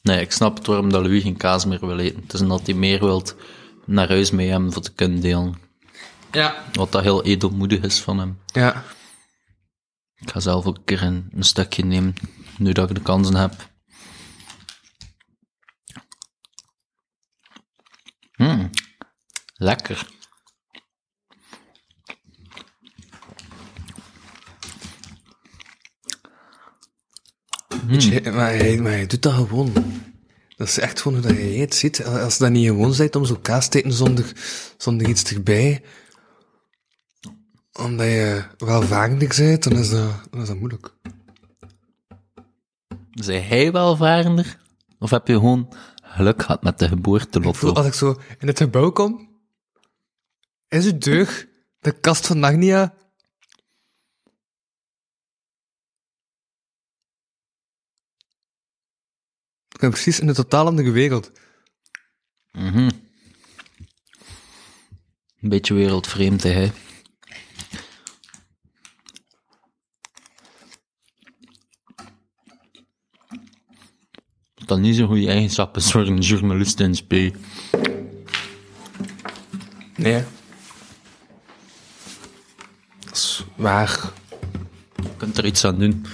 Nee, 0.03 0.21
ik 0.21 0.33
snap 0.33 0.57
het 0.57 0.67
waarom 0.67 0.91
dat 0.91 1.03
Louis 1.03 1.23
geen 1.23 1.37
kaas 1.37 1.65
meer 1.65 1.87
wil 1.87 1.99
eten. 1.99 2.23
Het 2.23 2.33
is 2.33 2.41
omdat 2.41 2.67
hij 2.67 2.75
meer 2.75 3.01
wilt 3.01 3.35
naar 3.85 4.09
huis 4.09 4.31
mee 4.31 4.49
hebben 4.49 4.73
voor 4.73 4.83
te 4.83 4.93
kunnen 4.93 5.21
delen. 5.21 5.55
Ja. 6.33 6.65
Wat 6.73 6.93
dat 6.93 7.03
heel 7.03 7.25
edelmoedig 7.25 7.81
is 7.83 8.01
van 8.01 8.19
hem. 8.19 8.41
Ja. 8.47 8.85
Ik 10.15 10.31
ga 10.31 10.41
zelf 10.41 10.67
ook 10.67 10.77
een 10.77 10.85
keer 10.85 11.03
een, 11.03 11.29
een 11.33 11.45
stukje 11.45 11.85
nemen, 11.85 12.15
nu 12.59 12.73
dat 12.73 12.91
ik 12.91 12.97
de 12.97 13.03
kansen 13.03 13.35
heb. 13.35 13.70
Mm, 18.41 18.71
lekker. 19.57 20.07
Weet 27.87 28.05
je, 28.05 28.31
maar, 28.31 28.55
hij, 28.55 28.79
maar 28.79 28.93
hij 28.93 29.07
doet 29.07 29.23
dat 29.23 29.33
gewoon. 29.33 29.73
Dat 30.57 30.69
is 30.69 30.79
echt 30.79 31.01
gewoon 31.01 31.19
hoe 31.19 31.27
dat 31.27 31.37
je 31.37 31.43
het 31.43 31.75
ziet. 31.75 32.05
Als 32.05 32.37
je 32.37 32.43
dat 32.43 32.53
niet 32.53 32.67
gewoon 32.67 32.97
bent 32.97 33.17
om 33.17 33.25
zo 33.25 33.37
kaas 33.43 33.69
te 33.69 33.79
eten 33.79 33.93
zonder, 33.93 34.33
zonder 34.77 35.09
iets 35.09 35.25
erbij, 35.25 35.83
omdat 37.73 38.07
je 38.07 38.45
welvarender 38.59 39.35
bent, 39.37 39.63
dan 39.63 39.73
is 39.73 39.91
dat, 39.91 40.21
dan 40.31 40.41
is 40.41 40.49
dat 40.49 40.59
moeilijk. 40.59 40.93
Zijn 43.11 43.45
hij 43.45 43.73
welvarender? 43.73 44.59
Of 44.99 45.11
heb 45.11 45.27
je 45.27 45.35
gewoon 45.35 45.75
geluk 46.11 46.43
gehad 46.43 46.63
met 46.63 46.79
de 46.79 46.85
Ik 46.85 46.91
geboortelotto? 46.91 47.73
als 47.73 47.87
ik 47.87 47.95
zo 47.95 48.21
in 48.39 48.47
het 48.47 48.59
gebouw 48.59 48.91
kom, 48.91 49.39
is 50.69 50.85
het 50.85 51.03
deur 51.03 51.49
de 51.79 51.93
kast 52.01 52.27
van 52.27 52.39
Narnia. 52.39 52.95
Ik 59.69 59.81
ben 59.81 59.91
precies 59.91 60.21
in 60.21 60.29
een 60.29 60.35
totaal 60.35 60.67
andere 60.67 60.91
wereld. 60.91 61.31
Mhm. 62.53 62.91
Een 65.41 65.49
beetje 65.49 65.75
wereldvreemd, 65.75 66.43
hè? 66.43 66.71
Dat 74.71 74.79
niet 74.79 74.97
zo'n 74.97 75.07
goede 75.07 75.29
eigenschap 75.29 75.77
is 75.77 75.91
voor 75.91 76.07
een 76.07 76.19
journalist 76.19 76.81
in 76.81 76.95
SP. 77.01 77.13
Nee. 79.97 80.23
Dat 82.99 83.13
is 83.13 83.45
waar. 83.57 84.13
Je 84.97 85.09
kunt 85.17 85.39
er 85.39 85.45
iets 85.45 85.65
aan 85.65 85.79
doen. 85.79 86.07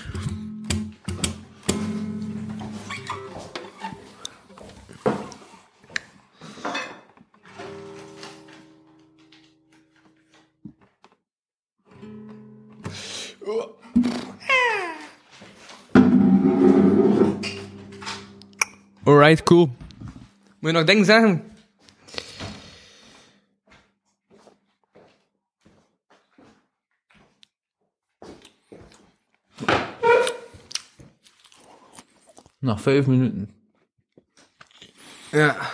Alright, 19.27 19.45
cool. 19.45 19.77
Moet 20.59 20.71
je 20.71 20.73
nog 20.73 20.85
dingen 20.85 21.05
zeggen? 21.05 21.51
Nog 32.59 32.81
vijf 32.81 33.07
minuten. 33.07 33.51
Ja. 35.31 35.71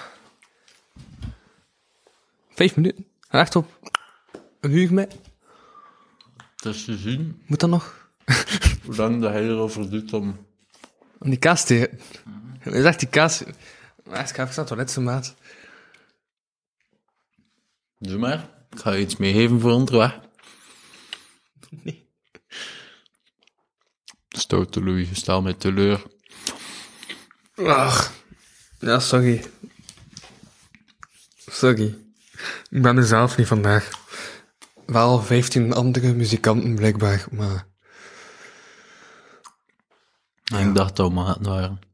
Vijf 2.50 2.76
minuten. 2.76 3.06
Recht 3.28 3.56
op. 3.56 3.90
Een 4.60 4.70
huur 4.70 4.94
mee. 4.94 5.06
Het 6.56 6.64
is 6.64 6.84
te 6.84 6.96
zien 6.96 7.42
Moet 7.46 7.60
dat 7.60 7.70
nog? 7.70 8.10
hoe 8.84 8.96
lang 8.96 9.20
dat 9.20 9.32
hij 9.32 9.42
erover 9.48 9.90
doet 9.90 10.12
om... 10.12 10.46
Om 11.18 11.30
die 11.30 11.38
kaas 11.38 11.64
te 11.64 11.90
is 12.64 12.84
echt 12.84 12.98
die 12.98 13.08
kaas. 13.08 13.42
Maar 14.04 14.20
ik 14.20 14.26
ga 14.28 14.42
even 14.42 14.46
naar 14.46 14.56
het 14.56 14.66
toilet, 14.66 14.90
zo, 14.90 15.00
maat. 15.00 15.34
Doe 17.98 18.18
maar. 18.18 18.48
Ik 18.70 18.78
ga 18.78 18.92
je 18.92 19.00
iets 19.00 19.16
meegeven 19.16 19.60
voor 19.60 19.72
onderweg. 19.72 20.18
Nee. 21.84 22.10
Stoute 24.28 24.84
Louis, 24.84 25.24
je 25.24 25.40
mij 25.42 25.54
teleur. 25.54 26.02
Ach. 27.54 28.12
Ja, 28.78 28.98
sorry. 28.98 29.44
Sorry. 31.46 31.98
Ik 32.70 32.82
ben 32.82 32.94
mezelf 32.94 33.36
niet 33.36 33.46
vandaag. 33.46 33.90
Wel 34.86 35.22
15 35.22 35.72
andere 35.72 36.12
muzikanten 36.12 36.74
blijkbaar, 36.74 37.26
maar... 37.30 37.66
Ik 40.58 40.74
dacht 40.74 40.96
dat 40.96 41.08
we 41.08 41.14
maat 41.14 41.46
waren. 41.46 41.91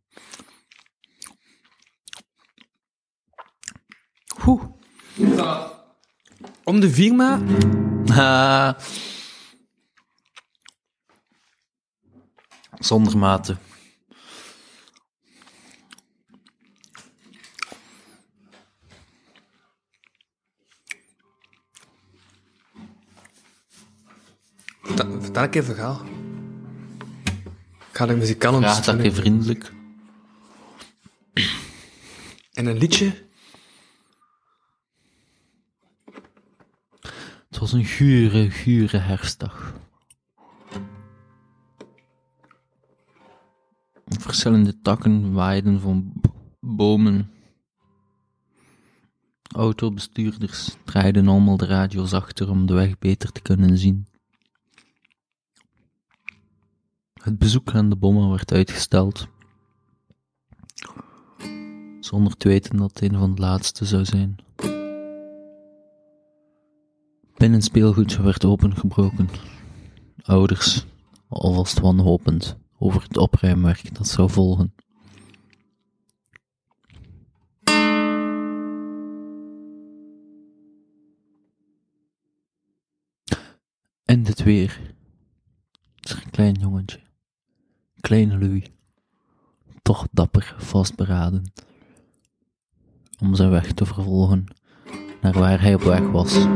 Oeh. 4.46 4.62
Om 6.64 6.80
de 6.80 6.90
vier 6.90 7.14
maat? 7.14 7.40
Ah. 8.10 8.74
Zonder 12.78 13.18
mate. 13.18 13.56
Vertel, 24.82 25.20
vertel 25.20 25.42
ik 25.42 25.54
even 25.54 25.74
verhaal. 25.74 26.00
Ik 27.90 28.04
ga 28.04 28.06
de 28.06 28.16
muzikanten 28.16 28.62
Vraag 28.62 28.84
dat 28.84 29.02
je 29.02 29.12
vriendelijk. 29.12 29.72
En 32.52 32.66
een 32.66 32.78
liedje. 32.78 33.27
Het 37.58 37.70
was 37.70 37.80
een 37.80 37.86
gure, 37.86 38.50
gure 38.50 38.98
herfstdag. 38.98 39.74
Verschillende 44.06 44.80
takken 44.80 45.32
waaiden 45.32 45.80
van 45.80 46.12
bomen. 46.60 47.30
Autobestuurders 49.54 50.76
draaiden 50.84 51.28
allemaal 51.28 51.56
de 51.56 51.66
radio's 51.66 52.12
achter 52.12 52.50
om 52.50 52.66
de 52.66 52.74
weg 52.74 52.98
beter 52.98 53.32
te 53.32 53.40
kunnen 53.40 53.78
zien. 53.78 54.06
Het 57.22 57.38
bezoek 57.38 57.74
aan 57.74 57.88
de 57.88 57.96
bommen 57.96 58.30
werd 58.30 58.52
uitgesteld. 58.52 59.28
Zonder 62.00 62.36
te 62.36 62.48
weten 62.48 62.76
dat 62.76 62.90
het 62.90 63.12
een 63.12 63.18
van 63.18 63.34
de 63.34 63.40
laatste 63.40 63.84
zou 63.84 64.04
zijn. 64.04 64.46
Binnenspeelgoed 67.38 68.16
werd 68.16 68.44
opengebroken. 68.44 69.28
Ouders, 70.22 70.86
alvast 71.28 71.80
wanhopend 71.80 72.56
over 72.78 73.02
het 73.02 73.16
opruimwerk 73.16 73.94
dat 73.94 74.08
zou 74.08 74.30
volgen. 74.30 74.74
En 84.04 84.22
dit 84.22 84.42
weer. 84.42 84.80
Het 85.94 86.04
is 86.04 86.24
een 86.24 86.30
klein 86.30 86.54
jongetje. 86.54 87.00
Kleine 88.00 88.38
Louis. 88.38 88.70
Toch 89.82 90.06
dapper 90.12 90.54
vastberaden. 90.58 91.52
Om 93.18 93.34
zijn 93.34 93.50
weg 93.50 93.72
te 93.72 93.86
vervolgen 93.86 94.46
naar 95.20 95.32
waar 95.32 95.60
hij 95.60 95.74
op 95.74 95.82
weg 95.82 96.10
was. 96.10 96.46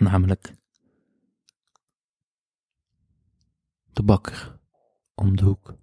Namelijk 0.00 0.54
de 3.92 4.02
bakker 4.02 4.58
om 5.14 5.36
de 5.36 5.44
hoek. 5.44 5.74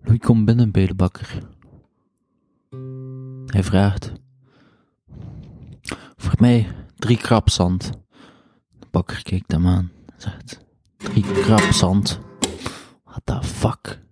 Louis 0.00 0.20
komt 0.20 0.44
binnen 0.44 0.70
bij 0.70 0.86
de 0.86 0.94
bakker. 0.94 1.48
Hij 3.46 3.62
vraagt: 3.62 4.12
Voor 6.16 6.34
mij 6.38 6.74
drie 6.96 7.16
krapzand. 7.16 7.92
De 8.78 8.86
bakker 8.90 9.22
kijkt 9.22 9.52
hem 9.52 9.66
aan 9.66 9.92
en 10.06 10.20
zegt: 10.20 10.64
Drie 10.96 11.22
krapzand? 11.22 12.20
What 13.04 13.20
the 13.24 13.42
fuck? 13.42 14.02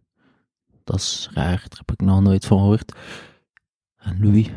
Dat 0.85 0.97
is 0.97 1.29
raar, 1.33 1.67
daar 1.69 1.79
heb 1.87 1.93
ik 1.93 2.01
nog 2.01 2.21
nooit 2.21 2.47
van 2.47 2.59
gehoord. 2.59 2.97
En 3.97 4.21
Louis, 4.21 4.51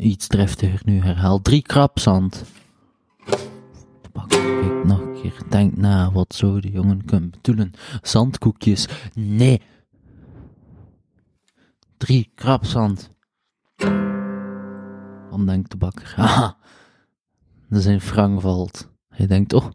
iets 0.00 0.26
driftiger 0.26 0.80
nu, 0.84 1.00
herhaalt 1.00 1.44
drie 1.44 1.62
krapzand. 1.62 2.44
Bakker 4.12 4.60
kijkt 4.60 4.84
nog 4.84 5.00
een 5.00 5.20
keer, 5.22 5.42
denkt 5.48 5.76
na, 5.76 6.12
wat 6.12 6.34
zou 6.34 6.60
de 6.60 6.70
jongen 6.70 7.04
kunnen 7.04 7.30
bedoelen? 7.30 7.72
Zandkoekjes? 8.02 8.88
Nee. 9.14 9.62
Drie 11.96 12.32
krapzand. 12.34 13.10
Dan 15.30 15.46
denkt 15.46 15.70
de 15.70 15.76
bakker, 15.76 16.12
haha, 16.16 16.56
zijn 17.68 18.00
frank 18.00 18.40
valt. 18.40 18.88
Hij 19.08 19.26
denkt, 19.26 19.52
oh, 19.52 19.66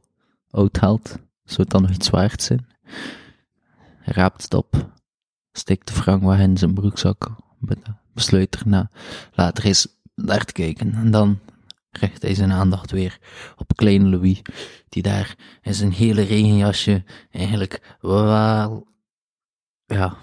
oud 0.49 0.79
held, 0.79 1.07
zou 1.43 1.61
het 1.61 1.69
dan 1.69 1.81
nog 1.81 1.91
iets 1.91 2.09
waard 2.09 2.41
zijn? 2.41 2.67
Hij 3.99 4.13
raapt 4.13 4.43
het 4.43 4.53
op, 4.53 4.91
steekt 5.51 5.87
de 5.87 5.93
frank 5.93 6.23
weg 6.23 6.39
in 6.39 6.57
zijn 6.57 6.73
broekzak, 6.73 7.31
besluit 8.13 8.55
erna 8.55 8.89
later 9.31 9.65
eens 9.65 9.98
daar 10.25 10.45
te 10.45 10.53
kijken. 10.53 10.93
En 10.93 11.11
dan 11.11 11.39
richt 11.91 12.21
hij 12.21 12.33
zijn 12.33 12.51
aandacht 12.51 12.91
weer 12.91 13.19
op 13.57 13.75
kleine 13.75 14.09
Louis, 14.09 14.41
die 14.89 15.03
daar 15.03 15.35
in 15.61 15.73
zijn 15.73 15.91
hele 15.91 16.21
regenjasje 16.21 17.03
eigenlijk 17.31 17.97
wel, 18.01 18.87
ja, 19.85 20.17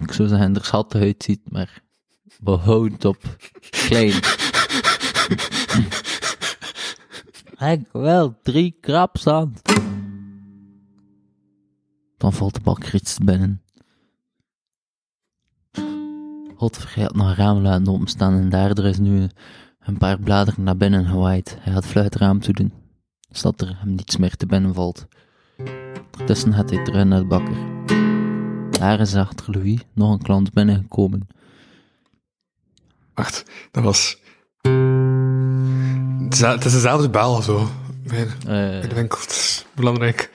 ik 0.00 0.12
zou 0.12 0.28
zeggen, 0.28 0.54
er 0.54 0.64
schattig 0.64 1.00
uitziet, 1.00 1.50
maar 1.50 1.82
behoud 2.40 3.04
op 3.04 3.36
klein. 3.70 4.20
Ik 7.58 7.86
wel 7.92 8.38
drie 8.42 8.76
krapzand. 8.80 9.62
Dan 12.16 12.32
valt 12.32 12.54
de 12.54 13.00
te 13.00 13.24
binnen. 13.24 13.62
Godver 16.62 17.02
had 17.02 17.14
nog 17.14 17.28
een 17.28 17.34
raam 17.34 17.58
laten 17.58 17.88
openstaan 17.88 18.32
en 18.32 18.48
daardoor 18.48 18.84
is 18.84 18.98
nu 18.98 19.28
een 19.80 19.98
paar 19.98 20.18
bladeren 20.18 20.64
naar 20.64 20.76
binnen 20.76 21.06
gewaaid. 21.06 21.56
Hij 21.60 21.72
had 21.72 21.86
fluit 21.86 22.12
het 22.12 22.22
raam 22.22 22.40
toe 22.40 22.54
doen, 22.54 22.72
zodat 23.30 23.60
er 23.60 23.76
hem 23.80 23.94
niets 23.94 24.16
meer 24.16 24.36
te 24.36 24.46
binnen 24.46 24.74
valt. 24.74 25.06
Ondertussen 26.12 26.52
gaat 26.52 26.70
hij 26.70 26.84
terug 26.84 27.04
naar 27.04 27.20
de 27.20 27.26
bakker. 27.26 27.56
Daar 28.70 29.00
is 29.00 29.14
achter 29.14 29.50
Louis 29.54 29.80
nog 29.94 30.12
een 30.12 30.22
klant 30.22 30.52
binnengekomen. 30.52 31.26
Wacht, 33.14 33.44
dat 33.70 33.84
was... 33.84 34.18
Het 36.22 36.32
is, 36.32 36.40
het 36.40 36.62
dezelfde 36.62 37.10
bel, 37.10 37.42
zo. 37.42 37.68
Bij 38.06 38.24
de, 38.24 38.32
bij 38.44 38.88
de 38.88 38.94
winkel. 38.94 39.20
Het 39.20 39.30
is 39.30 39.66
belangrijk. 39.74 40.30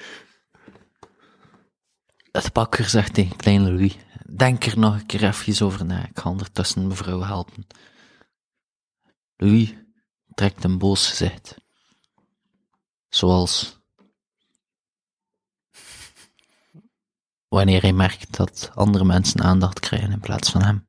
de 2.32 2.50
bakker 2.54 2.86
zegt 2.86 3.14
tegen 3.14 3.36
kleine 3.36 3.72
Louis, 3.72 3.98
denk 4.36 4.64
er 4.64 4.80
nog 4.80 4.94
een 4.94 5.06
keer 5.06 5.24
even 5.24 5.66
over 5.66 5.86
na, 5.86 6.08
ik 6.08 6.20
ga 6.20 6.30
ondertussen 6.30 6.88
mevrouw 6.88 7.22
helpen. 7.22 7.68
Louis 9.36 9.74
trekt 10.34 10.64
een 10.64 10.78
boos 10.78 11.10
gezicht. 11.10 11.58
Zoals 13.10 13.80
wanneer 17.48 17.82
hij 17.82 17.94
merkt 17.94 18.38
dat 18.38 18.72
andere 18.74 19.04
mensen 19.04 19.42
aandacht 19.42 19.80
krijgen 19.80 20.12
in 20.12 20.20
plaats 20.20 20.52
van 20.52 20.62
hem. 20.64 20.88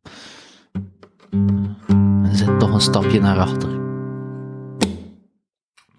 En 2.24 2.36
zet 2.36 2.58
toch 2.58 2.72
een 2.72 2.80
stapje 2.80 3.20
naar 3.20 3.38
achter. 3.38 3.86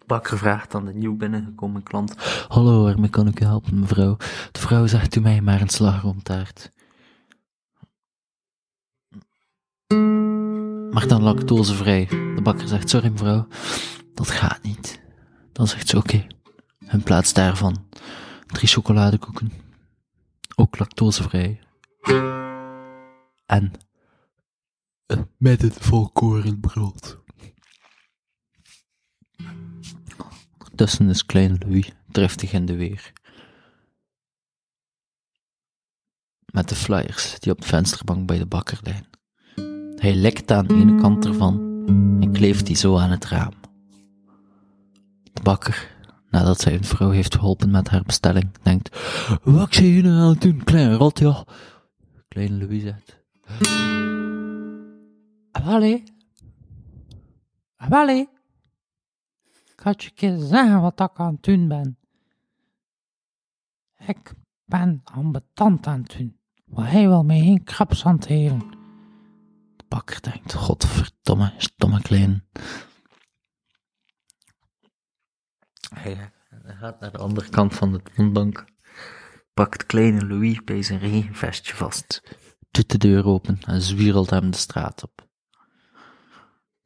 bakker 0.05 0.37
vraagt 0.37 0.75
aan 0.75 0.85
de 0.85 0.93
nieuw 0.93 1.15
binnengekomen 1.15 1.83
klant. 1.83 2.15
Hallo, 2.47 2.83
waarmee 2.83 3.09
kan 3.09 3.27
ik 3.27 3.39
u 3.41 3.45
helpen, 3.45 3.79
mevrouw? 3.79 4.17
De 4.51 4.59
vrouw 4.59 4.87
zegt 4.87 5.15
u 5.15 5.19
mij 5.19 5.41
maar 5.41 5.61
een 5.61 5.69
slagroomtaart. 5.69 6.71
Maar 10.91 11.07
dan 11.07 11.21
lactosevrij. 11.21 12.05
De 12.05 12.39
bakker 12.43 12.67
zegt, 12.67 12.89
sorry 12.89 13.09
mevrouw, 13.09 13.47
dat 14.13 14.29
gaat 14.29 14.63
niet. 14.63 15.01
Dan 15.51 15.67
zegt 15.67 15.87
ze, 15.87 15.97
oké. 15.97 16.27
In 16.89 17.03
plaats 17.03 17.33
daarvan 17.33 17.87
drie 18.45 18.67
chocoladekoeken. 18.67 19.51
Ook 20.55 20.79
lactosevrij. 20.79 21.59
En 23.45 23.71
een 25.05 25.29
met 25.37 25.61
het 25.61 25.75
volkoren 25.79 26.59
brood. 26.59 27.17
Tussen 30.75 31.09
is 31.09 31.25
kleine 31.25 31.57
Louis 31.59 31.91
driftig 32.07 32.51
in 32.51 32.65
de 32.65 32.75
weer. 32.75 33.13
Met 36.45 36.69
de 36.69 36.75
flyers 36.75 37.39
die 37.39 37.51
op 37.51 37.61
de 37.61 37.67
vensterbank 37.67 38.27
bij 38.27 38.37
de 38.37 38.45
bakker 38.45 38.79
liggen. 38.81 39.18
Hij 39.99 40.15
likt 40.15 40.51
aan 40.51 40.67
de 40.67 40.73
ene 40.73 41.01
kant 41.01 41.25
ervan 41.25 41.59
en 42.21 42.31
kleeft 42.31 42.65
die 42.65 42.75
zo 42.75 42.97
aan 42.97 43.11
het 43.11 43.25
raam. 43.25 43.53
De 45.33 45.41
bakker, 45.43 45.95
nadat 46.29 46.59
zijn 46.59 46.83
vrouw 46.83 47.09
heeft 47.09 47.35
geholpen 47.35 47.71
met 47.71 47.89
haar 47.89 48.03
bestelling, 48.03 48.51
denkt: 48.61 48.97
Wat 49.43 49.73
zie 49.73 49.95
je 49.95 50.01
nou 50.01 50.21
aan 50.21 50.29
het 50.29 50.41
doen, 50.41 50.63
kleine 50.63 50.95
rot, 50.95 51.19
ja? 51.19 51.45
Kleine 52.27 52.57
Louis 52.57 52.81
zegt: 52.81 53.19
Allee. 55.51 56.03
Allee. 57.75 58.29
Ik 59.73 59.79
had 59.83 60.03
je 60.03 60.11
keer 60.11 60.37
zeggen 60.37 60.81
wat 60.81 60.99
ik 60.99 61.19
aan 61.19 61.33
het 61.33 61.43
doen 61.43 61.67
ben. 61.67 61.97
Ik 64.07 64.33
ben 64.65 65.01
ambetant 65.03 65.87
aan 65.87 66.01
het 66.01 66.15
doen. 66.17 66.37
Maar 66.65 66.91
hij 66.91 67.07
wil 67.07 67.23
mij 67.23 67.39
geen 67.39 67.63
kraps 67.63 68.03
hanteren. 68.03 68.78
De 69.89 69.95
bakker 69.95 70.21
denkt, 70.21 70.53
godverdomme, 70.53 71.53
stomme 71.57 72.01
klein. 72.01 72.47
Hij 75.93 76.31
gaat 76.79 76.99
naar 76.99 77.11
de 77.11 77.17
andere 77.17 77.49
kant 77.49 77.73
van 77.75 77.91
de 77.91 78.01
toonbank, 78.01 78.65
pakt 79.53 79.85
kleine 79.85 80.27
Louis 80.27 80.63
bij 80.63 80.81
zijn 80.83 80.99
regenvestje 80.99 81.75
vast, 81.75 82.21
doet 82.71 82.91
de 82.91 82.97
deur 82.97 83.25
open 83.25 83.59
en 83.65 83.81
zwierelt 83.81 84.29
hem 84.29 84.51
de 84.51 84.57
straat 84.57 85.03
op. 85.03 85.27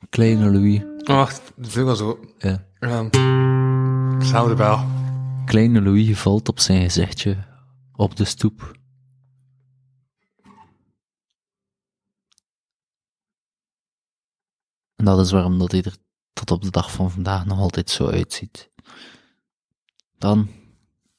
Kleine 0.09 0.51
Louis, 0.51 0.81
Wacht, 0.97 1.53
is 1.57 1.77
ook 1.77 1.85
wel 1.85 1.95
zo. 1.95 2.19
ja. 2.37 2.65
Um, 2.79 3.09
hetzelfde 4.19 4.55
bel. 4.55 4.85
Kleine 5.45 5.81
Louis 5.81 6.19
valt 6.19 6.49
op 6.49 6.59
zijn 6.59 6.81
gezichtje 6.81 7.37
op 7.93 8.15
de 8.15 8.25
stoep. 8.25 8.81
En 15.03 15.09
dat 15.09 15.25
is 15.25 15.31
waarom 15.31 15.59
dat 15.59 15.71
hij 15.71 15.81
er 15.81 15.95
tot 16.33 16.51
op 16.51 16.61
de 16.61 16.71
dag 16.71 16.91
van 16.91 17.11
vandaag 17.11 17.45
nog 17.45 17.59
altijd 17.59 17.89
zo 17.89 18.07
uitziet. 18.07 18.71
Dan 20.17 20.49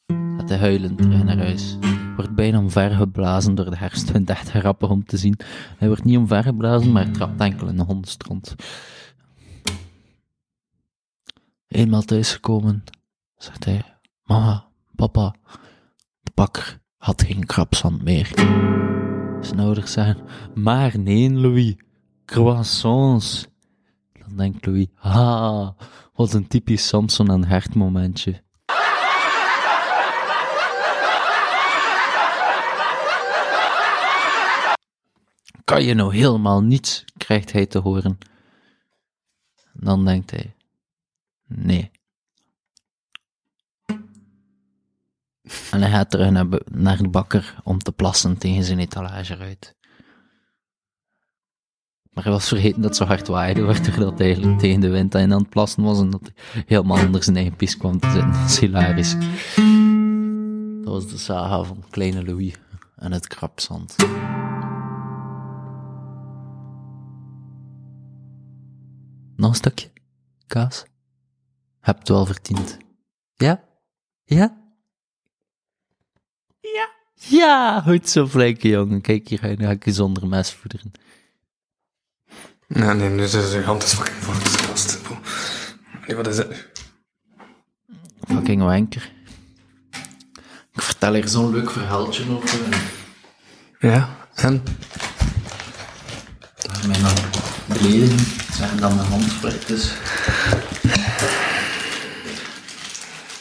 gaat 0.06 0.48
hij 0.48 0.58
huilend 0.58 0.98
terug 0.98 1.24
naar 1.24 1.36
huis. 1.36 1.76
Wordt 2.16 2.34
bijna 2.34 2.58
omvergeblazen 2.58 3.54
door 3.54 3.70
de 3.70 3.76
herfstwind, 3.76 4.30
echt 4.30 4.50
grappig 4.50 4.90
om 4.90 5.04
te 5.04 5.16
zien. 5.16 5.38
Hij 5.76 5.88
wordt 5.88 6.04
niet 6.04 6.16
omvergeblazen, 6.16 6.92
maar 6.92 7.10
trapt 7.10 7.40
enkel 7.40 7.68
in 7.68 7.76
de 7.76 7.82
hondenstront. 7.82 8.54
Eenmaal 11.68 12.02
thuisgekomen, 12.02 12.84
zegt 13.36 13.64
hij, 13.64 13.98
mama, 14.22 14.66
papa, 14.94 15.34
de 16.20 16.30
bakker 16.34 16.80
had 16.96 17.22
geen 17.22 17.46
krabsand 17.46 18.02
meer. 18.02 18.30
Zijn 19.40 19.60
ouders 19.60 19.92
zeggen, 19.92 20.24
maar 20.54 20.98
nee, 20.98 21.30
Louis, 21.30 21.76
croissants. 22.24 23.52
Dan 24.26 24.36
denkt 24.36 24.66
Louis, 24.66 24.86
ha, 24.94 25.74
wat 26.14 26.32
een 26.32 26.48
typisch 26.48 26.86
Samson 26.86 27.30
en 27.30 27.44
Hert 27.44 27.74
momentje. 27.74 28.42
Kan 35.64 35.82
je 35.82 35.94
nou 35.94 36.14
helemaal 36.14 36.62
niets, 36.62 37.04
krijgt 37.16 37.52
hij 37.52 37.66
te 37.66 37.78
horen. 37.78 38.18
Dan 39.72 40.04
denkt 40.04 40.30
hij, 40.30 40.54
nee. 41.46 41.90
En 45.70 45.80
hij 45.80 45.90
gaat 45.90 46.10
terug 46.10 46.30
naar, 46.30 46.46
naar 46.64 46.96
de 46.96 47.08
bakker 47.08 47.54
om 47.62 47.78
te 47.78 47.92
plassen 47.92 48.38
tegen 48.38 48.64
zijn 48.64 48.78
etalage 48.78 49.36
uit. 49.36 49.74
Maar 52.14 52.24
hij 52.24 52.32
was 52.32 52.48
vergeten 52.48 52.80
dat 52.80 52.84
het 52.84 52.96
zo 52.96 53.04
hard 53.04 53.28
waaide, 53.28 53.62
waardoor 53.62 53.96
dat 53.96 54.20
eigenlijk 54.20 54.58
tegen 54.58 54.80
de 54.80 54.88
wind 54.88 55.14
aan 55.14 55.30
het 55.30 55.48
plassen 55.48 55.82
was 55.82 56.00
en 56.00 56.10
dat 56.10 56.20
hij 56.22 56.62
helemaal 56.66 57.06
onder 57.06 57.22
zijn 57.22 57.36
eigen 57.36 57.56
pies 57.56 57.76
kwam 57.76 57.98
te 57.98 58.10
zitten. 58.10 58.32
Dat 58.32 58.50
is 58.50 58.58
hilarisch. 58.58 59.14
Dat 60.84 60.92
was 60.92 61.08
de 61.08 61.18
saga 61.18 61.62
van 61.62 61.84
Kleine 61.90 62.24
Louis 62.24 62.54
en 62.96 63.12
het 63.12 63.26
krapzand. 63.26 63.96
Nog 69.36 69.50
een 69.50 69.54
stukje? 69.54 69.90
Kaas? 70.46 70.84
Heb 71.80 71.98
het 71.98 72.08
wel 72.08 72.26
verdiend. 72.26 72.76
Ja? 73.34 73.64
Ja? 74.24 74.62
Ja. 76.60 76.92
Ja, 77.14 77.80
goed 77.80 78.08
zo, 78.08 78.26
flinke 78.26 78.68
jongen. 78.68 79.00
Kijk 79.00 79.28
hier, 79.28 79.54
nu 79.58 79.64
ga 79.64 79.70
ik 79.70 79.84
je 79.84 79.92
zonder 79.92 80.26
mes 80.26 80.52
voederen. 80.52 80.92
Nee, 82.68 82.94
nee, 82.94 83.08
nu 83.08 83.22
is 83.22 83.30
zijn 83.30 83.64
hand 83.64 83.82
is 83.82 83.92
fucking 83.92 84.16
vast. 84.16 84.98
Nee, 86.06 86.16
wat 86.16 86.26
is 86.26 86.36
het? 86.36 86.68
Fucking 88.28 88.62
wanker. 88.62 89.12
Ik 90.72 90.82
vertel 90.82 91.14
hier 91.14 91.28
zo'n 91.28 91.50
leuk 91.50 91.70
verhaaltje 91.70 92.30
over. 92.30 92.58
Ja, 93.78 94.28
en? 94.34 94.62
Daar 96.56 96.86
mij 96.88 97.00
nog 97.00 97.30
beleden. 97.66 98.18
Zeggen 98.52 98.80
dat 98.80 98.94
mijn 98.94 99.08
hand 99.08 99.32
vlekt 99.32 99.70
is. 99.70 99.92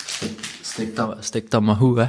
Stik, 0.05 0.39
stik, 0.61 0.95
dat, 0.95 1.25
stik 1.25 1.51
dat 1.51 1.61
maar 1.61 1.75
goed, 1.75 1.97
hè. 1.97 2.07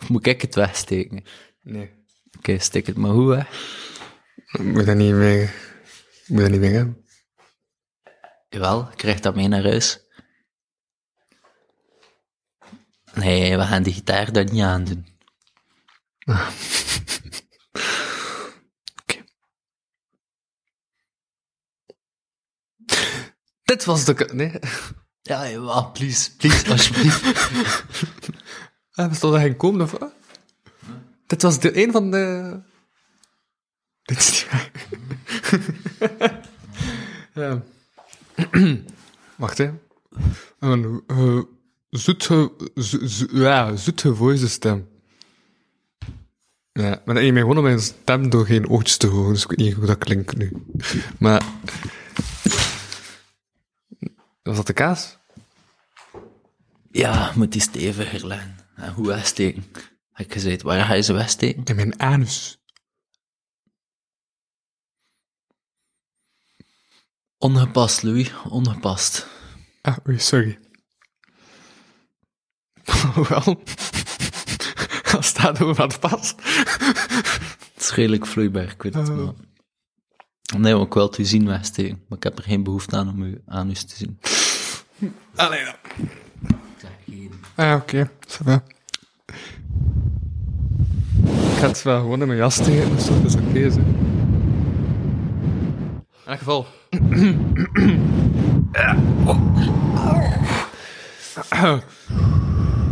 Of 0.00 0.08
moet 0.08 0.26
ik 0.26 0.42
het 0.42 0.54
wegsteken? 0.54 1.24
Nee. 1.62 1.90
Oké, 2.38 2.58
stik 2.58 2.86
het 2.86 2.96
maar 2.96 3.12
goed, 3.12 3.34
hè. 3.34 3.42
Moet 4.58 4.86
dat 4.86 4.96
niet 4.96 5.14
meer... 5.14 5.54
Moet 6.26 6.40
dat 6.40 6.50
niet 6.50 6.60
meer 6.60 6.72
hebben? 6.72 7.04
Jawel, 8.48 8.88
ik 8.90 8.96
krijg 8.96 9.20
dat 9.20 9.34
mee 9.34 9.48
naar 9.48 9.62
huis. 9.62 10.00
Nee, 13.14 13.56
we 13.56 13.62
gaan 13.62 13.82
die 13.82 13.92
gitaar 13.92 14.32
daar 14.32 14.44
niet 14.44 14.62
aan 14.62 14.84
doen. 14.84 15.06
Oké. 19.02 19.24
Dit 23.64 23.84
was 23.84 24.04
de... 24.04 24.28
Nee. 24.32 24.58
Ja, 25.22 25.48
jawel, 25.50 25.90
please, 25.90 26.36
please, 26.36 26.70
alsjeblieft. 26.70 27.22
Ah, 28.90 29.08
we 29.08 29.14
stonden 29.14 29.40
geen 29.40 29.56
komen, 29.56 29.80
of 29.80 29.90
wat? 29.90 30.12
Dit 31.26 31.42
was 31.42 31.60
de 31.60 31.82
een 31.82 31.92
van 31.92 32.10
de... 32.10 32.58
Dit 34.10 34.18
is 34.18 34.30
niet 34.30 34.48
waar. 34.50 34.70
ja. 37.34 37.62
Wacht, 39.36 39.58
hè. 39.58 39.70
Een 40.58 41.02
uh, 41.06 41.42
zoete... 41.90 42.52
zo- 42.74 43.06
zo- 43.06 43.26
ja, 43.32 43.76
zoetgevoelige 43.76 44.48
stem. 44.48 44.88
Ja, 46.72 47.02
maar 47.04 47.14
dat 47.14 47.24
je 47.24 47.32
mij 47.32 47.40
gewoon 47.42 47.56
op 47.56 47.62
mijn 47.62 47.80
stem 47.80 48.30
door 48.30 48.46
geen 48.46 48.68
oortjes 48.68 48.96
te 48.96 49.06
horen, 49.06 49.32
dus 49.32 49.42
ik 49.42 49.48
weet 49.48 49.58
niet 49.58 49.74
hoe 49.74 49.86
dat 49.86 49.98
klinkt 49.98 50.36
nu. 50.36 50.52
Maar... 51.18 51.42
Was 54.42 54.56
dat 54.56 54.66
de 54.66 54.72
kaas? 54.72 55.18
Ja, 56.90 57.32
moet 57.34 57.52
die 57.52 57.60
steviger 57.60 58.26
leggen. 58.26 58.56
En 58.76 58.92
hoe 58.92 59.06
wegsteken? 59.06 59.64
Heb 60.12 60.26
ik 60.26 60.32
gezegd, 60.32 60.62
waar 60.62 60.84
ga 60.84 60.94
je 60.94 61.02
ze 61.02 61.12
wegsteken? 61.12 61.64
In 61.64 61.76
mijn 61.76 62.00
anus. 62.00 62.59
Ongepast, 67.42 68.02
Louis, 68.02 68.32
ongepast. 68.48 69.26
Ah, 69.82 69.96
oei, 70.08 70.18
sorry. 70.18 70.58
Wel. 73.28 73.44
Als 75.16 75.26
staat 75.26 75.62
over 75.62 75.74
wat 75.74 76.00
past. 76.00 76.34
Het 77.74 77.82
is 77.82 77.90
redelijk 77.90 78.26
vloeibaar, 78.26 78.70
ik 78.70 78.82
weet 78.82 78.94
het 78.94 79.08
maar. 79.16 79.32
Nee, 80.56 80.74
maar 80.74 80.86
ik 80.86 80.92
wil 80.94 81.06
het 81.06 81.18
u 81.18 81.24
zien 81.24 81.46
wegsteken. 81.46 82.02
Maar 82.08 82.18
ik 82.18 82.24
heb 82.24 82.38
er 82.38 82.44
geen 82.44 82.62
behoefte 82.62 82.96
aan 82.96 83.08
om 83.08 83.22
u 83.22 83.40
aan 83.46 83.70
u 83.70 83.74
te 83.74 83.96
zien. 83.96 84.18
Allee, 85.34 85.64
dan. 85.64 85.74
Ah, 87.54 87.74
oké. 87.74 88.10
va. 88.26 88.62
Ik 91.26 91.58
ga 91.58 91.66
het 91.66 91.82
wel 91.82 92.00
gewoon 92.00 92.20
in 92.20 92.26
mijn 92.26 92.38
jas 92.38 92.54
steken, 92.54 92.96
dus 92.96 93.06
dat 93.06 93.24
is 93.24 93.34
oké, 93.34 93.70
zo. 93.70 93.78
In 93.78 93.86
elk 96.26 96.38
geval. 96.38 96.66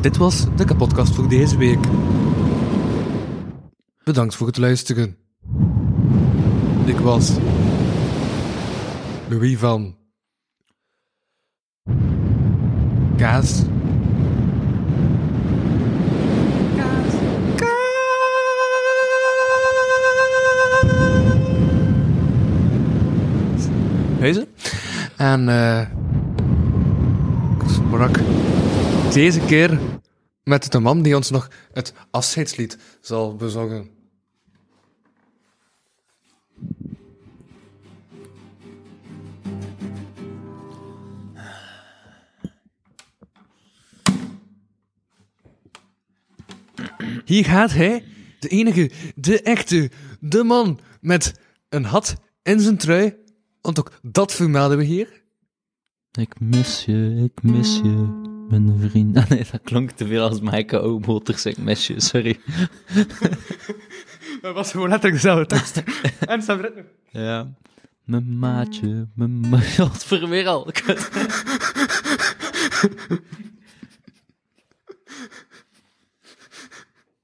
Dit 0.01 0.17
was 0.17 0.47
de 0.57 0.65
kapotkast 0.65 1.15
voor 1.15 1.29
deze 1.29 1.57
week. 1.57 1.79
Bedankt 4.05 4.35
voor 4.35 4.47
het 4.47 4.57
luisteren. 4.57 5.17
Ik 6.85 6.99
was 6.99 7.33
Louis 9.29 9.59
van 9.59 9.97
Kaas. 13.17 13.63
En 25.17 25.49
eh 25.49 25.81
ik 27.61 27.69
sprak 27.69 28.19
deze 29.13 29.41
keer 29.41 29.79
met 30.45 30.73
de 30.73 30.79
man 30.79 31.03
die 31.03 31.17
ons 31.17 31.31
nog 31.31 31.51
het 31.73 31.93
afscheidslied 32.11 32.79
zal 33.01 33.37
bezongen. 33.37 33.91
Hier 47.25 47.45
gaat 47.45 47.73
hij, 47.73 48.05
de 48.39 48.49
enige, 48.49 48.91
de 49.15 49.43
echte, 49.43 49.91
de 50.21 50.45
man 50.45 50.81
met 51.01 51.41
een 51.69 51.85
hat 51.85 52.17
in 52.43 52.61
zijn 52.61 52.77
trui. 52.77 53.27
Want 53.61 53.79
ook 53.79 53.93
dat 54.03 54.33
vermelden 54.33 54.79
we 54.79 54.85
hier. 54.85 55.23
Ik 56.13 56.41
mis 56.41 56.85
je, 56.85 57.31
ik 57.35 57.43
mis 57.43 57.77
je, 57.77 58.27
mijn 58.49 58.79
vriend. 58.79 59.17
Ah, 59.17 59.29
nee, 59.31 59.47
dat 59.51 59.61
klonk 59.65 59.91
te 59.91 60.07
veel 60.07 60.29
als 60.29 60.41
Maaike 60.41 60.79
Oudboters. 60.79 61.47
Ik 61.47 61.59
mis 61.59 61.87
je, 61.87 62.01
sorry. 62.01 62.41
Dat 64.43 64.55
was 64.55 64.71
gewoon 64.71 64.89
letterlijk 64.89 65.23
dezelfde 65.23 65.47
tekst. 65.47 65.83
en 66.33 66.43
zijn 66.43 66.61
ritme. 66.61 66.85
Ja. 67.11 67.55
Mijn 68.05 68.39
maatje, 68.39 69.09
mijn 69.15 69.41
maatje. 69.41 69.83
Wat 69.83 70.05
voor 70.05 70.29
weer 70.29 70.47
al. 70.47 70.71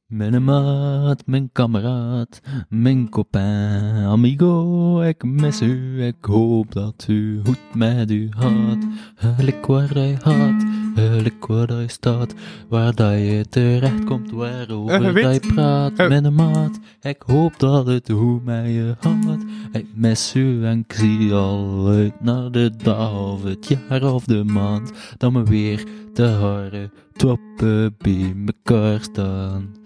Mijn 0.09 0.45
maat, 0.45 1.23
mijn 1.27 1.49
kameraad, 1.53 2.41
mijn 2.69 3.09
copain, 3.09 4.05
amigo, 4.05 5.01
ik 5.01 5.25
mis 5.25 5.61
u, 5.61 6.03
ik 6.05 6.25
hoop 6.25 6.73
dat 6.73 7.07
u 7.09 7.41
goed 7.45 7.59
met 7.75 8.11
u 8.11 8.29
gaat. 8.37 8.79
Heerlijk 9.15 9.67
waar 9.67 9.89
hij 9.95 10.17
gaat, 10.21 10.65
heerlijk 10.95 11.47
waar 11.47 11.67
hij 11.69 11.87
staat, 11.87 12.35
waar 12.69 12.95
dat 12.95 13.13
je 13.13 13.45
terecht 13.51 14.05
komt, 14.05 14.31
waarover 14.31 15.05
Eh, 15.05 15.13
weet- 15.13 15.25
hij 15.25 15.41
praat. 15.41 15.99
eh. 15.99 16.09
Mijn 16.09 16.35
maat, 16.35 16.79
ik 17.01 17.23
hoop 17.27 17.59
dat 17.59 17.87
het 17.87 18.11
goed 18.13 18.45
met 18.45 18.65
je 18.67 18.95
gaat. 19.01 19.45
Ik 19.73 19.87
mis 19.95 20.35
u 20.35 20.65
en 20.65 20.79
ik 20.79 20.93
zie 20.93 21.33
al 21.33 21.87
uit 21.89 22.21
naar 22.21 22.51
de 22.51 22.71
dag 22.83 23.21
of 23.33 23.43
het 23.43 23.69
jaar 23.69 24.13
of 24.15 24.25
de 24.25 24.45
maand, 24.45 24.93
dat 25.17 25.33
me 25.33 25.43
weer 25.43 25.85
de 26.13 26.27
haren 26.27 26.93
toppen 27.13 27.95
bij 27.99 28.33
mekaar 28.37 29.01
staan. 29.01 29.83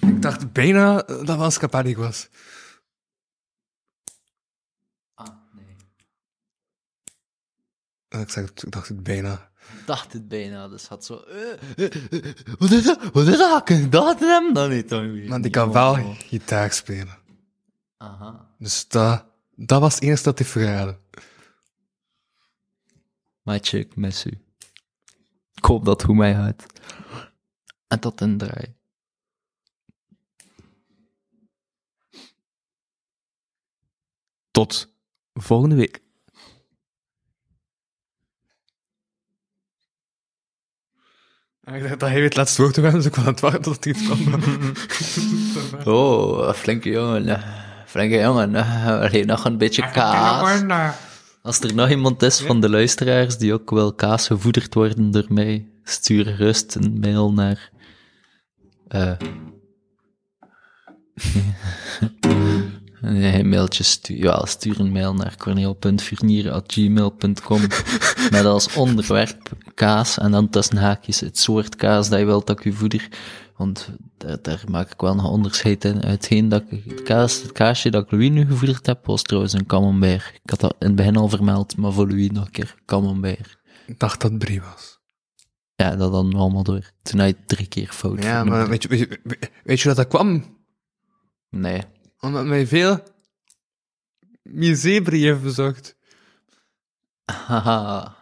Ik 0.00 0.22
dacht 0.22 0.52
bijna 0.52 1.02
dat 1.02 1.36
Wans 1.36 1.58
Capari 1.58 1.96
was. 1.96 2.28
Ah, 5.14 5.26
nee. 5.52 5.76
Eh, 8.08 8.20
Ik, 8.20 8.30
zeg, 8.30 8.44
ik 8.50 8.70
dacht 8.70 8.88
het 8.88 9.02
bijna. 9.02 9.50
Ik 9.78 9.86
dacht 9.86 10.12
het 10.12 10.28
bijna, 10.28 10.68
dus 10.68 10.86
had 10.86 11.04
zo... 11.04 11.16
eh, 11.20 11.52
eh, 11.76 11.94
eh, 12.10 12.34
Wat 12.58 12.70
is 12.70 12.84
dat? 12.84 13.12
Wat 13.12 13.26
is 13.26 13.38
dat? 13.38 13.68
Ik 13.70 13.92
dacht 13.92 14.20
hem 14.20 14.52
dan 14.54 14.70
niet. 14.70 14.88
dan 14.88 15.12
weer. 15.12 15.28
Maar 15.28 15.40
die 15.40 15.50
kan 15.50 15.72
wel 15.72 16.14
gitaar 16.14 16.72
spelen. 16.72 17.18
Aha. 17.96 18.54
Dus 18.58 18.88
dat, 18.88 19.24
dat 19.54 19.80
was 19.80 19.94
het 19.94 20.02
enige 20.02 20.22
dat 20.22 20.38
hij 20.38 20.46
verraden. 20.48 21.00
Maatje, 23.42 23.78
ik 23.78 23.96
mis 23.96 24.26
u. 24.26 24.30
Ik 25.54 25.64
hoop 25.64 25.84
dat 25.84 26.02
hoe 26.02 26.14
mij 26.16 26.34
gaat. 26.34 26.66
En 27.88 28.00
tot 28.00 28.20
een 28.20 28.38
draai. 28.38 28.74
Tot 34.52 34.94
volgende 35.34 35.74
week. 35.76 36.00
Ah, 41.64 41.74
Ik 41.76 41.82
dacht 41.82 42.00
dat 42.00 42.08
hij 42.08 42.14
weer 42.14 42.24
het 42.28 42.36
laatste 42.36 42.62
woord 42.62 42.74
te 42.74 42.80
hebben, 42.80 43.00
dus 43.00 43.08
ik 43.08 43.14
was 43.16 43.24
aan 43.24 43.30
het 43.32 43.40
wachten 43.40 43.62
tot 43.62 43.84
hij 43.84 43.92
iets 43.92 44.02
kwam. 44.02 44.40
Oh, 45.94 46.52
flinke 46.52 46.90
jongen. 46.90 47.42
Flinke 47.86 48.16
jongen. 48.16 48.54
Alleen 49.00 49.26
nog 49.26 49.44
een 49.44 49.58
beetje 49.58 49.90
kaas. 49.90 50.62
Als 51.42 51.60
er 51.60 51.74
nog 51.74 51.88
iemand 51.90 52.22
is 52.22 52.40
van 52.40 52.60
de 52.60 52.68
luisteraars 52.70 53.38
die 53.38 53.52
ook 53.52 53.70
wil 53.70 53.94
kaas 53.94 54.26
gevoederd 54.26 54.74
worden 54.74 55.10
door 55.10 55.26
mij, 55.28 55.68
stuur 55.82 56.24
gerust 56.24 56.74
een 56.74 56.98
mail 57.00 57.32
naar... 57.32 57.70
eh 58.88 59.18
nee, 62.20 62.72
een 63.02 63.48
mailtje 63.48 63.82
stuur, 63.82 64.16
ja, 64.16 64.44
stuur 64.44 64.80
een 64.80 64.92
mail 64.92 65.14
naar 65.14 65.36
corneel.furnieren.gmail.com 65.36 67.60
met 68.30 68.44
als 68.44 68.74
onderwerp 68.74 69.50
kaas 69.74 70.18
en 70.18 70.30
dan 70.30 70.48
tussen 70.48 70.76
haakjes 70.76 71.20
het 71.20 71.38
soort 71.38 71.76
kaas 71.76 72.08
dat 72.08 72.18
je 72.18 72.24
wilt 72.24 72.46
dat 72.46 72.58
ik 72.58 72.64
u 72.64 72.72
voeder. 72.72 73.08
Want 73.56 73.90
daar, 74.16 74.38
daar 74.42 74.62
maak 74.70 74.92
ik 74.92 75.00
wel 75.00 75.14
nog 75.14 75.30
onderscheid 75.30 75.84
in. 75.84 75.96
Hetgeen 75.96 76.48
dat 76.48 76.62
ik, 76.68 76.84
het, 76.88 77.02
kaas, 77.02 77.42
het 77.42 77.52
kaasje 77.52 77.90
dat 77.90 78.04
ik 78.04 78.10
Louis 78.10 78.30
nu 78.30 78.46
gevoederd 78.46 78.86
heb, 78.86 79.06
was 79.06 79.22
trouwens 79.22 79.52
een 79.52 79.66
camembert. 79.66 80.30
Ik 80.42 80.50
had 80.50 80.60
dat 80.60 80.74
in 80.78 80.86
het 80.86 80.96
begin 80.96 81.16
al 81.16 81.28
vermeld, 81.28 81.76
maar 81.76 81.92
voor 81.92 82.08
Louis 82.08 82.30
nog 82.30 82.44
een 82.44 82.50
keer 82.50 82.74
camembert. 82.86 83.58
Ik 83.86 83.98
dacht 83.98 84.20
dat 84.20 84.30
het 84.30 84.38
Brie 84.38 84.60
was. 84.60 85.00
Ja, 85.74 85.96
dat 85.96 86.12
dan 86.12 86.34
allemaal 86.34 86.62
door. 86.62 86.90
Toen 87.02 87.20
had 87.20 87.28
je 87.28 87.36
drie 87.46 87.66
keer 87.66 87.88
fout. 87.88 88.22
Ja, 88.22 88.44
maar 88.44 88.68
weet 88.68 88.82
je, 88.82 88.88
weet, 88.88 88.98
je, 88.98 89.20
weet 89.64 89.80
je 89.80 89.88
dat 89.88 89.96
dat 89.96 90.08
kwam? 90.08 90.56
Nee. 91.50 91.82
Omdat 92.26 92.44
mij 92.46 92.66
veel 92.66 93.02
musée 94.42 95.02
heeft 95.04 95.42
bezocht. 95.42 95.96
Haha. 97.24 98.16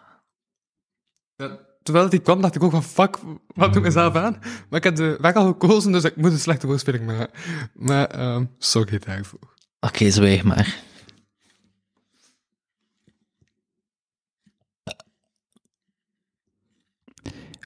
Ja, 1.37 1.59
terwijl 1.83 2.09
die 2.09 2.21
kwam, 2.21 2.41
dacht 2.41 2.55
ik 2.55 2.63
ook 2.63 2.71
van, 2.71 2.83
fuck, 2.83 3.19
wat 3.47 3.73
doe 3.73 3.77
ik 3.77 3.83
mezelf 3.83 4.15
aan? 4.15 4.39
Maar 4.41 4.79
ik 4.79 4.85
heb 4.85 4.97
de 4.97 5.19
weg 5.21 5.35
al 5.35 5.47
gekozen, 5.47 5.93
dus 5.93 6.05
ik 6.05 6.17
moet 6.17 6.33
een 6.33 6.39
slechte 6.39 6.67
woordspeling 6.67 7.07
maken. 7.07 7.31
Maar, 7.75 8.07
ehm 8.07 8.45
sorry 8.59 8.99
daarvoor. 8.99 9.55
Oké, 9.81 10.11
zwijg 10.11 10.43
maar. 10.43 10.83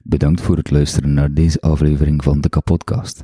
Bedankt 0.03 0.41
voor 0.41 0.57
het 0.57 0.71
luisteren 0.71 1.13
naar 1.13 1.33
deze 1.33 1.61
aflevering 1.61 2.23
van 2.23 2.41
de 2.41 2.49
Kapodcast. 2.49 3.23